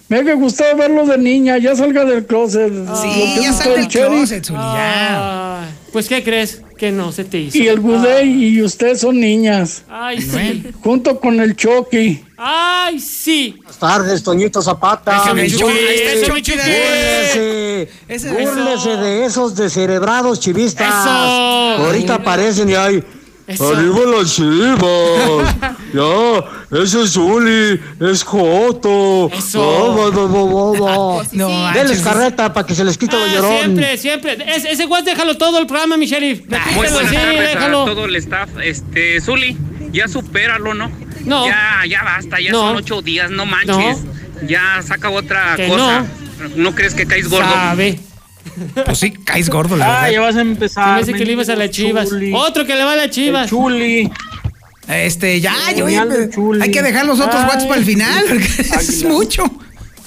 Me 0.08 0.18
ha 0.18 0.34
gustado 0.34 0.76
verlo 0.76 1.06
de 1.06 1.18
niña, 1.18 1.56
ya 1.58 1.76
salga 1.76 2.04
del 2.04 2.26
closet. 2.26 2.72
Sí, 3.00 3.36
ya 3.42 3.52
sal 3.52 3.74
del 3.74 3.86
closet, 3.88 4.44
Zuli, 4.44 4.58
ya. 4.58 4.64
Ah, 4.66 5.64
pues, 5.92 6.08
¿qué 6.08 6.24
crees? 6.24 6.62
Que 6.80 6.90
no 6.90 7.12
se 7.12 7.24
te 7.24 7.38
hizo. 7.38 7.58
Y 7.58 7.68
el 7.68 7.78
Gudey 7.78 8.42
y 8.56 8.62
usted 8.62 8.96
son 8.96 9.20
niñas. 9.20 9.82
Ay, 9.90 10.22
sí. 10.22 10.64
Junto 10.82 11.20
con 11.20 11.38
el 11.38 11.54
Chucky. 11.54 12.24
Ay, 12.38 12.98
sí. 12.98 13.52
Buenas 13.58 13.78
tardes, 13.78 14.22
Toñito 14.22 14.62
Zapata. 14.62 15.24
Ese 15.26 15.34
Mi. 15.34 15.50
Chucky, 15.50 15.76
ese 15.78 16.32
mi 16.32 16.40
Chucky. 16.40 16.52
Búrlese, 16.52 17.88
Ese- 18.08 18.30
búrlese 18.30 18.96
de 18.96 19.26
esos 19.26 19.54
descerebrados 19.54 20.40
chivistas. 20.40 20.88
Eso. 20.88 21.84
Ahorita 21.84 22.14
aparecen 22.14 22.70
y 22.70 22.74
hay. 22.74 23.04
Eso. 23.50 23.74
Arriba 23.76 23.98
las 24.18 24.34
chivas. 24.34 25.56
ya, 25.92 26.78
ese 26.82 27.06
Zuli 27.08 27.80
es 28.00 28.22
Joto. 28.22 29.28
Eso. 29.32 29.60
Va, 29.96 30.10
va, 30.10 30.26
va, 30.26 30.44
va, 30.44 31.16
va. 31.18 31.24
No, 31.32 31.48
Denles 31.72 31.74
manches. 31.74 32.02
carreta 32.02 32.52
para 32.52 32.66
que 32.66 32.74
se 32.74 32.84
les 32.84 32.96
quite 32.96 33.16
lo 33.16 33.24
Ah, 33.24 33.28
llorón. 33.34 33.58
siempre, 33.58 33.96
siempre. 33.98 34.38
Es- 34.54 34.64
ese 34.64 34.86
guas 34.86 35.04
déjalo 35.04 35.36
todo 35.36 35.58
el 35.58 35.66
programa, 35.66 35.96
mi 35.96 36.06
sheriff. 36.06 36.40
Muy 36.48 36.58
Repítelo, 36.58 36.92
buenas 36.92 37.10
sí, 37.10 37.16
tardes 37.16 37.38
a 37.38 37.42
déjalo. 37.42 37.84
todo 37.86 38.04
el 38.04 38.16
staff. 38.16 38.50
Este, 38.62 39.20
Zuli, 39.20 39.56
ya 39.92 40.06
supéralo, 40.08 40.74
¿no? 40.74 40.90
No. 41.24 41.46
Ya, 41.46 41.82
ya 41.88 42.02
basta, 42.04 42.40
ya 42.40 42.52
No. 42.52 42.60
son 42.60 42.76
ocho 42.76 43.02
días, 43.02 43.30
no 43.30 43.46
manches. 43.46 43.98
Ya 44.46 44.80
saca 44.86 45.10
otra 45.10 45.54
Que 45.56 45.68
cosa. 45.68 46.06
No. 46.56 46.74
crees 46.74 46.94
que 46.94 47.04
caes 47.06 47.28
gordo? 47.28 47.50
Sabe. 47.50 47.98
Pues 48.84 48.98
sí, 48.98 49.10
caes 49.12 49.48
gordo, 49.50 49.76
la 49.76 49.86
Ah, 49.86 50.02
verdad. 50.02 50.12
ya 50.12 50.20
vas 50.20 50.34
a 50.34 50.38
Se 50.38 50.44
me 50.44 50.52
empezar. 50.52 51.00
hace 51.00 51.12
que 51.12 51.24
le 51.24 51.32
ibas 51.32 51.48
a 51.48 51.56
las 51.56 51.70
chivas. 51.70 52.08
Chuli. 52.08 52.32
Otro 52.34 52.66
que 52.66 52.74
le 52.74 52.84
va 52.84 52.92
a 52.92 52.96
las 52.96 53.10
chivas. 53.10 53.48
Chuli. 53.48 54.10
Este, 54.88 55.40
ya, 55.40 55.54
yo, 55.76 55.86
hay 55.86 56.70
que 56.70 56.82
dejar 56.82 57.06
los 57.06 57.20
otros. 57.20 57.42
WhatsApp 57.44 57.68
para 57.68 57.78
el 57.80 57.86
final, 57.86 58.24
porque 58.28 58.44
es 58.80 59.04
mucho. 59.04 59.44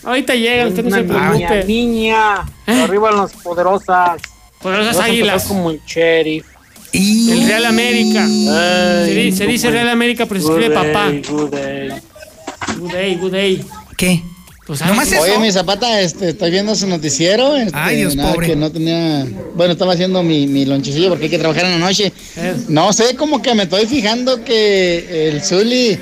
Ahorita 0.03 0.35
llega, 0.35 0.67
usted 0.67 0.83
no 0.83 0.93
se 0.95 1.03
preocupe. 1.03 1.63
niña. 1.65 2.43
Arriba 2.67 3.11
las 3.11 3.31
poderosas. 3.33 4.21
Poderosas 4.61 4.99
águilas. 4.99 5.45
como 5.45 5.71
el 5.71 5.79
sheriff. 5.85 6.45
El 6.91 7.47
Real 7.47 7.65
América. 7.65 8.23
Ay, 8.23 9.05
Se, 9.07 9.13
di- 9.15 9.31
se 9.31 9.47
dice 9.47 9.71
Real 9.71 9.89
América, 9.89 10.25
pero 10.25 10.41
se 10.41 10.47
escribe 10.47 10.69
papá. 10.75 11.09
good 11.29 11.49
day. 11.49 11.89
Good 12.77 12.91
day, 12.91 13.15
good 13.15 13.31
day. 13.31 13.65
¿Qué? 13.97 14.21
Pues, 14.65 14.79
Nomás 14.79 15.11
eso. 15.11 15.21
Oye, 15.21 15.37
mi 15.39 15.51
Zapata, 15.51 15.99
este, 15.99 16.29
estoy 16.29 16.49
viendo 16.51 16.73
su 16.73 16.87
noticiero. 16.87 17.55
este, 17.57 17.77
Ay, 17.77 17.97
Dios, 17.97 18.15
nada, 18.15 18.33
pobre. 18.33 18.47
que 18.47 18.55
no 18.55 18.71
tenía. 18.71 19.27
Bueno, 19.55 19.73
estaba 19.73 19.91
haciendo 19.93 20.23
mi, 20.23 20.47
mi 20.47 20.65
lonchecillo 20.65 21.09
porque 21.09 21.25
hay 21.25 21.31
que 21.31 21.37
trabajar 21.39 21.65
en 21.65 21.71
la 21.71 21.85
noche. 21.85 22.13
No 22.69 22.93
sé, 22.93 23.15
como 23.15 23.41
que 23.41 23.53
me 23.55 23.63
estoy 23.63 23.85
fijando 23.87 24.43
que 24.45 25.27
el 25.29 25.41
Zuli 25.43 25.99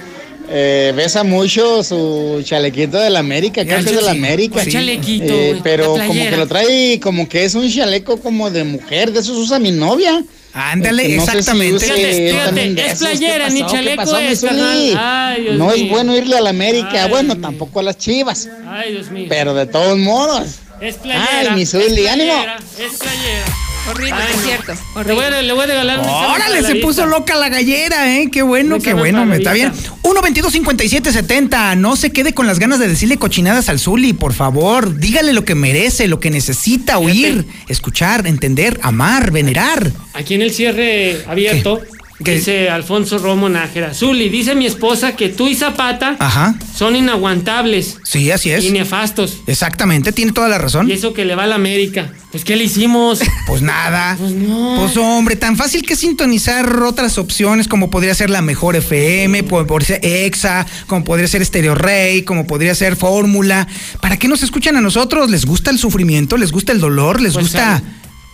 eh, 0.53 0.93
besa 0.95 1.23
mucho 1.23 1.83
su 1.83 2.41
chalequito 2.43 2.97
de 2.97 3.09
la 3.09 3.19
América, 3.19 3.63
creo 3.63 3.83
que 3.83 3.89
es 3.89 3.95
de 3.95 4.01
la 4.01 4.11
sí. 4.11 4.17
América. 4.17 4.53
¿Cuál 4.55 4.69
chalequito, 4.69 5.33
Eh, 5.33 5.59
pero 5.63 5.93
como 5.93 6.13
que 6.13 6.37
lo 6.37 6.47
trae, 6.47 6.99
como 6.99 7.29
que 7.29 7.45
es 7.45 7.55
un 7.55 7.69
chaleco 7.71 8.17
como 8.19 8.49
de 8.51 8.63
mujer, 8.63 9.11
de 9.11 9.19
esos 9.21 9.37
usa 9.37 9.59
mi 9.59 9.71
novia. 9.71 10.23
Ándale, 10.53 11.03
no 11.15 11.25
si 11.25 11.29
exactamente. 11.29 11.75
use 11.77 11.85
Fíjate, 11.85 12.31
fíjate, 12.31 12.71
es 12.71 12.77
esos. 12.93 13.07
¿Qué 13.07 13.15
playera, 13.17 13.49
ni 13.49 13.65
chaleco 13.65 14.17
es. 14.17 14.43
Ay, 14.43 15.41
Dios 15.43 15.55
No 15.57 15.71
es 15.71 15.89
bueno 15.89 16.15
irle 16.17 16.37
a 16.37 16.41
la 16.41 16.49
América, 16.49 17.05
Ay, 17.05 17.09
bueno, 17.09 17.37
tampoco 17.39 17.79
a 17.79 17.83
las 17.83 17.97
chivas, 17.97 18.49
Ay, 18.67 18.91
Dios 18.91 19.09
mío. 19.09 19.27
pero 19.29 19.53
de 19.53 19.65
todos 19.65 19.97
modos. 19.97 20.47
Es 20.81 20.95
playera. 20.95 21.29
Ay, 21.39 21.49
mi 21.55 21.65
Zuli, 21.65 22.07
ánimo. 22.07 22.33
Es 22.77 22.97
playera. 22.99 23.45
Horrible, 23.89 24.13
Ay, 24.13 24.35
no. 24.35 24.41
cierto. 24.43 24.73
Le 25.05 25.13
voy, 25.13 25.25
a, 25.25 25.41
le 25.41 25.53
voy 25.53 25.63
a 25.63 25.67
regalar 25.67 25.99
un 25.99 26.05
Órale, 26.07 26.63
se 26.63 26.75
puso 26.75 27.05
loca 27.05 27.35
la 27.35 27.49
gallera, 27.49 28.15
¿eh? 28.15 28.29
Qué 28.31 28.41
bueno, 28.43 28.79
qué 28.79 28.93
bueno, 28.93 29.25
me 29.25 29.37
está 29.37 29.53
bien. 29.53 29.71
1 30.03 30.21
22 30.21 30.51
57 30.53 31.11
70 31.11 31.75
No 31.75 31.95
se 31.95 32.11
quede 32.11 32.33
con 32.33 32.45
las 32.47 32.59
ganas 32.59 32.79
de 32.79 32.87
decirle 32.87 33.17
cochinadas 33.17 33.69
al 33.69 33.79
Zuli, 33.79 34.13
por 34.13 34.33
favor. 34.33 34.97
Dígale 34.97 35.33
lo 35.33 35.45
que 35.45 35.55
merece, 35.55 36.07
lo 36.07 36.19
que 36.19 36.29
necesita 36.29 36.97
oír, 36.99 37.45
escuchar, 37.69 38.27
entender, 38.27 38.79
amar, 38.83 39.31
venerar. 39.31 39.91
Aquí 40.13 40.35
en 40.35 40.41
el 40.43 40.51
cierre 40.53 41.23
abierto 41.27 41.79
¿Qué? 41.79 42.00
Dice 42.23 42.69
Alfonso 42.69 43.17
Romo 43.17 43.49
Nájera. 43.49 43.93
Zuli, 43.93 44.29
dice 44.29 44.55
mi 44.55 44.65
esposa 44.65 45.15
que 45.15 45.29
tú 45.29 45.47
y 45.47 45.55
Zapata 45.55 46.15
Ajá. 46.19 46.55
son 46.75 46.95
inaguantables 46.95 47.97
Sí, 48.03 48.31
así 48.31 48.51
es. 48.51 48.63
y 48.63 48.71
nefastos. 48.71 49.37
Exactamente, 49.47 50.11
tiene 50.11 50.31
toda 50.31 50.47
la 50.49 50.57
razón. 50.57 50.89
Y 50.89 50.93
eso 50.93 51.13
que 51.13 51.25
le 51.25 51.35
va 51.35 51.43
a 51.43 51.47
la 51.47 51.55
América. 51.55 52.11
Pues, 52.31 52.45
¿qué 52.45 52.55
le 52.55 52.63
hicimos? 52.65 53.19
Pues 53.47 53.61
nada. 53.61 54.15
Pues 54.17 54.31
no. 54.31 54.75
Pues 54.79 54.95
hombre, 54.95 55.35
tan 55.35 55.57
fácil 55.57 55.81
que 55.85 55.95
sintonizar 55.97 56.83
otras 56.83 57.17
opciones 57.17 57.67
como 57.67 57.89
podría 57.89 58.15
ser 58.15 58.29
la 58.29 58.41
mejor 58.41 58.75
FM, 58.77 59.43
como 59.45 59.67
podría 59.67 59.87
ser 59.87 59.99
EXA, 60.05 60.65
como 60.87 61.03
podría 61.03 61.27
ser 61.27 61.43
Stereo 61.45 61.75
Rey, 61.75 62.21
como 62.23 62.47
podría 62.47 62.73
ser 62.75 62.95
Fórmula. 62.95 63.67
¿Para 63.99 64.15
qué 64.17 64.29
nos 64.29 64.41
escuchan 64.43 64.77
a 64.77 64.81
nosotros? 64.81 65.29
¿Les 65.29 65.45
gusta 65.45 65.69
el 65.71 65.79
sufrimiento? 65.79 66.37
¿Les 66.37 66.51
gusta 66.53 66.71
el 66.71 66.79
dolor? 66.79 67.19
¿Les 67.19 67.33
Pues 67.33 67.45
gusta 67.47 67.81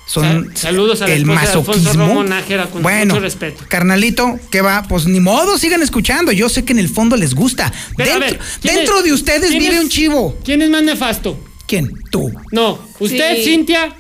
son 0.08 0.24
Sal- 0.24 0.58
saludos 0.58 1.02
a 1.04 1.08
la 1.08 1.14
el 1.14 1.26
masoquismo? 1.26 1.94
Romo 2.08 2.24
Nájera, 2.24 2.66
con 2.68 2.82
bueno, 2.82 3.14
mucho 3.14 3.24
respeto. 3.24 3.64
carnalito, 3.68 4.40
¿qué 4.50 4.62
va? 4.62 4.84
Pues 4.88 5.06
ni 5.06 5.20
modo, 5.20 5.58
sigan 5.60 5.84
escuchando. 5.84 6.32
Yo 6.32 6.50
sé 6.50 6.64
que 6.66 6.74
en 6.74 6.80
el 6.80 6.90
fondo 6.90 7.16
les 7.18 7.36
gusta. 7.36 7.72
Pero, 7.96 8.12
dentro 8.12 8.20
ver, 8.32 8.40
¿quién 8.62 8.76
dentro 8.76 8.98
es- 9.00 9.04
de 9.04 9.14
ustedes 9.14 9.52
vive 9.52 9.76
es- 9.76 9.82
un 9.84 9.90
chivo. 9.90 10.38
¿Quién 10.44 10.62
es 10.64 10.70
más 10.70 10.82
nefasto? 10.82 11.38
¿Quién? 11.68 11.92
¿Tú 12.10 12.32
No, 12.54 12.80
¿usted, 12.98 13.36
Sí. 13.36 13.44
Cintia? 13.44 13.94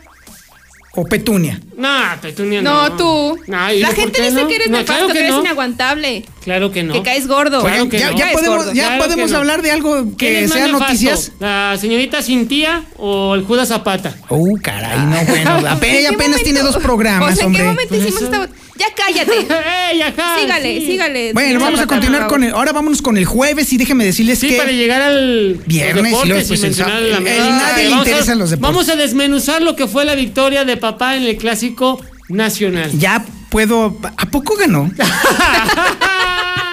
O 1.00 1.06
Petunia? 1.06 1.60
No, 1.78 1.88
Petunia 2.22 2.62
no. 2.62 2.90
No, 2.90 2.98
tú. 2.98 3.40
No, 3.46 3.72
¿y 3.72 3.80
La 3.80 3.90
gente 3.90 4.20
dice 4.22 4.42
no? 4.42 4.48
que 4.48 4.56
eres 4.56 4.70
No, 4.70 4.78
nefasto, 4.80 4.94
claro 4.94 5.08
que, 5.08 5.14
que 5.14 5.20
eres 5.20 5.32
no. 5.32 5.40
inaguantable. 5.42 6.26
Claro 6.44 6.72
que 6.72 6.82
no. 6.84 6.94
Que 6.94 7.04
caes 7.04 7.28
gordo. 7.28 7.62
Claro 7.62 7.88
que 7.88 8.00
ya, 8.00 8.12
no. 8.12 8.18
ya 8.18 8.32
podemos, 8.32 8.58
gordo. 8.58 8.74
ya 8.74 8.84
Claro 8.88 8.96
que 8.98 9.04
podemos 9.10 9.32
no. 9.32 9.38
hablar 9.38 9.62
de 9.62 9.72
algo 9.72 10.04
¿Quién 10.18 10.42
que 10.42 10.48
sea 10.48 10.68
noticias. 10.70 11.32
¿La 11.40 11.78
señorita 11.80 12.22
Cintia 12.24 12.84
o 12.98 13.36
el 13.36 13.44
Judas 13.44 13.68
Zapata? 13.68 14.16
Uh, 14.30 14.58
caray, 14.58 14.98
no, 15.00 15.24
bueno, 15.26 15.52
apenas, 15.70 15.74
¿En 15.74 15.80
qué 16.02 16.08
apenas 16.08 16.42
tiene 16.44 16.62
dos 16.62 16.78
programas, 16.78 17.30
Pues, 17.30 17.40
¿en 17.40 17.46
hombre. 17.46 17.62
qué 17.62 17.68
momento 17.68 17.90
Pues 17.90 18.02
hicimos 18.02 18.22
esta... 18.24 18.50
Ya 18.78 18.86
cállate. 18.96 19.32
¡Ey, 19.92 20.02
ajá! 20.04 20.38
sígale, 20.40 20.80
sí. 20.80 20.86
sígale. 20.86 21.34
Bueno, 21.34 21.60
vamos 21.60 21.80
a 21.80 21.88
continuar 21.88 22.28
con 22.28 22.44
el. 22.44 22.52
Ahora 22.54 22.74
vámonos 22.74 23.02
con 23.02 23.18
el 23.18 23.26
jueves 23.26 23.74
y 23.74 23.78
déjeme 23.78 24.06
decirles 24.06 24.38
Sí, 24.38 24.50
que. 24.50 24.58
para 24.58 24.72
llegar 24.72 25.02
al 25.02 25.60
Viernes, 25.66 26.12
los 26.12 26.24
y 26.24 26.28
luego, 26.28 26.42
deportes 26.44 26.48
pues, 26.48 26.62
y 26.62 26.82
el 26.84 27.28
El- 27.28 27.50
nadie 27.58 27.84
le 27.86 27.90
Vamos 27.90 28.06
a- 28.06 28.10
interesan 28.12 28.38
los 28.38 28.52
deportes. 28.52 28.72
Vamos 28.76 28.90
a 28.90 28.96
desmenuzar 28.96 29.64
lo 29.64 29.76
que 29.76 29.88
fue 29.88 30.06
la 30.06 30.14
victoria 30.14 30.64
de 30.64 30.78
papá 30.92 31.16
en 31.18 31.24
el 31.24 31.38
clásico 31.38 32.00
nacional. 32.30 32.92
Ya 32.98 33.24
puedo. 33.50 33.98
¿A 34.18 34.26
poco 34.28 34.56
ganó? 34.58 34.90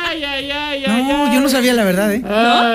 ay, 0.08 0.24
ay, 0.24 0.50
ay, 0.50 0.84
ay, 0.86 1.02
No, 1.04 1.26
ay. 1.26 1.34
yo 1.34 1.40
no 1.40 1.48
sabía 1.48 1.72
la 1.74 1.84
verdad, 1.84 2.12
¿eh? 2.12 2.22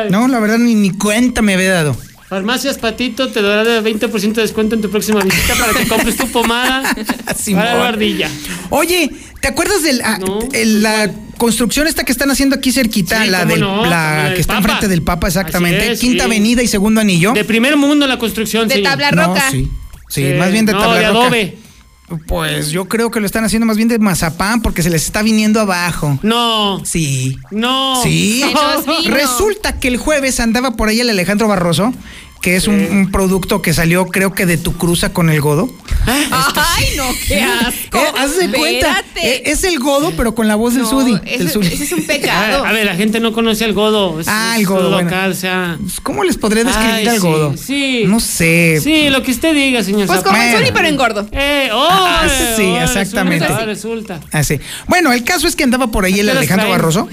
No, 0.10 0.28
la 0.28 0.40
verdad 0.40 0.58
ni, 0.58 0.76
ni 0.76 0.92
cuenta 0.92 1.42
me 1.42 1.54
había 1.54 1.72
dado. 1.74 1.96
Farmacias 2.28 2.78
Patito 2.78 3.30
te 3.30 3.42
dará 3.42 3.64
de 3.64 3.82
20% 3.82 4.34
de 4.34 4.42
descuento 4.44 4.76
en 4.76 4.82
tu 4.82 4.92
próxima 4.92 5.20
visita 5.22 5.56
para 5.56 5.74
que 5.74 5.88
compres 5.88 6.16
tu 6.16 6.28
pomada 6.28 6.84
para 7.54 7.74
la 7.76 7.88
ardilla. 7.88 8.30
Oye, 8.70 9.10
¿te 9.42 9.48
acuerdas 9.48 9.82
de 9.82 9.94
la, 9.94 10.20
No. 10.20 10.38
el- 10.54 10.84
la 10.84 11.10
construcción 11.38 11.88
esta 11.88 12.04
que 12.04 12.12
están 12.12 12.30
haciendo 12.30 12.56
aquí 12.58 12.72
cerquita? 12.72 13.24
Sí, 13.24 13.30
la 13.32 13.46
del, 13.46 13.62
no, 13.62 13.84
la 13.84 14.32
que 14.36 14.42
está 14.42 14.58
enfrente 14.58 14.88
del 14.88 15.02
Papa, 15.02 15.26
exactamente. 15.28 15.94
Es, 15.94 16.00
Quinta 16.00 16.26
sí. 16.26 16.28
Avenida 16.28 16.62
y 16.62 16.68
Segundo 16.68 17.02
Anillo. 17.02 17.34
De 17.34 17.44
primer 17.46 17.78
mundo 17.78 18.06
la 18.06 18.20
construcción, 18.20 18.68
De 18.68 18.76
señor. 18.76 18.92
tabla 18.92 19.12
No, 19.12 19.26
roca. 19.30 19.50
sí. 19.50 19.68
Sí, 20.10 20.26
Sí, 20.28 20.34
más 20.38 20.52
bien 20.52 20.66
de 20.66 20.74
no, 20.74 20.80
tabla 20.80 21.00
de 21.00 21.08
roca. 21.08 21.20
adobe. 21.22 21.58
Pues 22.28 22.72
yo 22.72 22.86
creo 22.90 23.12
que 23.12 23.20
lo 23.20 23.28
están 23.28 23.44
haciendo 23.46 23.68
más 23.68 23.78
bien 23.78 23.88
de 23.88 24.00
mazapán 24.00 24.64
porque 24.64 24.82
se 24.82 24.90
les 24.90 25.06
está 25.06 25.22
viniendo 25.22 25.60
abajo. 25.62 26.18
No, 26.24 26.84
Sí. 26.84 27.38
no. 27.52 28.02
Sí. 28.02 28.44
Resulta 29.06 29.80
que 29.80 29.88
el 29.90 29.98
jueves 29.98 30.40
andaba 30.40 30.72
por 30.72 30.90
ahí 30.90 31.00
el 31.00 31.10
Alejandro 31.12 31.48
Barroso, 31.48 31.94
que 32.42 32.56
es 32.56 32.68
un, 32.68 32.76
un 32.80 33.12
producto 33.12 33.62
que 33.62 33.74
salió 33.74 34.06
creo 34.08 34.34
que 34.34 34.46
de 34.46 34.58
tu 34.58 34.78
cruza 34.78 35.12
con 35.12 35.30
el 35.30 35.42
godo. 35.42 35.70
Ay, 36.06 36.86
no, 36.96 37.04
qué 37.28 37.42
asco. 37.42 37.98
Eh, 37.98 38.08
haz 38.18 38.38
de 38.38 38.50
cuenta. 38.50 39.04
Eh, 39.22 39.44
es 39.46 39.64
el 39.66 39.78
godo, 39.80 40.14
pero 40.16 40.34
con 40.34 40.48
la 40.48 40.56
voz 40.56 40.74
del 40.74 40.84
No, 40.84 40.90
Sudi. 40.90 41.20
ese, 41.26 41.38
del 41.40 41.50
Zuli. 41.50 41.68
ese 41.68 41.84
es 41.84 41.92
un 41.92 42.04
pecado. 42.06 42.66
a 42.66 42.72
ver, 42.72 42.86
la 42.86 42.96
gente 42.96 43.20
no 43.20 43.34
conoce 43.34 43.66
al 43.66 43.74
godo. 43.74 44.20
Es, 44.22 44.28
Ah, 44.30 44.56
el 44.58 44.66
godo, 44.66 44.90
bueno. 44.92 45.10
local, 45.10 45.32
o 45.32 45.36
sea. 45.36 45.78
Pues, 45.82 46.00
¿Cómo 46.00 46.24
les 46.24 46.38
podré 46.38 46.64
describir 46.64 46.94
Ay, 46.94 47.08
al 47.08 47.16
sí, 47.16 47.22
godo? 47.22 47.58
sí. 47.58 48.04
No 48.08 48.20
sé. 48.22 48.80
Sí, 48.82 49.10
lo 49.10 49.22
que 49.22 49.32
usted 49.32 49.54
diga, 49.54 49.84
señor 49.84 50.08
Pues 50.08 50.22
como 50.22 50.38
el 50.38 50.42
Zapata. 50.44 50.52
Bueno. 50.52 50.60
Zuli, 50.60 50.72
pero 50.74 50.88
engordo. 50.88 51.28
Eh, 51.34 51.70
oh, 51.74 51.88
Ah, 51.92 52.26
eh, 52.26 52.54
sí, 52.56 52.64
oh, 52.64 52.82
exactamente. 52.82 53.46
Resulta, 53.46 53.66
resulta. 53.66 54.20
Así. 54.32 54.60
Bueno, 54.88 55.12
el 55.12 55.24
caso 55.26 55.48
es 55.48 55.56
que 55.58 55.64
andaba 55.66 55.88
por 55.92 56.06
ahí 56.06 56.20
el 56.20 56.30
¿A 56.30 56.32
qué 56.32 56.38
horas 56.38 56.38
Alejandro? 56.52 56.70
Barroso. 56.70 57.10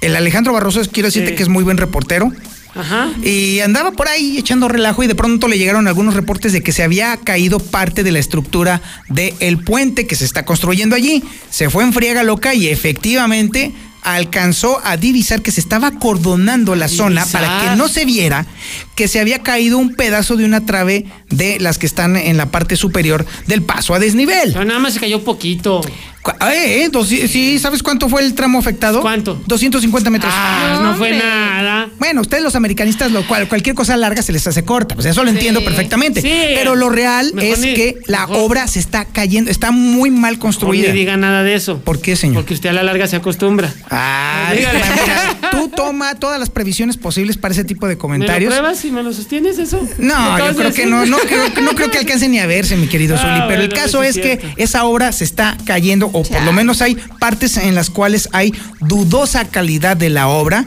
El 0.00 0.16
Alejandro 0.16 0.52
Barroso, 0.52 0.80
es- 0.80 0.88
quiero 0.88 1.08
decirte 1.08 1.30
Sí. 1.30 1.36
que 1.36 1.42
es 1.42 1.48
muy 1.48 1.64
buen 1.64 1.76
reportero. 1.78 2.32
Ajá. 2.74 3.10
Y 3.22 3.60
andaba 3.60 3.92
por 3.92 4.08
ahí 4.08 4.38
echando 4.38 4.68
relajo 4.68 5.02
y 5.02 5.06
de 5.06 5.14
pronto 5.14 5.48
le 5.48 5.58
llegaron 5.58 5.88
algunos 5.88 6.14
reportes 6.14 6.52
de 6.52 6.62
que 6.62 6.72
se 6.72 6.82
había 6.82 7.16
caído 7.18 7.58
parte 7.58 8.02
de 8.02 8.12
la 8.12 8.18
estructura 8.18 8.80
del 9.08 9.58
puente 9.58 10.06
que 10.06 10.16
se 10.16 10.24
está 10.24 10.44
construyendo 10.44 10.96
allí. 10.96 11.22
Se 11.50 11.70
fue 11.70 11.84
en 11.84 11.92
friega 11.92 12.22
loca 12.22 12.54
y 12.54 12.68
efectivamente 12.68 13.72
alcanzó 14.02 14.80
a 14.84 14.96
divisar 14.96 15.42
que 15.42 15.52
se 15.52 15.60
estaba 15.60 15.88
acordonando 15.88 16.74
la 16.74 16.88
zona 16.88 17.24
para 17.26 17.60
que 17.62 17.76
no 17.76 17.88
se 17.88 18.04
viera 18.04 18.46
que 18.94 19.08
se 19.08 19.20
había 19.20 19.38
caído 19.40 19.78
un 19.78 19.94
pedazo 19.94 20.36
de 20.36 20.44
una 20.44 20.64
trave 20.66 21.06
de 21.30 21.58
las 21.60 21.78
que 21.78 21.86
están 21.86 22.16
en 22.16 22.36
la 22.36 22.46
parte 22.50 22.76
superior 22.76 23.24
del 23.46 23.62
paso 23.62 23.94
a 23.94 23.98
desnivel. 23.98 24.52
Pero 24.52 24.64
nada 24.64 24.80
más 24.80 24.94
se 24.94 25.00
cayó 25.00 25.22
poquito. 25.24 25.80
Cu- 26.22 26.30
Eh, 26.52 26.84
eh, 26.84 26.88
dos- 26.92 27.08
sí, 27.08 27.58
¿sabes 27.58 27.82
cuánto 27.82 28.08
fue 28.08 28.22
el 28.22 28.34
tramo 28.34 28.58
afectado? 28.58 29.00
¿Cuánto? 29.00 29.40
250 29.46 30.08
metros. 30.10 30.32
Ah, 30.36 30.78
No, 30.80 30.90
no, 30.92 30.96
fue 30.96 31.10
nada. 31.12 31.88
Bueno, 31.98 32.20
ustedes 32.20 32.44
los 32.44 32.54
americanistas, 32.54 33.10
lo 33.10 33.26
cual, 33.26 33.48
cualquier 33.48 33.74
cosa 33.74 33.96
larga 33.96 34.22
se 34.22 34.32
les 34.32 34.46
hace 34.46 34.62
corta, 34.64 34.94
pues 34.94 35.06
eso 35.06 35.24
lo 35.24 35.30
entiendo 35.30 35.64
perfectamente. 35.64 36.20
Sí. 36.20 36.30
Pero 36.54 36.76
lo 36.76 36.90
real 36.90 37.32
Mejor 37.34 37.54
es 37.54 37.58
ni- 37.60 37.74
que 37.74 37.96
la 38.06 38.20
mejor. 38.26 38.36
obra 38.44 38.68
se 38.68 38.78
está 38.78 39.04
cayendo, 39.06 39.50
está 39.50 39.72
muy 39.72 40.10
mal 40.12 40.34
No 40.34 40.40
construida. 40.40 40.88
le 40.88 40.92
diga 40.92 41.16
nada 41.16 41.42
de 41.42 41.54
eso. 41.54 41.80
¿Por 41.80 42.00
qué, 42.00 42.14
señor? 42.14 42.36
Porque 42.42 42.54
usted 42.54 42.68
a 42.68 42.72
la 42.74 42.82
larga 42.84 43.06
se 43.08 43.16
acostumbra. 43.16 43.72
Ah, 43.90 44.52
Dígale. 44.56 44.80
tú 45.52 45.68
toma 45.68 46.16
todas 46.16 46.40
las 46.40 46.50
previsiones 46.50 46.96
posibles 46.96 47.36
para 47.36 47.52
ese 47.52 47.62
tipo 47.64 47.86
de 47.86 47.92
¿Me 47.92 47.96
lo 47.96 48.00
comentarios. 48.00 48.52
pruebas 48.52 48.84
y 48.84 48.90
me 48.90 49.02
lo 49.02 49.12
sostienes 49.12 49.58
eso? 49.58 49.80
¿Me 49.98 50.06
No, 50.06 50.38
yo 50.38 50.56
creo 50.56 50.72
que 50.72 50.86
no, 50.86 51.06
no 51.06 51.18
creo, 51.18 51.48
no 51.62 51.70
creo 51.76 51.90
que 51.90 51.98
alcance 51.98 52.28
ni 52.28 52.38
a 52.40 52.46
verse, 52.46 52.76
mi 52.76 52.88
querido 52.88 53.16
Ah, 53.16 53.20
Zuli. 53.22 53.48
Pero 53.48 53.62
el 53.62 53.72
caso 53.72 54.02
es 54.02 54.16
es 54.16 54.22
que 54.22 54.54
esa 54.56 54.84
obra 54.84 55.12
se 55.12 55.24
está 55.24 55.56
cayendo, 55.64 56.06
o 56.12 56.22
por 56.22 56.42
lo 56.42 56.52
menos 56.52 56.82
hay 56.82 56.96
partes 57.20 57.56
en 57.56 57.74
las 57.74 57.88
cuales 57.88 58.28
hay 58.32 58.52
dudosa 58.80 59.44
calidad 59.46 59.96
de 59.96 60.10
la 60.10 60.28
obra. 60.28 60.66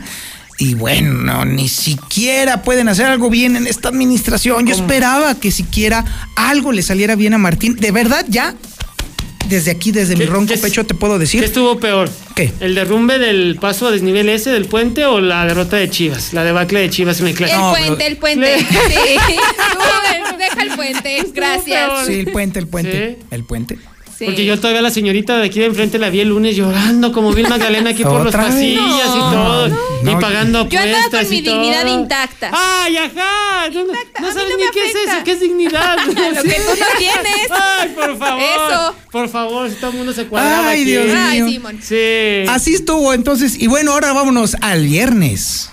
Y 0.58 0.74
bueno, 0.74 1.44
ni 1.44 1.68
siquiera 1.68 2.62
pueden 2.62 2.88
hacer 2.88 3.08
algo 3.08 3.30
bien 3.30 3.58
en 3.58 3.68
esta 3.68 3.90
administración. 3.90 4.66
Yo 4.66 4.74
esperaba 4.74 5.36
que 5.36 5.52
siquiera 5.52 6.06
algo 6.38 6.72
le 6.72 6.82
saliera 6.82 7.16
bien 7.18 7.34
a 7.34 7.38
Martín. 7.38 7.76
De 7.76 7.92
verdad, 7.92 8.26
ya, 8.30 8.56
desde 9.50 9.72
aquí, 9.72 9.92
desde 9.92 10.16
mi 10.16 10.26
¿Qué- 10.26 10.32
ronco 10.32 10.54
qué 10.54 10.60
pecho, 10.60 10.86
te 10.86 10.94
puedo 10.94 11.14
¿Qué 11.14 11.20
decir. 11.20 11.44
estuvo 11.44 11.80
peor? 11.80 12.10
¿Qué? 12.36 12.52
¿El 12.60 12.76
derrumbe 12.76 13.18
del 13.20 13.58
paso 13.60 13.88
a 13.88 13.92
desnivel 13.92 14.28
ese 14.30 14.50
del 14.52 14.66
puente 14.66 15.06
o 15.06 15.20
la 15.22 15.46
derrota 15.46 15.78
de 15.78 15.90
Chivas? 15.90 16.34
La 16.34 16.44
debacle 16.44 16.80
de 16.82 16.90
Chivas 16.90 17.20
en 17.20 17.28
el 17.28 17.32
El 17.32 17.38
clásico. 17.38 17.60
No, 17.62 17.72
puente, 17.74 18.08
el 18.08 18.18
puente. 18.18 18.60
Sí. 18.60 18.66
Tú, 20.32 20.38
deja 20.38 20.64
el 20.64 20.76
puente. 20.76 21.24
Gracias. 21.34 22.06
Sí, 22.08 22.20
el 22.20 22.32
puente, 22.32 22.60
el 22.60 22.68
puente. 22.68 23.18
Sí. 23.20 23.26
El 23.32 23.44
puente. 23.44 23.78
Sí. 24.18 24.24
Porque 24.26 24.46
yo 24.46 24.58
todavía 24.58 24.82
la 24.82 24.92
señorita 24.92 25.38
de 25.38 25.46
aquí 25.48 25.60
de 25.60 25.66
enfrente 25.66 26.00
la 26.00 26.10
vi 26.10 26.22
el 26.22 26.30
lunes 26.30 26.56
llorando 26.56 27.12
como 27.12 27.34
Bill 27.34 27.50
Magdalena 27.50 27.90
aquí 27.92 28.04
por 28.04 28.24
los 28.24 28.34
pasillos 28.34 28.82
y 28.86 29.18
No, 29.20 29.32
todo. 29.32 29.68
no. 30.04 30.12
Y 30.12 30.16
pagando 30.22 30.70
Yo 30.70 30.80
andaba 30.80 31.10
con 31.10 31.30
mi 31.30 31.36
y 31.38 31.42
todo. 31.44 31.54
dignidad 31.60 31.86
intacta. 31.86 32.52
¡Ay, 32.54 32.96
ajá! 32.98 33.70
No, 33.74 33.84
no- 33.84 33.92
Intacta. 33.92 34.22
no 34.22 34.28
sabes 34.32 34.50
no 34.52 34.58
ni 34.58 34.72
qué 34.72 34.86
es 34.90 34.96
eso, 34.96 35.18
qué 35.26 35.32
es 35.34 35.40
dignidad. 35.42 35.98
Lo 36.08 36.14
que 36.14 36.16
tú 36.16 36.70
no 36.80 36.86
tienes. 36.98 37.52
¡Ay, 37.52 37.90
por 37.90 38.18
favor! 38.18 38.42
Eso. 38.44 38.96
Por 39.12 39.30
favor, 39.30 39.70
si 39.70 39.76
todo 39.76 39.92
el 39.92 39.98
mundo 39.98 40.14
se 40.14 40.26
cuadraba 40.28 40.70
Ay, 40.70 40.82
aquí. 40.82 40.92
Dios 40.92 41.06
mío. 41.08 41.16
Ay, 41.18 41.42
Simón. 41.52 41.80
Sí. 41.82 42.46
Así 42.50 42.74
estuvo 42.76 43.14
entonces. 43.14 43.60
Y 43.62 43.68
bueno, 43.68 43.92
ahora 43.92 44.14
vámonos 44.14 44.56
al 44.62 44.86
viernes. 44.86 45.70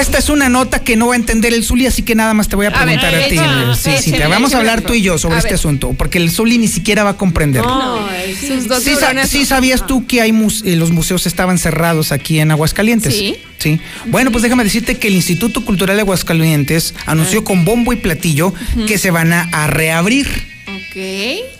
Esta 0.00 0.18
es 0.18 0.28
una 0.28 0.48
nota 0.48 0.80
que 0.80 0.96
no 0.96 1.08
va 1.08 1.14
a 1.14 1.16
entender 1.16 1.52
el 1.54 1.64
Zuli, 1.64 1.86
así 1.86 2.02
que 2.02 2.14
nada 2.14 2.34
más 2.34 2.48
te 2.48 2.56
voy 2.56 2.66
a 2.66 2.68
A 2.70 2.84
ver, 2.84 2.98
preguntar 3.00 3.14
a, 3.14 3.28
ti. 3.28 3.34
échale, 3.34 3.74
Sí, 3.74 3.82
sí, 4.02 4.10
échale, 4.10 4.24
te 4.24 4.28
vamos 4.28 4.54
a 4.54 4.58
hablar 4.58 4.82
tú 4.82 4.94
y 4.94 5.02
yo 5.02 5.16
sobre 5.18 5.38
este 5.38 5.54
asunto, 5.54 5.94
porque 5.96 6.18
el 6.18 6.30
Zuli 6.30 6.58
ni 6.58 6.68
siquiera 6.68 7.02
va 7.04 7.10
a 7.10 7.16
comprender. 7.16 7.62
No, 7.62 8.08
eh, 8.10 8.36
sí. 8.38 8.48
Sus 8.48 8.68
dos 8.68 8.82
Sí, 8.82 8.94
sa- 8.94 9.26
sí 9.26 9.44
sabías 9.46 9.86
tú 9.86 10.06
que 10.06 10.20
hay 10.20 10.30
eh, 10.30 10.76
los 10.76 10.90
museos 10.90 11.26
estaban 11.26 11.58
cerrados 11.58 12.12
aquí 12.12 12.38
en 12.40 12.50
Aguascalientes. 12.50 13.14
Sí. 13.16 13.36
Sí. 13.58 13.80
Bueno, 14.06 14.30
pues 14.30 14.42
déjame 14.42 14.64
decirte 14.64 14.96
que 14.98 15.08
el 15.08 15.14
Instituto 15.14 15.64
Cultural 15.64 15.96
de 15.96 16.02
Aguascalientes 16.02 16.94
anunció 17.06 17.42
con 17.42 17.64
bombo 17.64 17.92
y 17.92 17.96
platillo 17.96 18.52
que 18.86 18.98
se 18.98 19.10
van 19.10 19.32
a, 19.32 19.48
a 19.50 19.66
reabrir. 19.66 20.26
Ok. 20.68 21.55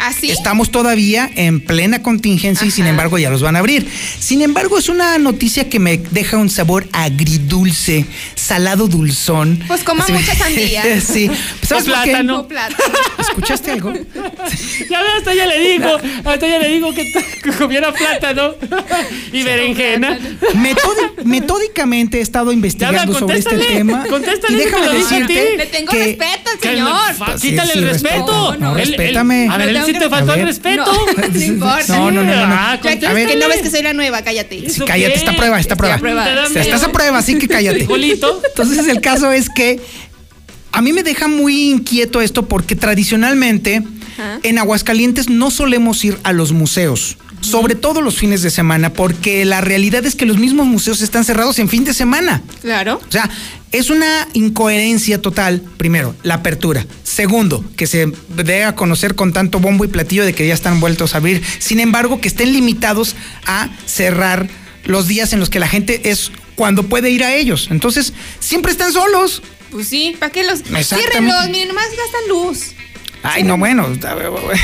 ¿Así? 0.00 0.30
Estamos 0.30 0.70
todavía 0.70 1.30
en 1.34 1.60
plena 1.60 2.02
contingencia 2.02 2.66
y 2.66 2.70
sin 2.70 2.86
embargo 2.86 3.18
ya 3.18 3.30
los 3.30 3.42
van 3.42 3.56
a 3.56 3.58
abrir. 3.58 3.86
Sin 4.18 4.42
embargo, 4.42 4.78
es 4.78 4.88
una 4.88 5.18
noticia 5.18 5.68
que 5.68 5.78
me 5.78 5.98
deja 5.98 6.36
un 6.36 6.50
sabor 6.50 6.86
agridulce, 6.92 8.04
salado 8.34 8.86
dulzón. 8.88 9.62
Pues 9.66 9.82
coma 9.84 10.04
Así- 10.04 10.12
mucha 10.12 10.34
sandía. 10.36 11.00
sí. 11.00 11.30
¿Sabes 11.66 11.84
O 11.84 11.86
plátano. 11.86 12.40
O 12.40 12.48
plátano. 12.48 12.82
¿Escuchaste 13.18 13.72
algo? 13.72 13.92
Ya 14.90 15.02
ves, 15.02 15.10
hasta 15.18 15.34
ya 15.34 15.46
le 15.46 15.58
digo, 15.60 15.88
hasta 16.24 16.48
ya 16.48 16.58
le 16.58 16.68
digo 16.68 16.92
que, 16.94 17.12
que 17.42 17.50
comiera 17.52 17.92
plátano 17.92 18.54
y 19.32 19.42
berenjena. 19.42 20.18
Metódicamente 21.24 22.18
he 22.18 22.20
estado 22.22 22.52
investigando 22.52 23.18
sobre 23.18 23.38
este 23.38 23.58
tema. 23.58 24.04
contéstale, 24.08 24.54
y 24.54 24.56
déjame 24.64 24.88
decirte 24.90 25.26
ti. 25.50 25.56
Le 25.56 25.66
tengo 25.66 25.90
que 25.92 26.04
respeto 26.04 26.50
al 26.52 26.60
señor. 26.60 27.38
Sí, 27.38 27.50
quítale 27.50 27.72
sí, 27.72 27.78
el 27.78 27.84
respeto. 27.88 28.56
No, 28.56 28.74
respétame. 28.74 29.48
a 29.50 29.56
ver, 29.58 29.72
sí 29.92 29.98
te 29.98 30.08
faltó 30.08 30.34
el 30.34 30.42
respeto. 30.46 30.84
No, 30.84 31.28
no 31.28 31.40
importa. 31.40 31.96
No, 31.96 32.10
no, 32.10 32.22
no, 32.22 32.34
no, 32.34 32.46
no. 32.46 32.54
Ah, 32.54 32.78
que 32.82 33.36
no 33.36 33.48
ves 33.48 33.62
que 33.62 33.70
soy 33.70 33.82
la 33.82 33.92
nueva, 33.92 34.22
cállate. 34.22 34.66
¿Eso 34.66 34.84
Cállate, 34.84 35.12
qué? 35.12 35.18
está 35.18 35.32
a 35.32 35.36
prueba, 35.36 35.60
está 35.60 35.74
a 35.74 35.76
prueba. 35.76 36.48
Sea, 36.48 36.62
estás 36.62 36.82
a 36.82 36.92
prueba, 36.92 37.18
así 37.18 37.38
que 37.38 37.48
cállate. 37.48 37.86
Entonces 37.90 38.88
el 38.88 39.00
caso 39.00 39.32
es 39.32 39.48
que 39.48 39.80
a 40.72 40.82
mí 40.82 40.92
me 40.92 41.02
deja 41.02 41.28
muy 41.28 41.70
inquieto 41.70 42.20
esto 42.20 42.46
porque 42.46 42.76
tradicionalmente 42.76 43.82
Ajá. 44.18 44.40
en 44.42 44.58
Aguascalientes 44.58 45.28
no 45.28 45.50
solemos 45.50 46.04
ir 46.04 46.18
a 46.22 46.32
los 46.32 46.52
museos. 46.52 47.16
Sobre 47.40 47.74
todo 47.74 48.00
los 48.00 48.16
fines 48.16 48.42
de 48.42 48.50
semana, 48.50 48.92
porque 48.92 49.44
la 49.44 49.60
realidad 49.60 50.04
es 50.04 50.14
que 50.14 50.26
los 50.26 50.38
mismos 50.38 50.66
museos 50.66 51.00
están 51.02 51.24
cerrados 51.24 51.58
en 51.58 51.68
fin 51.68 51.84
de 51.84 51.94
semana. 51.94 52.42
Claro. 52.62 53.00
O 53.06 53.12
sea, 53.12 53.30
es 53.70 53.90
una 53.90 54.26
incoherencia 54.32 55.20
total, 55.20 55.62
primero, 55.76 56.14
la 56.22 56.34
apertura. 56.34 56.86
Segundo, 57.02 57.64
que 57.76 57.86
se 57.86 58.12
dé 58.28 58.64
a 58.64 58.74
conocer 58.74 59.14
con 59.14 59.32
tanto 59.32 59.60
bombo 59.60 59.84
y 59.84 59.88
platillo 59.88 60.24
de 60.24 60.34
que 60.34 60.46
ya 60.46 60.54
están 60.54 60.80
vueltos 60.80 61.14
a 61.14 61.18
abrir. 61.18 61.42
Sin 61.58 61.80
embargo, 61.80 62.20
que 62.20 62.28
estén 62.28 62.52
limitados 62.52 63.14
a 63.46 63.68
cerrar 63.86 64.48
los 64.84 65.06
días 65.06 65.32
en 65.32 65.40
los 65.40 65.50
que 65.50 65.58
la 65.58 65.68
gente 65.68 66.10
es 66.10 66.32
cuando 66.54 66.84
puede 66.84 67.10
ir 67.10 67.24
a 67.24 67.34
ellos. 67.34 67.68
Entonces, 67.70 68.14
siempre 68.40 68.72
están 68.72 68.92
solos. 68.92 69.42
Pues 69.70 69.88
sí, 69.88 70.16
¿para 70.18 70.32
qué 70.32 70.44
los 70.44 70.60
ciérrenlos? 70.62 71.48
Miren, 71.50 71.68
nomás 71.68 71.88
gastan 71.90 72.28
luz. 72.28 72.72
Ay, 73.22 73.42
no, 73.42 73.58
bueno. 73.58 73.86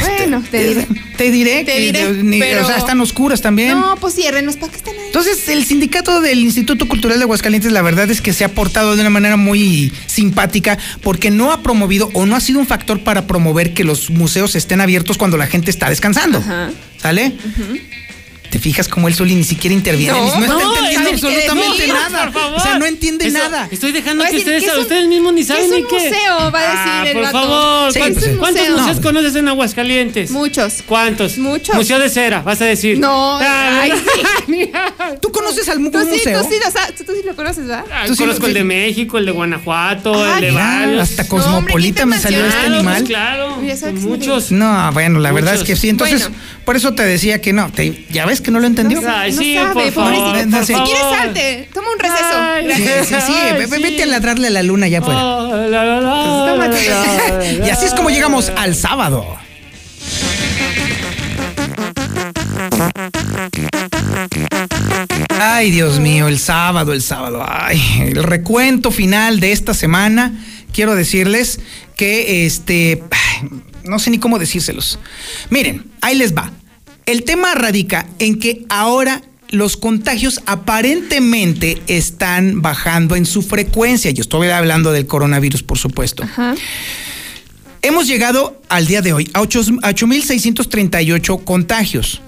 Bueno, 0.00 0.42
te 0.50 0.68
diré. 0.68 0.86
Te 1.16 1.30
diré. 1.30 1.64
Te 1.64 1.92
que- 1.92 2.12
ni- 2.22 2.38
pero- 2.40 2.62
O 2.62 2.66
sea, 2.66 2.76
están 2.78 3.00
oscuras 3.00 3.40
también. 3.42 3.70
No, 3.78 3.96
pues 4.00 4.14
ciérrenlos, 4.14 4.56
¿para 4.56 4.70
qué 4.72 4.78
están 4.78 4.94
ahí? 4.94 5.02
Entonces, 5.06 5.48
el 5.48 5.64
sindicato 5.64 6.20
del 6.20 6.38
Instituto 6.40 6.86
Cultural 6.88 7.18
de 7.18 7.24
Aguascalientes, 7.24 7.72
la 7.72 7.82
verdad 7.82 8.10
es 8.10 8.20
que 8.20 8.32
se 8.32 8.44
ha 8.44 8.48
portado 8.48 8.94
de 8.94 9.00
una 9.00 9.10
manera 9.10 9.36
muy 9.36 9.92
simpática 10.06 10.78
porque 11.02 11.30
no 11.30 11.52
ha 11.52 11.62
promovido 11.62 12.10
o 12.14 12.26
no 12.26 12.36
ha 12.36 12.40
sido 12.40 12.58
un 12.60 12.66
factor 12.66 13.00
para 13.00 13.26
promover 13.26 13.74
que 13.74 13.84
los 13.84 14.10
museos 14.10 14.54
estén 14.54 14.80
abiertos 14.80 15.18
cuando 15.18 15.36
la 15.36 15.46
gente 15.46 15.70
está 15.70 15.88
descansando. 15.90 16.38
Ajá. 16.38 16.70
¿Sale? 17.00 17.32
¿Te 18.54 18.60
fijas 18.60 18.86
cómo 18.86 19.08
el 19.08 19.14
Zuli 19.16 19.34
ni 19.34 19.42
siquiera 19.42 19.74
interviene? 19.74 20.12
No, 20.16 20.26
no, 20.26 20.44
está 20.44 20.46
no, 20.46 20.60
entendiendo 20.86 21.10
es 21.10 21.20
que- 21.20 21.26
absolutamente 21.26 21.86
nada. 21.88 22.24
por 22.26 22.32
favor. 22.40 22.60
O 22.60 22.62
sea, 22.62 22.78
no 22.78 22.86
entiende 22.86 23.26
Eso, 23.26 23.36
nada. 23.36 23.66
Estoy 23.68 23.90
dejando 23.90 24.24
que 24.30 24.36
ustedes, 24.36 24.62
¿qué 24.62 24.68
es 24.68 24.74
un- 24.76 24.80
ustedes 24.82 25.08
mismos 25.08 25.32
ni 25.32 25.40
qué 25.40 25.46
saben 25.48 25.64
es 25.64 25.70
ni 25.72 25.82
un 25.82 25.88
qué. 25.88 25.94
museo? 25.96 26.52
Va 26.52 26.60
a 26.60 26.62
decir 26.62 26.78
Ah, 26.86 27.04
el 27.08 27.12
por 27.14 27.22
vato. 27.24 27.38
favor. 27.40 27.92
Sí, 27.92 27.98
¿Cuántos, 27.98 28.24
pues, 28.24 28.36
cuántos 28.36 28.68
museos 28.70 28.96
No. 28.98 29.02
conoces 29.02 29.34
en 29.34 29.48
Aguascalientes? 29.48 30.30
Muchos. 30.30 30.74
¿Cuántos? 30.86 31.36
Muchos. 31.38 31.74
Museo 31.74 31.98
de 31.98 32.08
cera, 32.08 32.42
vas 32.42 32.60
a 32.60 32.64
decir. 32.66 32.96
No, 32.96 33.40
Ah, 33.40 33.80
ay, 33.82 33.90
¿Tú 35.20 35.32
conoces 35.32 35.68
algún 35.68 35.90
Tú 35.90 35.98
sí, 36.00 36.06
museo? 36.06 36.42
tú 36.42 36.48
sí, 36.48 36.56
lo 36.64 36.70
sa- 36.70 36.86
tú, 36.96 37.02
tú 37.04 37.12
sí 37.12 37.22
lo 37.26 37.34
conoces, 37.34 37.66
¿verdad? 37.66 37.84
Ah, 37.92 38.04
Tú 38.06 38.14
sí 38.14 38.22
conozco 38.22 38.46
el 38.46 38.54
de 38.54 38.62
México, 38.62 39.18
el 39.18 39.26
de 39.26 39.32
Guanajuato, 39.32 40.14
Ah, 40.14 40.34
el 40.36 40.40
de 40.42 40.50
varios. 40.52 41.00
hasta 41.10 41.26
Cosmopolita 41.26 42.06
me 42.06 42.18
salió 42.18 42.44
este 42.46 42.66
animal. 42.66 42.98
Pues 42.98 43.08
claro, 43.08 43.60
que 43.60 43.76
sí. 43.76 43.86
muchos. 44.06 44.52
No, 44.52 44.92
bueno, 44.92 45.18
la 45.18 45.32
verdad 45.32 45.54
es 45.54 45.64
que 45.64 45.74
sí. 45.74 45.88
Entonces, 45.88 46.30
por 46.64 46.76
eso 46.76 46.94
te 46.94 47.04
decía 47.04 47.40
que 47.40 47.52
no. 47.52 47.70
¿Ya 48.10 48.26
ves 48.26 48.40
que 48.44 48.50
no 48.52 48.60
lo 48.60 48.66
entendió? 48.68 49.00
Ay, 49.08 49.32
No 49.32 49.42
sí, 49.42 49.54
sabe, 49.56 49.72
por 49.72 49.92
favor, 49.92 50.14
por 50.50 50.64
sí. 50.64 50.66
Si 50.66 50.74
quieres, 50.74 50.98
favor. 51.02 51.18
salte. 51.18 51.68
Toma 51.74 51.88
un 51.92 51.98
receso. 51.98 52.38
Ay, 52.38 52.64
Sí, 52.76 52.82
sí, 52.82 53.14
sí, 53.26 53.32
Ay, 53.36 53.66
sí. 53.68 53.82
vete 53.82 54.02
a 54.04 54.06
ladrarle 54.06 54.46
a 54.46 54.50
la 54.50 54.62
luna 54.62 54.86
allá 54.86 55.00
afuera. 55.00 55.24
Oh, 55.24 55.56
la, 55.68 55.84
la, 55.84 56.00
la, 56.00 57.66
Y 57.66 57.70
así 57.70 57.86
es 57.86 57.94
como 57.94 58.10
llegamos 58.10 58.52
al 58.56 58.76
sábado. 58.76 59.26
Ay, 65.40 65.70
Dios 65.70 66.00
mío, 66.00 66.28
el 66.28 66.38
sábado, 66.38 66.92
el 66.92 67.02
sábado. 67.02 67.44
Ay, 67.46 67.80
el 68.06 68.22
recuento 68.22 68.90
final 68.90 69.40
de 69.40 69.52
esta 69.52 69.74
semana. 69.74 70.32
Quiero 70.72 70.94
decirles 70.94 71.60
que 71.96 72.46
este. 72.46 73.02
No 73.84 73.98
sé 73.98 74.10
ni 74.10 74.18
cómo 74.18 74.38
decírselos. 74.38 74.98
Miren, 75.50 75.86
ahí 76.00 76.16
les 76.16 76.34
va. 76.34 76.50
El 77.06 77.24
tema 77.24 77.54
radica 77.54 78.06
en 78.18 78.38
que 78.38 78.64
ahora 78.68 79.22
los 79.50 79.76
contagios 79.76 80.40
aparentemente 80.46 81.80
están 81.86 82.62
bajando 82.62 83.14
en 83.14 83.26
su 83.26 83.42
frecuencia. 83.42 84.10
Yo 84.10 84.22
estoy 84.22 84.48
hablando 84.48 84.90
del 84.92 85.06
coronavirus, 85.06 85.62
por 85.62 85.78
supuesto. 85.78 86.22
Ajá. 86.24 86.54
Hemos 87.82 88.06
llegado 88.06 88.60
al 88.70 88.86
día 88.86 89.02
de 89.02 89.12
hoy 89.12 89.30
a 89.34 89.42
ocho- 89.42 89.60
a 89.82 89.90
8.638 89.90 91.44
contagios. 91.44 92.22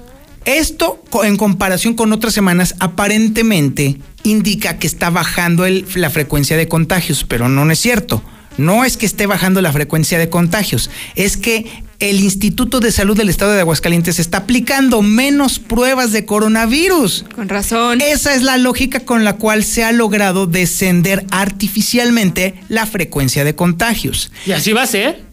Esto, 0.45 1.03
en 1.25 1.37
comparación 1.37 1.95
con 1.95 2.13
otras 2.13 2.35
semanas, 2.35 2.75
aparentemente 2.79 3.99
indica 4.23 4.79
que 4.79 4.87
está 4.87 5.11
bajando 5.11 5.65
el- 5.65 5.87
la 5.95 6.11
frecuencia 6.11 6.57
de 6.57 6.69
contagios, 6.69 7.25
pero 7.27 7.49
no, 7.49 7.65
no 7.65 7.73
es 7.73 7.79
cierto. 7.81 8.23
No 8.59 8.85
es 8.85 8.97
que 8.97 9.07
esté 9.07 9.27
bajando 9.27 9.61
la 9.61 9.73
frecuencia 9.73 10.19
de 10.19 10.29
contagios, 10.29 10.91
es 11.15 11.37
que 11.37 11.67
el 11.99 12.21
Instituto 12.21 12.81
de 12.81 12.93
Salud 12.93 13.17
del 13.17 13.29
Estado 13.29 13.53
de 13.53 13.61
Aguascalientes 13.61 14.19
está 14.19 14.39
aplicando 14.39 15.01
menos 15.03 15.59
pruebas 15.59 16.13
de 16.13 16.27
coronavirus. 16.27 17.25
Con 17.35 17.49
razón. 17.49 18.01
Esa 18.01 18.35
es 18.35 18.43
la 18.43 18.59
lógica 18.59 19.01
con 19.01 19.25
la 19.25 19.37
cual 19.37 19.65
se 19.65 19.85
ha 19.85 19.93
logrado 19.93 20.47
descender 20.47 21.25
artificialmente 21.31 22.55
la 22.69 22.87
frecuencia 22.87 23.45
de 23.45 23.55
contagios. 23.55 24.31
¿Y 24.45 24.53
así 24.53 24.73
va 24.73 24.83
a 24.83 24.87
ser? 24.87 25.25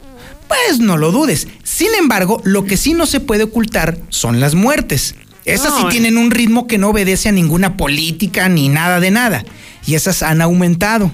Pues 0.48 0.80
no 0.80 0.98
lo 0.98 1.12
dudes. 1.12 1.48
Sin 1.64 1.94
embargo, 2.00 2.42
lo 2.46 2.66
que 2.66 2.78
sí 2.78 2.94
no 2.94 3.06
se 3.06 3.20
puede 3.20 3.44
ocultar 3.44 3.98
son 4.10 4.40
las 4.40 4.56
muertes. 4.56 5.16
Esas 5.46 5.72
No, 5.72 5.82
sí 5.82 5.86
tienen 5.90 6.18
un 6.18 6.32
ritmo 6.32 6.68
que 6.68 6.78
no 6.78 6.90
obedece 6.90 7.28
a 7.28 7.34
ninguna 7.34 7.76
política 7.76 8.48
ni 8.48 8.70
nada 8.70 9.02
de 9.02 9.12
nada. 9.12 9.44
Y 9.86 9.96
esas 9.96 10.24
han 10.24 10.42
aumentado 10.42 11.12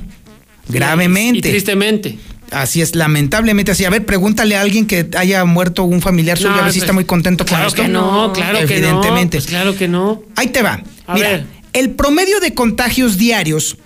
Y 0.69 0.73
gravemente. 0.73 1.49
tristemente. 1.49 2.17
Así 2.51 2.81
es, 2.81 2.95
lamentablemente 2.95 3.71
así. 3.71 3.85
A 3.85 3.89
ver, 3.89 4.05
pregúntale 4.05 4.55
a 4.55 4.61
alguien 4.61 4.87
que 4.87 5.07
haya 5.17 5.45
muerto 5.45 5.83
un 5.83 6.01
familiar 6.01 6.37
suyo, 6.37 6.49
No, 6.51 6.59
a 6.59 6.63
ver 6.63 6.71
si 6.73 6.79
pues, 6.79 6.83
está 6.83 6.93
muy 6.93 7.05
contento 7.05 7.45
Claro 7.45 7.65
con 7.65 7.67
esto. 7.69 7.81
que 7.83 7.87
no, 7.89 8.33
claro 8.33 8.59
que 8.59 8.65
no. 8.65 8.87
Evidentemente. 8.87 9.37
Pues 9.37 9.47
claro 9.47 9.75
que 9.75 9.87
no. 9.87 10.23
Ahí 10.35 10.47
te 10.47 10.61
va. 10.63 10.81
A 11.05 11.13
Mira, 11.13 11.29
ver. 11.29 11.45
el 11.73 11.91
promedio 11.91 12.39
de 12.39 12.53
contagios 12.55 13.17
diarios 13.17 13.77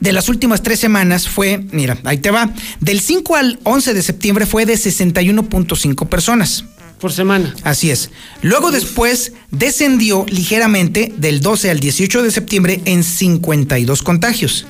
de 0.00 0.12
las 0.12 0.28
últimas 0.28 0.62
tres 0.62 0.80
semanas 0.80 1.28
fue, 1.28 1.64
mira, 1.72 1.98
ahí 2.04 2.18
te 2.18 2.30
va, 2.30 2.50
del 2.80 3.00
5 3.00 3.36
al 3.36 3.58
11 3.64 3.94
de 3.94 4.02
septiembre 4.02 4.46
fue 4.46 4.66
de 4.66 4.74
61.5 4.74 6.08
personas. 6.08 6.64
Por 7.00 7.12
semana. 7.12 7.54
Así 7.64 7.90
es. 7.90 8.10
Luego 8.40 8.70
después 8.70 9.32
descendió 9.50 10.24
ligeramente 10.28 11.12
del 11.16 11.40
12 11.40 11.70
al 11.70 11.80
18 11.80 12.22
de 12.22 12.30
septiembre 12.30 12.80
en 12.86 13.02
52 13.04 14.02
contagios. 14.02 14.66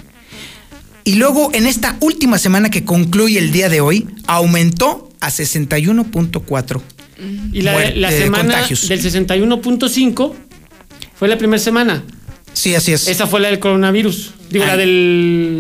Y 1.05 1.17
luego 1.17 1.51
en 1.53 1.67
esta 1.67 1.97
última 2.01 2.39
semana 2.39 2.71
que 2.71 2.85
concluye 2.85 3.39
el 3.39 3.53
día 3.53 3.69
de 3.69 3.81
hoy, 3.81 4.07
aumentó 4.27 5.11
a 5.21 5.29
61.4. 5.31 6.81
Y 7.53 7.61
la, 7.63 7.73
Muerte- 7.73 7.97
la 7.97 8.13
eh, 8.13 8.19
semana 8.23 8.43
contagios. 8.55 8.89
del 8.89 9.01
61.5 9.03 10.33
fue 11.15 11.29
la 11.29 11.39
primera 11.39 11.63
semana. 11.63 12.03
Sí, 12.53 12.75
así 12.75 12.93
es. 12.93 13.09
Esa 13.09 13.27
fue 13.27 13.41
la 13.41 13.49
del 13.49 13.59
coronavirus. 13.59 14.33
Digo, 14.51 14.65
la 14.65 14.77
de 14.77 14.87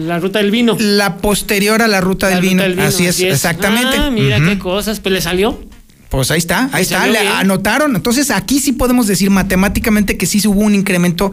la 0.06 0.18
ruta 0.20 0.38
del 0.38 0.50
vino. 0.50 0.76
La 0.78 1.16
posterior 1.18 1.82
a 1.82 1.88
la 1.88 2.00
ruta, 2.00 2.30
La 2.30 2.40
del, 2.40 2.50
ruta 2.52 2.66
vino. 2.68 2.82
Así 2.82 3.06
es, 3.06 3.20
exactamente. 3.20 3.96
Ah, 3.98 4.10
mira 4.10 4.38
qué 4.44 4.58
cosas. 4.58 5.00
Pues 5.00 5.12
le 5.12 5.20
salió. 5.20 5.60
Pues 6.08 6.30
ahí 6.30 6.38
está, 6.38 6.70
ahí 6.72 6.82
está, 6.82 7.06
le 7.06 7.20
bien. 7.20 7.32
anotaron. 7.32 7.96
Entonces 7.96 8.30
aquí 8.30 8.60
sí 8.60 8.72
podemos 8.72 9.06
decir 9.08 9.30
matemáticamente 9.30 10.16
que 10.16 10.26
sí 10.26 10.40
hubo 10.46 10.60
un 10.60 10.74
incremento 10.74 11.32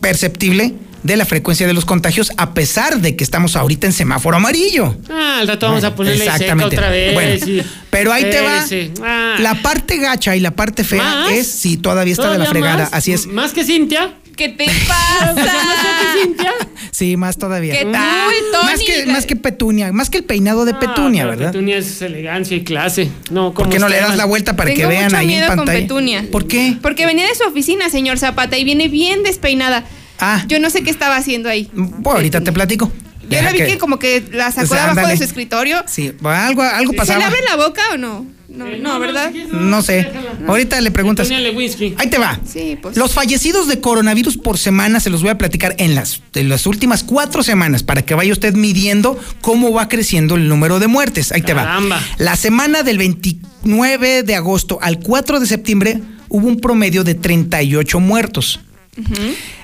perceptible 0.00 0.74
de 1.02 1.16
la 1.16 1.24
frecuencia 1.24 1.66
de 1.66 1.72
los 1.74 1.84
contagios 1.84 2.32
a 2.36 2.54
pesar 2.54 3.00
de 3.00 3.16
que 3.16 3.24
estamos 3.24 3.56
ahorita 3.56 3.86
en 3.86 3.92
semáforo 3.92 4.36
amarillo. 4.36 4.96
Ah, 5.10 5.38
al 5.40 5.48
rato 5.48 5.66
vamos 5.66 5.84
a 5.84 5.94
ponerle 5.94 6.20
seca 6.20 6.32
Exactamente. 6.36 6.76
otra 6.76 6.90
vez. 6.90 7.14
Bueno, 7.14 7.34
y- 7.46 7.62
pero 7.90 8.12
ahí 8.12 8.24
te 8.30 8.40
va. 8.40 8.64
Ah. 9.02 9.36
La 9.40 9.60
parte 9.62 9.96
gacha 9.98 10.36
y 10.36 10.40
la 10.40 10.52
parte 10.52 10.84
fea 10.84 11.02
¿Más? 11.02 11.32
es 11.32 11.46
si 11.50 11.76
todavía 11.76 12.12
está 12.12 12.30
de 12.30 12.38
la 12.38 12.44
¿Todavía 12.44 12.50
fregada. 12.62 12.84
más? 12.84 12.92
Así 12.94 13.12
es. 13.12 13.26
¿Más 13.26 13.52
que 13.52 13.64
Cintia? 13.64 14.14
¿Qué 14.36 14.48
te 14.48 14.64
pasa? 14.64 15.32
¿Más 15.34 15.44
que 15.44 16.22
Cintia? 16.22 16.52
Sí, 16.90 17.16
más 17.16 17.36
todavía. 17.36 17.74
¿Qué 17.74 17.84
tal, 17.84 17.92
más 17.92 18.74
Tony? 18.76 18.84
que 18.86 19.06
más 19.06 19.26
que 19.26 19.36
Petunia, 19.36 19.92
más 19.92 20.08
que 20.08 20.18
el 20.18 20.24
peinado 20.24 20.64
de 20.64 20.72
Petunia, 20.74 21.24
Ah, 21.24 21.26
pero 21.26 21.38
¿verdad? 21.38 21.52
Petunia 21.52 21.76
es 21.78 22.00
elegancia 22.02 22.56
y 22.56 22.64
clase. 22.64 23.10
No, 23.30 23.52
¿Por 23.52 23.68
qué 23.68 23.78
no 23.78 23.88
le 23.88 23.96
das 23.98 24.16
la 24.16 24.24
vuelta 24.24 24.56
para 24.56 24.72
que 24.72 24.86
vean 24.86 25.04
mucho 25.04 25.16
ahí 25.16 25.24
en 25.24 25.28
miedo 25.30 25.46
con 25.48 25.56
pantalla? 25.58 25.80
Petunia. 25.80 26.24
¿Por 26.30 26.46
qué? 26.46 26.76
Porque 26.80 27.04
venía 27.06 27.26
de 27.26 27.34
su 27.34 27.44
oficina, 27.44 27.90
señor 27.90 28.18
Zapata, 28.18 28.56
y 28.56 28.64
viene 28.64 28.88
bien 28.88 29.22
despeinada. 29.22 29.84
Ah. 30.24 30.44
Yo 30.46 30.60
no 30.60 30.70
sé 30.70 30.82
qué 30.84 30.90
estaba 30.90 31.16
haciendo 31.16 31.48
ahí. 31.48 31.68
Bueno, 31.74 32.18
ahorita 32.18 32.40
te 32.42 32.52
platico. 32.52 32.92
Yo 33.22 33.28
Deja 33.28 33.44
la 33.44 33.52
vi 33.52 33.58
que, 33.58 33.78
como 33.78 33.98
que 33.98 34.22
la 34.32 34.52
sacó 34.52 34.66
O 34.66 34.68
sea, 34.68 34.76
de 34.76 34.82
abajo 34.82 34.98
ándale. 35.00 35.14
de 35.14 35.18
su 35.18 35.24
escritorio. 35.24 35.82
Sí, 35.86 36.12
algo, 36.22 36.62
algo 36.62 36.86
¿Se 36.86 36.92
le 36.92 36.96
pasaba. 36.96 37.26
abre 37.26 37.40
la 37.48 37.56
boca 37.56 37.82
o 37.92 37.96
no? 37.96 38.26
No, 38.48 38.66
no, 38.76 39.00
¿verdad? 39.00 39.32
No 39.50 39.80
sé. 39.82 40.10
Ahorita 40.46 40.80
le 40.80 40.90
preguntas. 40.90 41.28
Ahí 41.30 42.10
te 42.10 42.18
va. 42.18 42.38
Sí, 42.46 42.78
pues. 42.80 42.96
Los 42.96 43.14
fallecidos 43.14 43.66
de 43.66 43.80
coronavirus 43.80 44.36
por 44.36 44.58
semana 44.58 45.00
se 45.00 45.08
los 45.10 45.22
voy 45.22 45.30
a 45.30 45.38
platicar 45.38 45.74
en 45.78 45.94
las, 45.94 46.22
en 46.34 46.48
las 46.50 46.66
últimas 46.66 47.02
cuatro 47.02 47.42
semanas 47.42 47.82
para 47.82 48.02
que 48.02 48.14
vaya 48.14 48.32
usted 48.32 48.54
midiendo 48.54 49.18
cómo 49.40 49.72
va 49.72 49.88
creciendo 49.88 50.36
el 50.36 50.48
número 50.48 50.78
de 50.80 50.86
muertes. 50.86 51.32
Ahí 51.32 51.42
te 51.42 51.54
va. 51.54 51.80
La 52.18 52.36
semana 52.36 52.82
del 52.82 52.98
29 52.98 54.22
de 54.22 54.34
agosto 54.34 54.78
al 54.82 55.00
4 55.00 55.40
de 55.40 55.46
septiembre 55.46 56.00
hubo 56.28 56.46
un 56.46 56.60
promedio 56.60 57.04
de 57.04 57.14
38 57.14 58.00
muertos. 58.00 58.60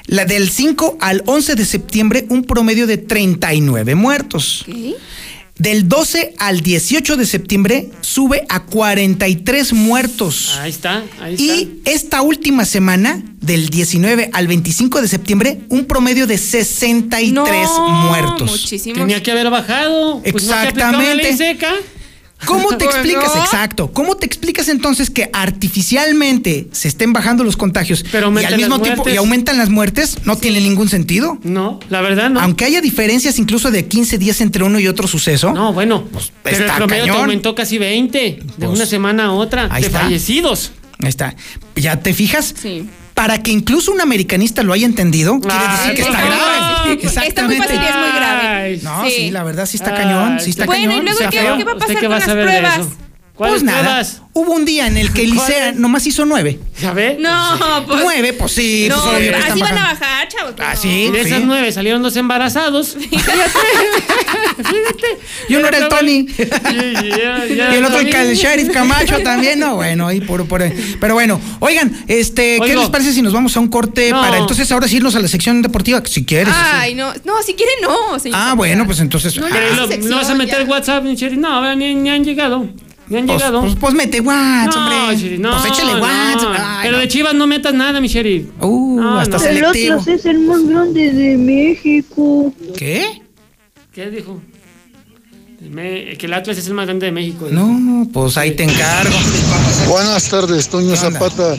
La 0.08 0.24
del 0.24 0.48
5 0.48 0.96
al 1.00 1.22
11 1.26 1.54
de 1.54 1.64
septiembre 1.66 2.26
un 2.30 2.44
promedio 2.44 2.86
de 2.86 2.96
39 2.96 3.94
muertos. 3.94 4.64
Del 5.58 5.86
12 5.86 6.34
al 6.38 6.60
18 6.60 7.16
de 7.16 7.26
septiembre 7.26 7.90
sube 8.00 8.46
a 8.48 8.64
43 8.64 9.74
muertos. 9.74 10.56
Ahí 10.60 10.70
está, 10.70 11.04
ahí 11.20 11.34
está. 11.34 11.44
Y 11.44 11.80
esta 11.84 12.22
última 12.22 12.64
semana, 12.64 13.22
del 13.40 13.68
19 13.68 14.30
al 14.32 14.46
25 14.46 15.02
de 15.02 15.08
septiembre, 15.08 15.60
un 15.68 15.84
promedio 15.84 16.26
de 16.26 16.38
63 16.38 17.32
No, 17.32 17.44
muertos. 18.08 18.50
Muchísimos. 18.50 18.98
Tenía 18.98 19.22
que 19.22 19.30
haber 19.30 19.50
bajado. 19.50 20.22
Pues 20.22 20.44
no 20.44 20.54
te 20.72 21.36
¿Cómo 22.44 22.68
te 22.76 22.84
Bueno. 22.84 22.90
explicas? 22.90 23.36
Exacto. 23.36 23.90
¿Cómo 23.92 24.16
te 24.16 24.26
explicas 24.26 24.68
entonces 24.68 25.10
que 25.10 25.28
artificialmente 25.32 26.68
se 26.72 26.88
estén 26.88 27.12
bajando 27.12 27.44
los 27.44 27.56
contagios 27.56 28.04
Pero 28.12 28.32
y 28.40 28.44
al 28.44 28.56
mismo 28.56 28.80
tiempo 28.80 29.08
y 29.08 29.16
aumentan 29.16 29.58
las 29.58 29.68
muertes? 29.70 30.18
No 30.24 30.36
tiene 30.36 30.60
ningún 30.60 30.88
sentido. 30.88 31.38
No, 31.42 31.80
la 31.88 32.00
verdad 32.00 32.30
no. 32.30 32.40
Aunque 32.40 32.64
haya 32.64 32.80
diferencias 32.80 33.38
incluso 33.38 33.70
de 33.70 33.86
15 33.86 34.18
días 34.18 34.40
entre 34.40 34.64
uno 34.64 34.78
y 34.78 34.86
otro 34.88 35.08
suceso. 35.08 35.52
No, 35.52 35.72
bueno, 35.72 36.04
pero 36.42 36.56
el 36.66 36.72
promedio 36.72 37.04
te 37.04 37.08
cañón. 37.10 37.22
aumentó 37.24 37.54
casi 37.54 37.78
20 37.78 38.18
de 38.18 38.42
Pues, 38.56 38.70
una 38.70 38.86
semana 38.86 39.26
a 39.26 39.32
otra 39.32 39.68
ahí 39.70 39.82
de 39.82 39.86
está. 39.88 40.00
fallecidos. 40.00 40.72
Ahí 41.00 41.08
está. 41.08 41.34
¿Ya 41.76 42.00
te 42.00 42.12
fijas? 42.12 42.54
Sí. 42.60 42.88
Para 43.18 43.42
que 43.42 43.50
incluso 43.50 43.90
un 43.90 44.00
americanista 44.00 44.62
lo 44.62 44.72
haya 44.72 44.86
entendido, 44.86 45.40
quiere 45.40 45.56
decir 45.72 45.94
que 45.96 46.02
está 46.02 46.20
grave. 46.24 47.26
Está 47.26 47.42
muy 47.48 47.56
fácil 47.56 47.80
y 47.82 47.84
es 47.84 47.96
muy 47.96 48.10
grave. 48.16 48.78
No, 48.84 49.04
Sí. 49.04 49.10
sí. 49.10 49.30
la 49.32 49.42
verdad 49.42 49.66
sí 49.66 49.76
está 49.76 49.90
Ay, 49.90 50.04
cañón, 50.04 50.38
sí 50.40 50.50
está 50.50 50.66
Bueno, 50.66 50.84
cañón. 50.88 51.02
y 51.02 51.04
luego, 51.04 51.18
está 51.18 51.30
¿qué, 51.30 51.38
feo. 51.40 51.56
qué 51.58 51.64
va 51.64 51.72
a 51.72 51.74
¿Usted 51.74 51.86
pasar 51.86 52.00
qué 52.00 52.06
con 52.06 52.12
va 52.12 52.16
a 52.16 52.20
las 52.20 52.28
pruebas? 52.28 53.07
Pues 53.38 53.62
nada, 53.62 53.80
pruebas? 53.82 54.22
hubo 54.32 54.52
un 54.52 54.64
día 54.64 54.86
en 54.88 54.96
el 54.96 55.12
que 55.12 55.24
Licea 55.26 55.72
nomás 55.72 56.06
hizo 56.06 56.24
nueve. 56.24 56.58
¿Ya 56.80 56.92
ve? 56.92 57.16
No, 57.20 57.84
pues. 57.86 58.00
Nueve, 58.02 58.32
pues 58.32 58.52
sí. 58.52 58.86
No, 58.88 58.96
pues, 59.00 59.16
obvio 59.16 59.36
así 59.36 59.60
van 59.60 59.78
a 59.78 59.80
bajando. 59.82 60.00
bajar, 60.00 60.28
chavos. 60.28 60.54
pues 60.56 60.68
Ah, 60.68 60.74
no. 60.74 60.80
sí. 60.80 60.88
Y 60.88 61.10
de 61.12 61.20
esas 61.20 61.38
sí. 61.38 61.44
nueve 61.46 61.72
salieron 61.72 62.02
dos 62.02 62.16
embarazados. 62.16 62.96
Fíjate. 64.56 65.18
Yo 65.48 65.60
no 65.60 65.68
era 65.68 65.78
el 65.78 65.88
Tony. 65.88 66.26
Y, 66.38 66.74
y- 66.74 67.58
Y 67.58 67.74
el 67.76 67.84
otro, 67.84 68.00
el, 68.00 68.14
el 68.14 68.36
sheriff 68.36 68.70
Camacho 68.72 69.20
también, 69.22 69.58
no, 69.60 69.76
bueno, 69.76 70.06
ahí 70.08 70.20
por, 70.20 70.46
por- 70.46 70.62
pero 71.00 71.14
bueno, 71.14 71.40
oigan, 71.60 72.04
este, 72.08 72.56
¿qué 72.56 72.62
Oigo. 72.72 72.80
les 72.82 72.90
parece 72.90 73.12
si 73.12 73.22
nos 73.22 73.32
vamos 73.32 73.56
a 73.56 73.60
un 73.60 73.68
corte 73.68 74.10
No. 74.10 74.20
para 74.20 74.38
entonces 74.38 74.70
ahora 74.72 74.88
sí 74.88 74.96
irnos 74.96 75.14
a 75.14 75.20
la 75.20 75.28
sección 75.28 75.62
deportiva, 75.62 76.02
si 76.06 76.24
quieres? 76.24 76.54
Ay, 76.56 76.94
no. 76.94 77.12
No, 77.24 77.42
si 77.44 77.54
quiere, 77.54 77.72
no. 77.82 78.18
señor. 78.18 78.38
Ah, 78.40 78.54
bueno, 78.56 78.84
pues 78.86 79.00
entonces. 79.00 79.36
No, 79.36 79.46
ah, 79.46 79.50
Pero 79.52 79.66
esa 79.66 79.76
lo- 79.76 79.88
sección 79.88 80.10
¿No 80.10 80.16
vas 80.16 80.30
a 80.30 80.34
meter 80.34 80.62
ya. 80.64 80.70
WhatsApp, 80.70 81.04
Cheri? 81.14 81.36
No, 81.36 81.74
ni, 81.76 81.94
ni 81.94 82.10
han 82.10 82.24
llegado. 82.24 82.68
Ni 83.10 83.16
han 83.16 83.26
pues, 83.26 83.38
llegado. 83.38 83.60
pues, 83.62 83.74
pues 83.76 83.94
mete 83.94 84.20
WhatsApp, 84.20 84.74
no, 84.74 85.08
hombre. 85.08 85.38
No, 85.38 85.50
pues 85.52 85.64
échale 85.72 85.92
no. 85.94 86.00
WhatsApp. 86.00 86.56
Ay, 86.58 86.78
Pero 86.82 86.96
no. 86.96 87.02
de 87.02 87.08
Chivas 87.08 87.34
no 87.34 87.46
metas 87.46 87.74
nada, 87.74 88.00
mi 88.00 88.08
Cheri. 88.08 88.50
Uh, 88.60 89.00
No, 89.00 89.18
hasta 89.18 89.38
no. 89.38 89.44
El. 89.44 89.64
Atlas 89.64 90.06
es 90.08 90.24
el 90.26 90.38
más 90.40 90.62
grande 90.66 91.12
de 91.12 91.36
México. 91.36 92.52
¿Qué? 92.76 93.22
¿Qué 93.92 94.10
dijo? 94.10 94.40
Me- 95.70 96.16
que 96.16 96.26
el 96.26 96.34
Atlas 96.34 96.56
es 96.58 96.66
el 96.68 96.74
más 96.74 96.86
grande 96.86 97.06
de 97.06 97.12
México. 97.12 97.48
No, 97.50 98.06
pues 98.12 98.36
ahí 98.36 98.52
te 98.52 98.62
encargo. 98.64 99.16
Buenas 99.88 100.28
tardes, 100.28 100.68
Toño. 100.68 100.94
Zapata. 100.96 101.56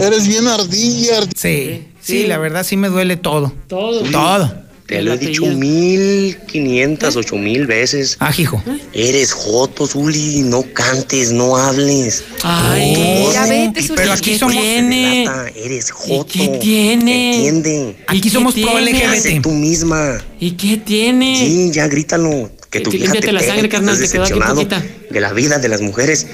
Eres 0.00 0.26
bien 0.26 0.46
ardilla. 0.48 1.20
ard- 1.20 1.30
Sí, 1.36 1.84
sí, 2.00 2.22
Sí. 2.22 2.26
la 2.26 2.38
verdad 2.38 2.64
sí 2.64 2.76
me 2.76 2.88
duele 2.88 3.16
todo. 3.16 3.52
Todo. 3.68 4.00
Todo. 4.10 4.67
Te 4.88 5.02
lo 5.02 5.12
he 5.12 5.18
dicho 5.18 5.44
mil 5.44 6.38
quinientas, 6.50 7.14
ocho 7.14 7.36
mil 7.36 7.66
veces. 7.66 8.16
Ah, 8.20 8.32
hijo. 8.38 8.62
Eres 8.94 9.32
joto, 9.34 9.86
Zuli. 9.86 10.38
No 10.38 10.62
cantes, 10.72 11.30
no 11.30 11.58
hables. 11.58 12.24
Ay, 12.42 13.26
Ya 13.30 13.44
vete, 13.44 13.82
Zuli. 13.82 13.96
Pero 13.98 14.12
aquí 14.14 14.30
¿Qué 14.32 14.38
somos. 14.38 14.54
tiene? 14.56 15.28
Eres 15.54 15.90
joto. 15.90 16.26
qué 16.32 16.48
tiene? 16.58 17.46
Entiende. 17.48 17.96
Aquí 18.06 18.30
somos 18.30 18.54
pro 18.54 18.80
LGBT. 18.80 19.42
tú 19.42 19.50
misma. 19.50 20.24
¿Y 20.40 20.52
qué 20.52 20.78
tiene? 20.78 21.36
Sí, 21.38 21.70
ya 21.70 21.86
grítalo. 21.86 22.50
Que 22.70 22.80
tu 22.80 22.90
vieja 22.90 23.12
te 23.20 23.30
la 23.30 23.42
sangre, 23.42 23.68
carnal, 23.68 23.98
te 23.98 24.08
quedó 24.08 24.22
aquí 24.22 24.32
decepcionado 24.32 24.54
poquita. 24.54 24.82
de 25.10 25.20
la 25.20 25.34
vida 25.34 25.58
de 25.58 25.68
las 25.68 25.82
mujeres. 25.82 26.26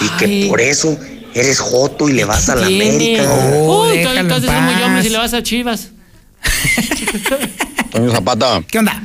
Y 0.00 0.08
que 0.18 0.46
por 0.48 0.62
eso 0.62 0.98
eres 1.34 1.58
joto 1.58 2.08
y 2.08 2.14
le 2.14 2.24
vas 2.24 2.48
a 2.48 2.56
la 2.56 2.66
Tiene. 2.68 3.18
América. 3.20 3.30
Oh, 3.58 3.86
Uy, 3.90 3.98
entonces 3.98 4.48
paz. 4.50 4.82
hombre 4.82 5.02
si 5.02 5.10
le 5.10 5.18
vas 5.18 5.34
a 5.34 5.42
Chivas. 5.42 5.88
Toño 7.90 8.10
Zapata, 8.12 8.62
¿Qué 8.66 8.78
onda? 8.78 9.02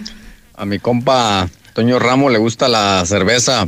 a 0.56 0.66
mi 0.66 0.80
compa 0.80 1.50
Toño 1.74 2.00
Ramos 2.00 2.32
le 2.32 2.38
gusta 2.38 2.68
la 2.68 3.04
cerveza. 3.06 3.62
A 3.62 3.68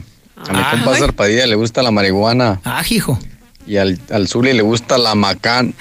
mi 0.53 0.59
Ah, 0.61 0.69
compa 0.71 0.93
ay. 0.93 0.99
Zarpadilla 0.99 1.47
le 1.47 1.55
gusta 1.55 1.81
la 1.81 1.91
marihuana. 1.91 2.59
Ah, 2.63 2.83
hijo. 2.89 3.17
Y 3.65 3.77
al, 3.77 3.99
al 4.11 4.27
Zuli 4.27 4.53
le 4.53 4.61
gusta 4.61 4.97
la 4.99 5.15
macán. 5.15 5.73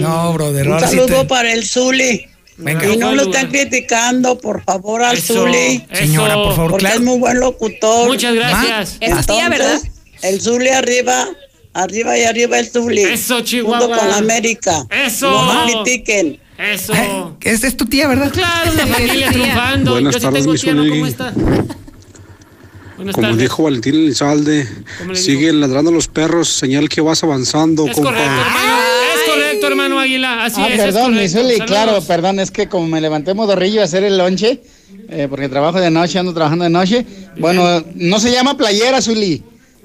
No, 0.00 0.32
brother. 0.32 0.68
Un 0.68 0.80
saludo 0.80 1.22
te- 1.22 1.24
para 1.26 1.52
el 1.52 1.64
Zuli. 1.66 2.26
Venga. 2.56 2.86
Y 2.86 2.96
no 2.96 3.14
lo 3.14 3.22
están 3.24 3.48
criticando, 3.50 4.38
por 4.38 4.62
favor, 4.64 5.02
al 5.02 5.16
Eso, 5.18 5.34
Zuli. 5.34 5.84
Señora, 5.92 6.34
por 6.34 6.54
favor, 6.54 6.70
Porque 6.72 6.84
claro. 6.86 7.00
es 7.00 7.04
muy 7.04 7.18
buen 7.18 7.40
locutor. 7.40 8.08
Muchas 8.08 8.34
gracias. 8.34 8.96
Es 9.00 9.26
tu 9.26 9.32
tía, 9.34 9.48
¿verdad? 9.48 9.80
El 10.22 10.40
Zuli 10.40 10.68
arriba, 10.68 11.26
arriba 11.74 12.18
y 12.18 12.22
arriba 12.24 12.58
el 12.58 12.68
Zuli. 12.68 13.02
Eso, 13.02 13.40
Chihuahua. 13.40 13.78
Junto 13.80 13.98
con 13.98 14.08
la 14.08 14.16
América. 14.18 14.86
Eso. 14.90 15.30
No 15.30 15.64
critiquen. 15.84 16.38
Eso. 16.58 16.92
Eh, 16.94 17.24
Esta 17.42 17.66
es 17.66 17.76
tu 17.76 17.86
tía, 17.86 18.06
¿verdad? 18.08 18.30
Claro, 18.32 18.72
la 18.76 18.86
familia 18.96 19.30
triunfando. 19.32 19.92
Buenas 19.92 20.14
Yo 20.14 20.20
sí 20.20 20.34
tengo 20.34 20.52
mi 20.52 20.58
tía, 20.58 20.74
¿no? 20.74 20.88
¿Cómo 20.88 21.06
está? 21.06 21.32
Buenas 22.96 23.14
Como 23.16 23.26
tardes. 23.28 23.40
dijo 23.42 23.62
Valentín 23.64 23.94
Elizalde, 23.94 24.68
¿Cómo 24.98 25.12
le 25.12 25.18
sigue 25.18 25.52
ladrando 25.52 25.90
los 25.90 26.06
perros, 26.08 26.48
señal 26.48 26.88
que 26.88 27.00
vas 27.00 27.24
avanzando, 27.24 27.86
Es 27.88 27.94
compa. 27.94 28.10
correcto, 28.10 28.30
hermano. 28.30 28.76
Es 29.14 29.30
correcto, 29.30 29.66
hermano 29.66 29.98
Águila. 29.98 30.44
Así 30.44 30.60
Ah, 30.60 30.68
es. 30.68 30.76
perdón, 30.80 31.14
mi 31.14 31.22
es 31.22 31.32
correcto. 31.32 31.54
Zuli, 31.56 31.66
claro, 31.66 32.00
perdón, 32.02 32.38
es 32.38 32.50
que 32.52 32.68
como 32.68 32.86
me 32.86 33.00
levanté 33.00 33.34
modorrillo 33.34 33.80
a 33.80 33.84
hacer 33.84 34.04
el 34.04 34.18
lonche, 34.18 34.62
eh, 35.08 35.26
porque 35.28 35.48
trabajo 35.48 35.80
de 35.80 35.90
noche, 35.90 36.18
ando 36.18 36.32
trabajando 36.32 36.62
de 36.64 36.70
noche. 36.70 37.04
Bueno, 37.38 37.82
no 37.96 38.20
se 38.20 38.30
llama 38.30 38.56
playera, 38.56 39.02
Zuli. 39.02 39.42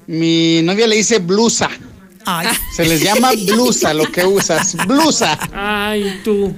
Mi 0.08 0.62
novia 0.62 0.86
le 0.86 0.96
dice 0.96 1.18
blusa. 1.18 1.68
Ay. 2.24 2.48
Se 2.74 2.86
les 2.86 3.02
llama 3.02 3.30
blusa 3.46 3.92
lo 3.92 4.10
que 4.10 4.24
usas. 4.24 4.74
Blusa. 4.86 5.38
Ay, 5.52 6.20
tú. 6.24 6.54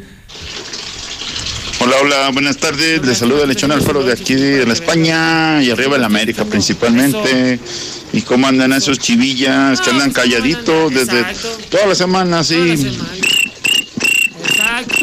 Hola, 1.80 1.96
hola, 2.00 2.30
buenas 2.30 2.58
tardes. 2.58 3.04
Les 3.04 3.18
saluda 3.18 3.46
Lechón 3.46 3.72
Alfaro 3.72 4.04
de 4.04 4.12
aquí 4.12 4.34
de 4.34 4.64
la 4.64 4.72
España 4.72 5.60
y 5.64 5.70
arriba 5.70 5.96
en 5.96 6.02
la 6.02 6.06
América 6.06 6.44
principalmente. 6.44 7.58
¿Y 8.12 8.22
cómo 8.22 8.46
andan 8.46 8.72
esos 8.72 9.00
chivillas 9.00 9.80
que 9.80 9.90
andan 9.90 10.12
calladitos 10.12 10.94
desde 10.94 11.24
toda 11.70 11.86
la 11.86 11.94
semana 11.96 12.40
así? 12.40 12.98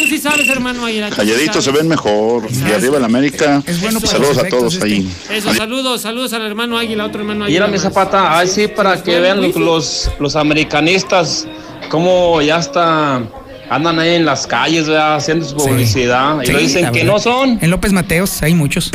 Sí 0.08 0.18
sabes, 0.18 0.48
hermano 0.50 0.88
sí 0.88 1.02
Calladitos 1.16 1.64
se 1.64 1.72
ven 1.72 1.88
mejor. 1.88 2.48
Y 2.52 2.72
arriba 2.72 2.96
en 2.96 3.02
la 3.02 3.08
América. 3.08 3.64
bueno 3.82 4.00
para 4.00 4.12
Saludos 4.12 4.38
a 4.38 4.48
todos 4.48 4.82
ahí. 4.82 5.12
Eso, 5.30 5.54
saludos, 5.54 6.02
saludos 6.02 6.34
al 6.34 6.44
hermano 6.44 6.78
Águila, 6.78 7.06
otro 7.06 7.22
hermano 7.22 7.46
Águila. 7.46 7.66
era 7.66 7.68
mi 7.68 7.78
zapata, 7.78 8.38
ay 8.38 8.48
sí, 8.48 8.68
para 8.68 9.02
que 9.02 9.20
vean 9.20 9.42
los, 9.42 9.56
los, 9.56 10.12
los 10.20 10.36
americanistas 10.36 11.48
cómo 11.90 12.42
ya 12.42 12.58
está, 12.60 13.22
andan 13.70 14.00
ahí 14.00 14.16
en 14.16 14.26
las 14.26 14.48
calles, 14.48 14.88
¿verdad? 14.88 15.16
haciendo 15.16 15.46
su 15.48 15.56
publicidad. 15.56 16.42
y 16.42 16.48
Sí, 16.48 16.52
lo 16.52 16.60
dicen 16.60 16.92
que 16.92 17.04
no 17.04 17.20
son. 17.20 17.60
En 17.62 17.70
López 17.70 17.92
Mateos 17.94 18.42
hay 18.44 18.54
muchos. 18.54 18.92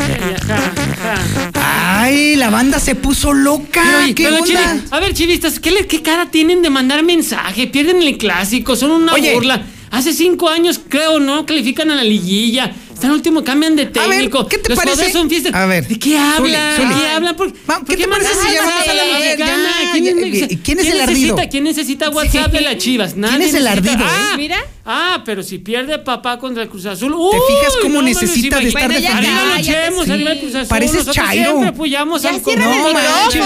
Ay, 1.55 2.37
la 2.37 2.51
banda 2.51 2.79
se 2.79 2.95
puso 2.95 3.33
loca. 3.33 3.83
Pero, 3.85 3.99
oye, 3.99 4.15
¿Qué 4.15 4.25
pero, 4.25 4.37
onda? 4.37 4.47
Chile, 4.47 4.83
a 4.91 5.01
ver, 5.01 5.15
chivistas, 5.15 5.61
¿qué, 5.61 5.87
¿qué 5.87 6.03
cara 6.03 6.31
tienen 6.31 6.63
de 6.63 6.71
mandar 6.71 7.03
mensaje? 7.03 7.67
Pierden 7.67 8.03
el 8.03 8.19
clásico, 8.19 8.77
son 8.77 8.91
una 8.91 9.15
Oye. 9.15 9.35
burla. 9.35 9.63
Hace 9.93 10.13
cinco 10.15 10.49
años, 10.49 10.81
creo, 10.89 11.21
¿no? 11.21 11.45
Califican 11.47 11.91
a 11.91 11.95
la 11.95 12.03
liguilla. 12.03 12.73
Están 12.95 13.11
último, 13.11 13.43
cambian 13.43 13.75
de 13.77 13.87
técnico. 13.87 14.47
¿qué 14.47 14.59
te 14.59 14.69
Los 14.71 14.79
parece? 14.79 15.11
son 15.13 15.29
fiestas. 15.29 15.53
A 15.55 15.67
ver, 15.67 15.87
¿De 15.89 15.99
qué 15.99 16.17
hablan? 16.17 16.89
¿De 16.89 16.95
qué 16.95 17.09
hablan? 17.09 17.37
¿Por, 17.37 17.53
¿por 17.53 17.85
¿qué 17.85 17.97
te 17.97 18.07
parece 18.09 18.31
si 18.33 18.55
llamamos 18.55 18.89
a 18.89 18.95
la- 18.95 19.03
a 19.03 19.05
a 19.05 19.19
ver, 19.19 19.39
mexicana? 19.39 19.69
ya, 19.85 19.93
¿Quién, 19.93 20.07
eh, 20.07 20.59
¿quién 20.63 20.79
es 20.79 20.87
el 20.87 20.93
necesita, 20.99 21.03
ardido? 21.03 21.37
¿Quién 21.51 21.65
necesita 21.65 22.11
WhatsApp 22.11 22.53
de 22.53 22.61
las 22.61 22.77
chivas? 22.79 23.17
Nadie 23.17 23.47
es 23.47 23.55
el 23.55 23.65
necesita- 23.65 23.93
ardido, 23.93 24.07
Ah, 24.09 24.31
eh? 24.33 24.37
Mira. 24.37 24.65
Ah, 24.87 25.23
pero 25.25 25.43
si 25.43 25.59
pierde 25.59 25.99
papá 25.99 26.39
contra 26.39 26.63
el 26.63 26.69
Cruz 26.69 26.87
Azul. 26.87 27.13
¿Te 27.13 27.39
fijas 27.55 27.75
uy, 27.77 27.83
cómo 27.83 27.95
no, 27.97 28.03
necesita 28.03 28.59
de 28.61 28.69
estar 28.69 28.83
Bueno, 28.87 28.99
ya, 29.01 29.09
defendiendo? 29.11 29.41
Arriba 29.43 29.59
luchemos, 29.59 30.05
sí. 30.07 30.11
arriba 30.13 30.31
el 30.33 30.39
Cruz 30.41 30.55
Azul. 30.55 30.69
Pareces 30.69 30.95
Nosotros 30.95 31.17
Chairo. 31.27 31.45
siempre 31.51 31.69
apoyamos 31.69 32.23
Ya 32.23 32.29
al 32.31 32.35
el 32.37 32.43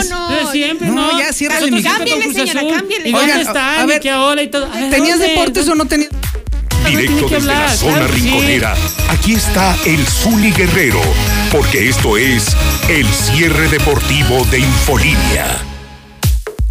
No 0.08 0.52
siempre, 0.52 0.88
No, 0.88 0.94
¿no? 1.12 1.18
ya 1.18 1.32
cierra 1.32 1.58
el 1.58 1.72
micrófono. 1.72 2.04
Cruz 2.04 2.08
Cámbiale, 2.14 2.32
señora, 2.46 2.76
cámbiale. 2.76 3.08
¿Y 3.08 3.12
dónde 3.12 3.40
están? 3.40 3.80
a 3.80 3.84
¿Y 3.84 3.86
ver, 3.86 4.00
qué 4.00 4.12
hora? 4.12 4.42
A 4.42 4.80
ver, 4.80 4.90
¿Tenías 4.90 5.18
deportes 5.18 5.68
o 5.68 5.74
no 5.74 5.84
tenías? 5.86 6.10
Directo 6.86 7.28
desde 7.28 7.46
la 7.48 7.68
zona 7.68 7.98
claro 7.98 8.14
sí. 8.14 8.20
rinconera, 8.22 8.74
aquí 9.08 9.34
está 9.34 9.76
el 9.84 10.06
Zuli 10.06 10.52
Guerrero, 10.52 11.00
porque 11.50 11.88
esto 11.88 12.16
es 12.16 12.56
el 12.88 13.06
cierre 13.06 13.68
deportivo 13.68 14.44
de 14.50 14.60
Infolínea. 14.60 15.62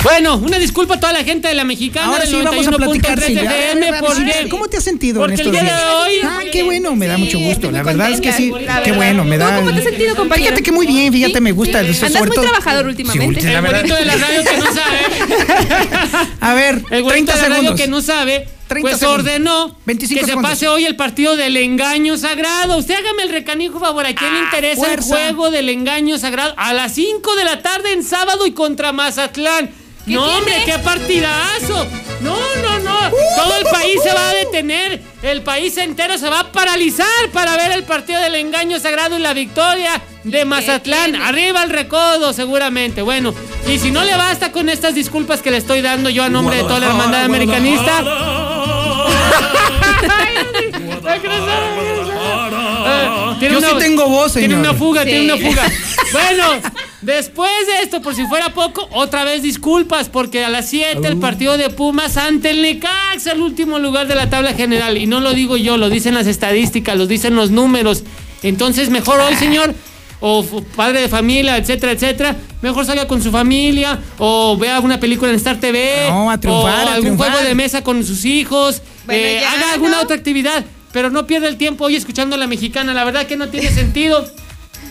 Bueno, 0.03 0.36
una 0.36 0.59
disculpa 0.59 0.95
a 0.95 0.99
toda 0.99 1.13
la 1.13 1.24
gente 1.24 1.47
de 1.47 1.55
la 1.55 1.63
mexicana 1.63 2.05
Ahora 2.05 2.28
sí 2.28 2.36
vamos 2.36 2.68
a 2.68 2.70
91.3 2.70 2.76
platicar. 2.78 3.20
sí. 3.24 3.34
FM, 3.34 3.88
A 3.88 3.91
ver, 3.91 3.99
porque 4.01 4.47
¿Cómo 4.49 4.68
te 4.68 4.78
has 4.78 4.84
sentido 4.84 5.20
porque 5.20 5.34
en 5.34 5.39
el 5.39 5.47
estos 5.47 5.51
día 5.51 5.63
de 5.63 5.68
días? 5.68 5.84
hoy- 5.99 6.20
Ah, 6.24 6.39
qué 6.51 6.61
bueno, 6.61 6.95
me 6.95 7.07
da 7.07 7.18
mucho 7.18 7.39
gusto. 7.39 7.72
La 7.72 7.82
verdad 7.82 8.11
es 8.11 8.22
que 8.22 8.32
sí, 8.32 8.53
qué 8.84 8.91
bueno, 8.91 9.24
me 9.26 9.39
da. 9.39 9.55
¿Cómo 9.55 9.72
te 9.74 9.80
has 9.80 9.84
sentido, 9.84 10.16
compañero? 10.16 10.45
Fíjate 10.49 10.61
que 10.63 10.72
muy 10.72 10.86
bien, 10.86 11.11
fíjate, 11.11 11.41
me 11.41 11.51
gusta. 11.53 11.82
Sí. 11.82 11.89
eso, 11.89 12.05
Andas 12.05 12.22
muy 12.22 12.30
trabajador 12.38 12.84
Sí, 12.84 12.89
últimamente. 12.89 13.41
la 13.51 13.57
el 13.59 13.66
bonito 13.66 13.95
de 13.95 14.05
la 14.05 14.16
radio 14.16 14.43
que 14.43 14.57
no 14.59 14.66
sabe. 14.66 16.28
A 16.39 16.53
ver, 16.53 16.76
El 16.91 17.03
bonito 17.03 17.07
30 17.09 17.34
de 17.34 17.41
la 17.41 17.47
radio 17.47 17.55
segundos. 17.61 17.82
que 17.82 17.88
no 17.88 18.01
sabe, 18.03 18.39
30 18.41 18.55
pues 18.68 18.97
segundos. 18.97 19.26
ordenó 19.26 19.78
25 19.86 20.26
que 20.26 20.32
se 20.32 20.38
pase 20.38 20.68
hoy 20.68 20.86
el 20.86 20.95
partido 20.95 21.36
del 21.36 21.57
engaño 21.57 22.18
sagrado. 22.18 22.78
Usted 22.78 22.95
hágame 22.95 23.24
el 23.24 23.30
recanijo 23.30 23.80
favor, 23.80 24.05
¿a 24.05 24.16
quién 24.16 24.34
le 24.34 24.39
interesa 24.41 24.76
fuerza. 24.76 24.95
el 25.28 25.36
juego 25.36 25.51
del 25.51 25.70
engaño 25.70 26.18
sagrado? 26.18 26.53
A 26.57 26.74
las 26.74 26.93
5 26.93 27.36
de 27.36 27.43
la 27.43 27.61
tarde 27.61 27.93
en 27.93 28.03
sábado 28.03 28.45
y 28.45 28.51
contra 28.51 28.91
Mazatlán. 28.91 29.72
No, 30.05 30.24
hombre, 30.38 30.53
qué 30.66 30.78
partidazo. 30.80 31.88
No, 32.22 32.38
no, 32.61 32.80
no. 32.80 32.97
Todo 33.36 33.55
el 33.57 33.66
país 33.66 33.99
se 34.03 34.13
va 34.13 34.30
a 34.30 34.34
detener. 34.34 35.01
El 35.24 35.41
país 35.41 35.78
entero 35.78 36.18
se 36.18 36.30
va 36.30 36.41
a 36.41 36.51
paralizar 36.51 37.07
para 37.34 37.57
ver 37.57 37.72
el 37.72 37.84
partido 37.84 38.22
del 38.22 38.36
engaño 38.36 38.80
sagrado 38.80 39.18
y 39.18 39.22
la 39.22 39.34
victoria 39.34 40.01
de 40.24 40.45
Mazatlán. 40.45 41.16
Arriba 41.16 41.63
el 41.63 41.72
recodo, 41.72 42.34
seguramente. 42.34 43.01
Bueno, 43.01 43.34
y 43.68 43.80
si 43.80 43.89
no 43.89 44.03
le 44.03 44.16
basta 44.16 44.51
con 44.51 44.70
estas 44.70 44.93
disculpas 44.93 45.41
que 45.41 45.49
le 45.49 45.57
estoy 45.57 45.82
dando 45.82 46.09
yo 46.09 46.24
a 46.24 46.30
nombre 46.30 46.57
de 46.57 46.63
toda 46.63 46.80
la 46.80 46.88
hermandad 46.88 47.24
americanista. 47.24 48.03
Tiene 53.39 53.55
Yo 53.55 53.61
sí 53.61 53.76
tengo 53.80 54.07
voz, 54.07 54.34
Tiene 54.34 54.55
señor. 54.55 54.59
una 54.69 54.73
fuga, 54.78 55.03
Sí. 55.03 55.09
tiene 55.09 55.34
una 55.34 55.38
fuga. 55.49 55.63
Bueno, 56.13 56.43
después 57.01 57.49
de 57.67 57.84
esto, 57.84 58.01
por 58.01 58.15
si 58.15 58.26
fuera 58.28 58.53
poco, 58.53 58.88
otra 58.93 59.26
vez 59.26 59.41
disculpas, 59.41 60.07
porque 60.07 60.45
a 60.45 60.49
las 60.49 60.69
7 60.69 61.05
el 61.07 61.17
partido 61.17 61.57
de 61.57 61.69
Pumas 61.69 62.15
ante 62.15 62.51
el 62.51 62.61
Necaxa, 62.61 63.34
el 63.34 63.41
último 63.41 63.80
lugar 63.80 64.07
de 64.07 64.15
la 64.15 64.30
tabla 64.30 64.53
general. 64.53 64.97
Y 64.97 65.05
no 65.07 65.19
lo 65.19 65.34
digo 65.34 65.57
yo, 65.57 65.76
lo 65.78 65.89
dicen 65.89 66.13
las 66.13 66.28
estadísticas, 66.28 66.95
lo 66.97 67.05
dicen 67.07 67.36
los 67.36 67.51
números. 67.51 68.03
Entonces, 68.43 68.89
mejor 68.89 69.19
hoy, 69.19 69.36
señor, 69.36 69.73
o 70.21 70.45
padre 70.76 71.01
de 71.01 71.09
familia, 71.09 71.57
etcétera, 71.57 71.91
etcétera, 71.91 72.36
mejor 72.61 72.86
salga 72.86 73.07
con 73.07 73.21
su 73.21 73.32
familia, 73.32 73.99
o 74.17 74.55
vea 74.55 74.76
alguna 74.76 74.99
película 74.99 75.32
en 75.32 75.36
Star 75.38 75.59
TV, 75.59 76.05
No, 76.09 76.32
a 76.32 76.39
triunfar, 76.39 76.73
o 76.86 76.89
a 76.89 76.93
algún 76.93 77.01
triunfar. 77.01 77.32
juego 77.32 77.45
de 77.47 77.55
mesa 77.55 77.84
con 77.84 78.05
sus 78.05 78.23
hijos, 78.23 78.82
Bueno, 79.06 79.22
eh, 79.22 79.39
ya, 79.41 79.51
haga 79.51 79.74
alguna 79.74 79.97
¿no? 79.97 80.03
otra 80.03 80.16
actividad, 80.16 80.66
pero 80.91 81.10
no 81.10 81.28
pierda 81.28 81.47
el 81.47 81.58
tiempo 81.58 81.86
hoy 81.86 81.95
escuchando 81.95 82.36
a 82.36 82.39
la 82.39 82.47
mexicana, 82.47 82.93
la 82.93 83.03
verdad 83.03 83.28
que 83.28 83.38
no 83.38 83.49
tiene 83.49 83.70
sentido. 83.72 84.26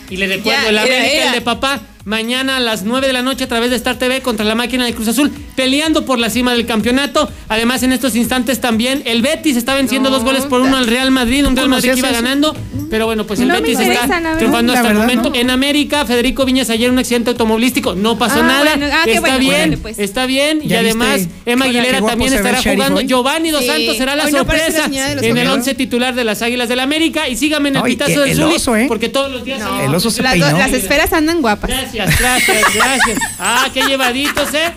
Y 0.09 0.17
le 0.17 0.27
recuerdo, 0.27 0.69
el 0.69 0.77
América, 0.77 1.27
el 1.27 1.31
de 1.33 1.41
papá, 1.41 1.81
mañana 2.05 2.57
a 2.57 2.59
las 2.59 2.83
9 2.83 3.07
de 3.07 3.13
la 3.13 3.21
noche 3.23 3.43
a 3.43 3.47
través 3.47 3.71
de 3.71 3.75
Star 3.75 3.97
TV 3.97 4.21
contra 4.21 4.45
la 4.45 4.53
máquina 4.55 4.85
de 4.85 4.93
Cruz 4.93 5.07
Azul, 5.07 5.31
peleando 5.55 6.05
por 6.05 6.19
la 6.19 6.29
cima 6.29 6.53
del 6.53 6.65
campeonato. 6.65 7.29
Además, 7.49 7.81
en 7.83 7.91
estos 7.91 8.15
instantes 8.15 8.61
también 8.61 9.01
el 9.05 9.21
Betis 9.23 9.57
está 9.57 9.73
venciendo 9.75 10.09
No, 10.09 10.15
dos 10.17 10.23
goles 10.23 10.43
por 10.45 10.61
uno 10.61 10.77
al 10.77 10.85
Real 10.87 11.09
Madrid, 11.11 11.45
un 11.45 11.55
Real 11.55 11.67
Madrid 11.67 11.93
que 11.93 11.99
iba 11.99 12.11
ganando. 12.11 12.55
Pero 12.91 13.07
bueno, 13.07 13.25
pues 13.25 13.39
el 13.39 13.47
No 13.47 13.55
Betis 13.55 13.79
está 13.79 14.37
triunfando 14.37 14.71
hasta 14.73 14.89
el 14.91 14.97
momento. 14.97 15.29
no. 15.31 15.35
En 15.35 15.49
América, 15.49 16.05
Federico 16.05 16.45
Viñas 16.45 16.69
ayer 16.69 16.91
un 16.91 16.99
accidente 16.99 17.31
automovilístico, 17.31 17.95
no 17.95 18.17
pasó 18.17 18.39
Ah, 18.39 18.43
nada. 18.47 18.63
bueno. 18.77 18.85
Ah, 18.93 19.03
está 19.07 19.19
bueno, 19.21 19.39
bien, 19.39 19.79
pues. 19.81 19.97
está 19.99 20.25
bien. 20.27 20.59
Y 20.63 20.67
¿Ya 20.67 20.79
además, 20.79 21.15
viste? 21.17 21.33
Emma 21.51 21.65
Aguilera 21.65 22.01
también 22.01 22.31
estará 22.33 22.61
jugando. 22.61 22.99
hoy. 22.99 23.07
Giovanni 23.07 23.49
Dos 23.49 23.61
Sí. 23.61 23.67
Santos 23.67 23.97
será 23.97 24.15
la 24.15 24.25
Hoy 24.25 24.31
no 24.31 24.45
parece 24.45 24.71
la 24.73 24.83
sorpresa 24.83 25.25
en 25.27 25.37
el 25.37 25.47
once 25.47 25.73
titular 25.73 26.13
de 26.13 26.23
las 26.23 26.41
Águilas 26.43 26.69
del 26.69 26.79
América. 26.81 27.27
Y 27.27 27.35
síganme 27.35 27.69
en 27.69 27.77
el 27.77 27.81
Ay, 27.83 27.91
pitazo 27.93 28.11
el- 28.11 28.19
del 28.19 28.29
el 28.29 28.37
Zuli, 28.37 28.55
oso, 28.55 28.75
¿eh? 28.75 28.85
porque 28.87 29.09
todos 29.09 29.31
los 29.31 29.43
días... 29.43 29.59
El 29.83 29.93
oso 29.95 30.11
se 30.11 30.21
las 30.21 30.35
esferas 30.71 31.11
andan 31.13 31.41
guapas. 31.41 31.71
Gracias, 31.95 32.19
gracias, 32.19 32.73
gracias. 32.73 33.19
Ah, 33.39 33.67
qué 33.73 33.81
llevaditos, 33.83 34.53
¿eh? 34.53 34.73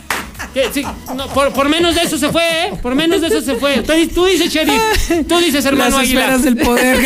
Que, 0.58 0.72
sí, 0.72 0.82
no, 1.14 1.28
por, 1.28 1.52
por 1.52 1.68
menos 1.68 1.94
de 1.94 2.02
eso 2.02 2.18
se 2.18 2.30
fue, 2.30 2.42
¿eh? 2.42 2.72
Por 2.82 2.94
menos 2.96 3.20
de 3.20 3.28
eso 3.28 3.40
se 3.40 3.54
fue. 3.54 3.76
Tú, 3.82 3.92
tú 4.12 4.24
dices, 4.26 4.52
Sheriff. 4.52 4.82
Tú 5.28 5.38
dices, 5.38 5.64
hermano 5.64 5.98
Las 5.98 6.08
esferas 6.08 6.42
del 6.42 6.56
poder. 6.56 6.98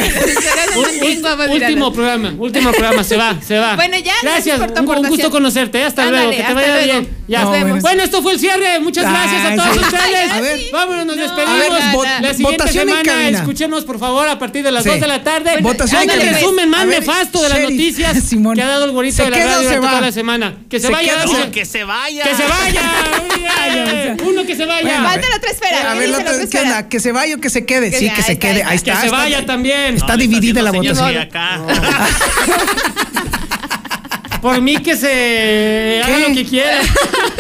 Último 1.50 1.92
programa, 1.92 2.32
último 2.38 2.70
programa, 2.70 3.04
se 3.04 3.16
va, 3.16 3.36
se 3.46 3.58
va. 3.58 3.76
Bueno, 3.76 3.98
ya, 3.98 4.14
gracias 4.22 4.58
un, 4.60 5.08
gusto 5.08 5.30
conocerte, 5.30 5.80
¿eh? 5.80 5.84
hasta 5.84 6.04
Ándale, 6.04 6.26
luego, 6.26 6.42
que 6.42 6.48
te 6.48 6.54
vaya 6.54 6.68
luego. 6.68 6.84
bien. 6.92 7.08
Ya. 7.28 7.42
Nos 7.42 7.52
vemos. 7.52 7.82
Bueno, 7.82 8.02
esto 8.02 8.22
fue 8.22 8.32
el 8.32 8.40
cierre, 8.40 8.80
muchas 8.80 9.04
gracias 9.10 9.44
a 9.44 9.54
todos 9.54 9.76
sí. 9.76 9.78
ustedes. 9.84 10.30
A 10.32 10.40
ver. 10.40 10.60
Vámonos, 10.72 11.06
nos 11.06 11.18
A 11.18 11.20
despedimos. 11.20 11.58
ver, 11.58 12.22
la 12.22 12.34
siguiente 12.34 12.68
semana, 12.68 13.28
escuchemos 13.28 13.84
por 13.84 13.98
favor 13.98 14.28
a 14.28 14.38
partir 14.38 14.62
de 14.64 14.72
las 14.72 14.82
Sí. 14.82 14.88
2 14.90 15.00
de 15.00 15.06
la 15.06 15.22
tarde. 15.22 15.58
Votación 15.60 16.08
el 16.08 16.20
resumen 16.34 16.68
más 16.70 16.86
nefasto 16.86 17.42
de 17.42 17.48
las 17.48 17.60
noticias 17.60 18.18
Simón. 18.28 18.54
que 18.56 18.62
ha 18.62 18.66
dado 18.68 18.84
el 18.86 18.92
gorrito 18.92 19.16
¿Se 19.16 19.24
de 19.24 19.30
la 19.30 19.36
radio 19.38 19.80
toda 19.80 20.00
la 20.00 20.12
semana. 20.12 20.56
Que 20.68 20.80
se, 20.80 20.86
¿Se 20.86 20.92
vaya. 20.92 21.14
Que 21.52 21.64
se 21.64 21.84
vaya. 21.84 22.22
Que 22.24 22.34
se 22.34 22.46
vaya. 22.48 22.82
Uno 24.24 24.44
que 24.46 24.56
se 24.56 24.66
vaya. 24.66 24.82
Bueno, 24.82 25.04
Falta 25.08 25.28
la 25.28 25.36
otra 25.36 25.50
esfera. 25.50 25.90
A 25.90 25.94
¿qué 25.94 25.98
ver, 26.00 26.08
la 26.10 26.18
otra- 26.18 26.32
¿qué 26.50 26.58
onda? 26.60 26.88
¿Que 26.88 27.00
se 27.00 27.12
vaya 27.12 27.34
o 27.36 27.38
que 27.38 27.50
se 27.50 27.64
quede? 27.66 27.90
Que 27.90 27.98
Sí, 27.98 28.10
que 28.10 28.22
se 28.22 28.38
quede. 28.38 28.62
ahí 28.64 28.76
está. 28.76 28.92
está. 28.92 29.02
Que 29.02 29.08
se 29.08 29.14
vaya 29.14 29.46
también. 29.46 29.96
Está 29.96 30.16
dividida 30.16 30.62
la 30.62 30.70
votación. 30.72 31.16
acá. 31.18 31.60
Por 34.42 34.60
mí 34.60 34.76
que 34.78 34.96
se 34.96 36.02
haga 36.04 36.18
lo 36.28 36.34
que 36.34 36.44
quiera. 36.44 36.80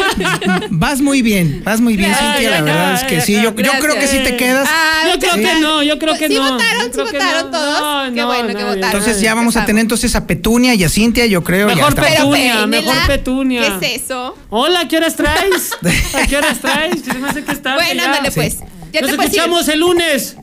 Vas 0.70 1.00
muy 1.00 1.20
bien, 1.20 1.62
vas 1.64 1.80
muy 1.80 1.96
bien, 1.96 2.14
Cintia. 2.14 2.50
La 2.50 2.60
verdad 2.62 2.94
es 2.94 3.02
que 3.04 3.20
sí. 3.20 3.34
Yo, 3.34 3.54
yo 3.56 3.72
creo 3.80 3.94
que 3.96 4.06
sí 4.06 4.18
te 4.22 4.36
quedas. 4.36 4.68
Ah, 4.70 5.02
Yo 5.12 5.18
creo 5.18 5.34
sí. 5.34 5.40
que 5.40 5.60
no, 5.60 5.82
yo 5.82 5.98
creo 5.98 6.16
que 6.16 6.28
¿Sí 6.28 6.34
no. 6.34 6.52
votaron? 6.52 6.84
¿Sí 6.84 6.90
creo 6.92 7.06
que 7.06 7.18
votaron 7.18 7.50
no. 7.50 7.58
todos? 7.58 7.80
No, 8.08 8.14
Qué 8.14 8.20
no, 8.20 8.26
bueno 8.26 8.48
que 8.48 8.64
votaron. 8.64 8.84
Entonces 8.84 9.20
ya 9.20 9.34
vamos 9.34 9.56
a 9.56 9.64
tener 9.64 9.80
entonces 9.82 10.14
a 10.14 10.26
Petunia 10.26 10.74
y 10.74 10.84
a 10.84 10.88
Cintia, 10.88 11.26
yo 11.26 11.42
creo. 11.42 11.66
Mejor 11.66 11.88
está. 11.90 12.02
Pero 12.02 12.14
Petunia, 12.30 12.66
mejor 12.66 12.94
Petunia. 13.08 13.78
¿Qué 13.80 13.94
es 13.96 14.02
eso? 14.04 14.36
Hola, 14.50 14.86
¿qué 14.88 14.96
horas 14.98 15.16
traes? 15.16 15.72
¿A 16.14 16.26
qué 16.26 16.36
horas 16.36 16.60
traes? 16.60 17.02
Se 17.02 17.14
me 17.14 17.28
hace 17.28 17.42
que 17.42 17.52
estás 17.52 17.74
Bueno, 17.74 18.04
ándale 18.04 18.30
pues. 18.30 18.58
Ya 18.92 19.00
Nos 19.00 19.10
te 19.10 19.16
puedes 19.16 19.32
ir. 19.32 19.38
escuchamos 19.40 19.68
el 19.68 19.80
lunes. 19.80 20.36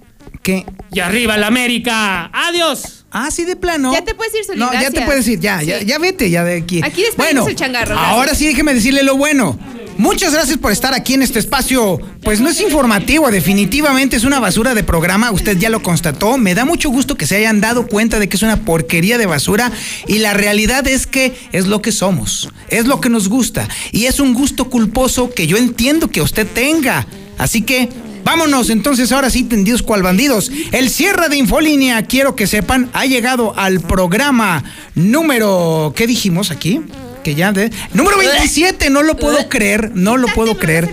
¿Qué? 0.43 0.65
Y 0.91 0.99
arriba 0.99 1.37
la 1.37 1.47
América. 1.47 2.29
Adiós. 2.33 2.98
Ah, 3.11 3.31
sí, 3.31 3.43
de 3.45 3.55
plano. 3.55 3.91
Ya 3.91 4.03
te 4.03 4.13
puedes 4.13 4.33
ir, 4.35 4.57
No, 4.57 4.71
ya 4.71 4.91
te 4.91 5.01
puedes 5.01 5.27
ir, 5.27 5.39
ya, 5.39 5.63
ya, 5.63 5.79
Sí. 5.79 5.85
ya 5.85 5.97
vete, 5.97 6.29
ya 6.29 6.43
de 6.43 6.57
aquí. 6.57 6.81
Aquí 6.83 7.01
despedimos 7.01 7.15
bueno, 7.17 7.47
el 7.47 7.55
changarro, 7.55 7.95
gracias. 7.95 8.13
Ahora 8.13 8.35
sí, 8.35 8.45
déjeme 8.47 8.73
decirle 8.73 9.03
lo 9.03 9.17
bueno. 9.17 9.57
Muchas 9.97 10.31
gracias 10.31 10.57
por 10.57 10.71
estar 10.71 10.93
aquí 10.93 11.15
en 11.15 11.23
este 11.23 11.39
espacio. 11.39 11.99
Pues 12.23 12.39
no 12.39 12.47
es 12.49 12.61
informativo, 12.61 13.29
definitivamente 13.31 14.15
es 14.15 14.23
una 14.23 14.39
basura 14.39 14.73
de 14.73 14.83
programa. 14.83 15.29
Usted 15.31 15.57
ya 15.57 15.69
lo 15.69 15.81
constató. 15.83 16.37
Me 16.37 16.55
da 16.55 16.63
mucho 16.63 16.89
gusto 16.89 17.15
que 17.17 17.27
se 17.27 17.35
hayan 17.35 17.59
dado 17.59 17.85
cuenta 17.87 18.17
de 18.17 18.29
que 18.29 18.37
es 18.37 18.43
una 18.43 18.57
porquería 18.63 19.17
de 19.17 19.25
basura. 19.25 19.71
Y 20.07 20.19
la 20.19 20.33
realidad 20.33 20.87
es 20.87 21.05
que 21.05 21.33
es 21.51 21.67
lo 21.67 21.81
que 21.81 21.91
somos. 21.91 22.49
Es 22.69 22.85
lo 22.85 23.01
que 23.01 23.09
nos 23.09 23.27
gusta. 23.27 23.67
Y 23.91 24.05
es 24.05 24.21
un 24.21 24.33
gusto 24.33 24.69
culposo 24.69 25.31
que 25.31 25.47
yo 25.47 25.57
entiendo 25.57 26.07
que 26.09 26.21
usted 26.21 26.47
tenga. 26.47 27.05
Así 27.37 27.61
que 27.63 27.89
Vámonos 28.23 28.69
entonces 28.69 29.11
ahora 29.11 29.29
sí 29.29 29.43
tendidos 29.43 29.83
cual 29.83 30.03
bandidos. 30.03 30.51
El 30.71 30.89
cierre 30.89 31.29
de 31.29 31.37
Infolínea, 31.37 32.03
quiero 32.03 32.35
que 32.35 32.47
sepan, 32.47 32.89
ha 32.93 33.05
llegado 33.05 33.53
al 33.57 33.79
programa 33.79 34.63
número, 34.95 35.93
¿qué 35.95 36.07
dijimos 36.07 36.51
aquí? 36.51 36.81
Que 37.23 37.35
ya 37.35 37.51
de, 37.51 37.71
número 37.93 38.17
27, 38.19 38.89
no 38.89 39.03
lo 39.03 39.17
puedo 39.17 39.49
creer, 39.49 39.91
no 39.93 40.17
lo 40.17 40.27
puedo 40.29 40.57
creer. 40.57 40.89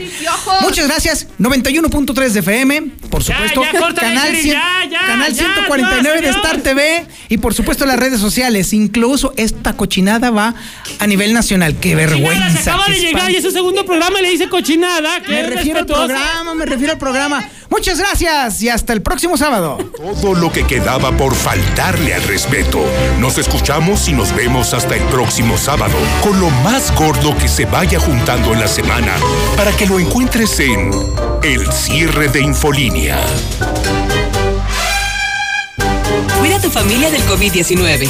Muchas 0.63 0.87
gracias. 0.89 1.27
91.3 1.39 2.29
de 2.31 2.41
FM, 2.41 2.83
por 3.11 3.23
Ya, 3.23 3.35
supuesto, 3.35 3.63
ya, 3.63 3.79
córtale, 3.81 4.09
canal, 4.15 4.27
Sheriff, 4.29 4.43
100 4.43 4.55
ya, 4.55 4.85
ya, 4.91 5.07
canal 5.07 5.33
ya, 5.33 5.45
149 5.45 6.21
de 6.21 6.29
Star. 6.31 6.57
TV 6.61 7.07
y 7.29 7.39
por 7.39 7.55
supuesto 7.55 7.87
las 7.87 7.99
redes 7.99 8.21
sociales. 8.21 8.73
Incluso 8.73 9.33
esta 9.37 9.75
cochinada 9.77 10.31
va 10.31 10.55
a 10.99 11.07
nivel 11.07 11.33
nacional. 11.33 11.77
Qué 11.81 11.95
vergüenza. 11.95 12.51
se 12.51 12.71
acaba 12.71 12.89
de 12.89 12.99
llegar 12.99 13.31
y 13.31 13.37
es 13.37 13.43
su 13.45 13.51
segundo 13.51 13.85
programa 13.85 14.19
y 14.21 14.23
le 14.23 14.31
dice 14.31 14.49
cochinada. 14.49 15.21
Me 15.29 15.43
refiero 15.45 15.81
al 15.81 15.87
programa, 15.87 16.55
me 16.55 16.67
refiero 16.67 16.93
al 16.95 16.99
programa. 16.99 17.49
Muchas 17.69 17.99
gracias 17.99 18.63
y 18.63 18.69
hasta 18.69 18.93
el 18.93 19.03
próximo 19.03 19.37
sábado. 19.37 19.79
Todo 19.97 20.35
lo 20.35 20.53
que 20.53 20.65
quedaba 20.67 21.13
por 21.17 21.35
faltarle 21.35 22.15
al 22.15 22.23
respeto. 22.23 22.81
Nos 23.19 23.39
escuchamos 23.39 24.09
y 24.09 24.13
nos 24.13 24.35
vemos 24.35 24.73
hasta 24.73 24.95
el 24.97 25.03
próximo 25.05 25.59
sábado 25.59 25.95
con 26.27 26.41
lo 26.41 26.51
más 26.51 26.93
gordo 26.97 27.39
que 27.39 27.47
se 27.47 27.67
vaya 27.67 28.01
juntando 28.01 28.53
en 28.53 28.59
la 28.59 28.67
semana 28.67 29.15
para 29.57 29.71
que 29.71 29.87
lo 29.87 30.01
encuentres 30.01 30.59
en 30.59 30.91
El 31.45 31.73
cierre 31.73 32.27
de 32.27 32.41
Infolínea. 32.41 33.25
Cuida 36.37 36.57
a 36.57 36.61
tu 36.61 36.69
familia 36.69 37.13
del 37.13 37.23
COVID-19. 37.23 38.01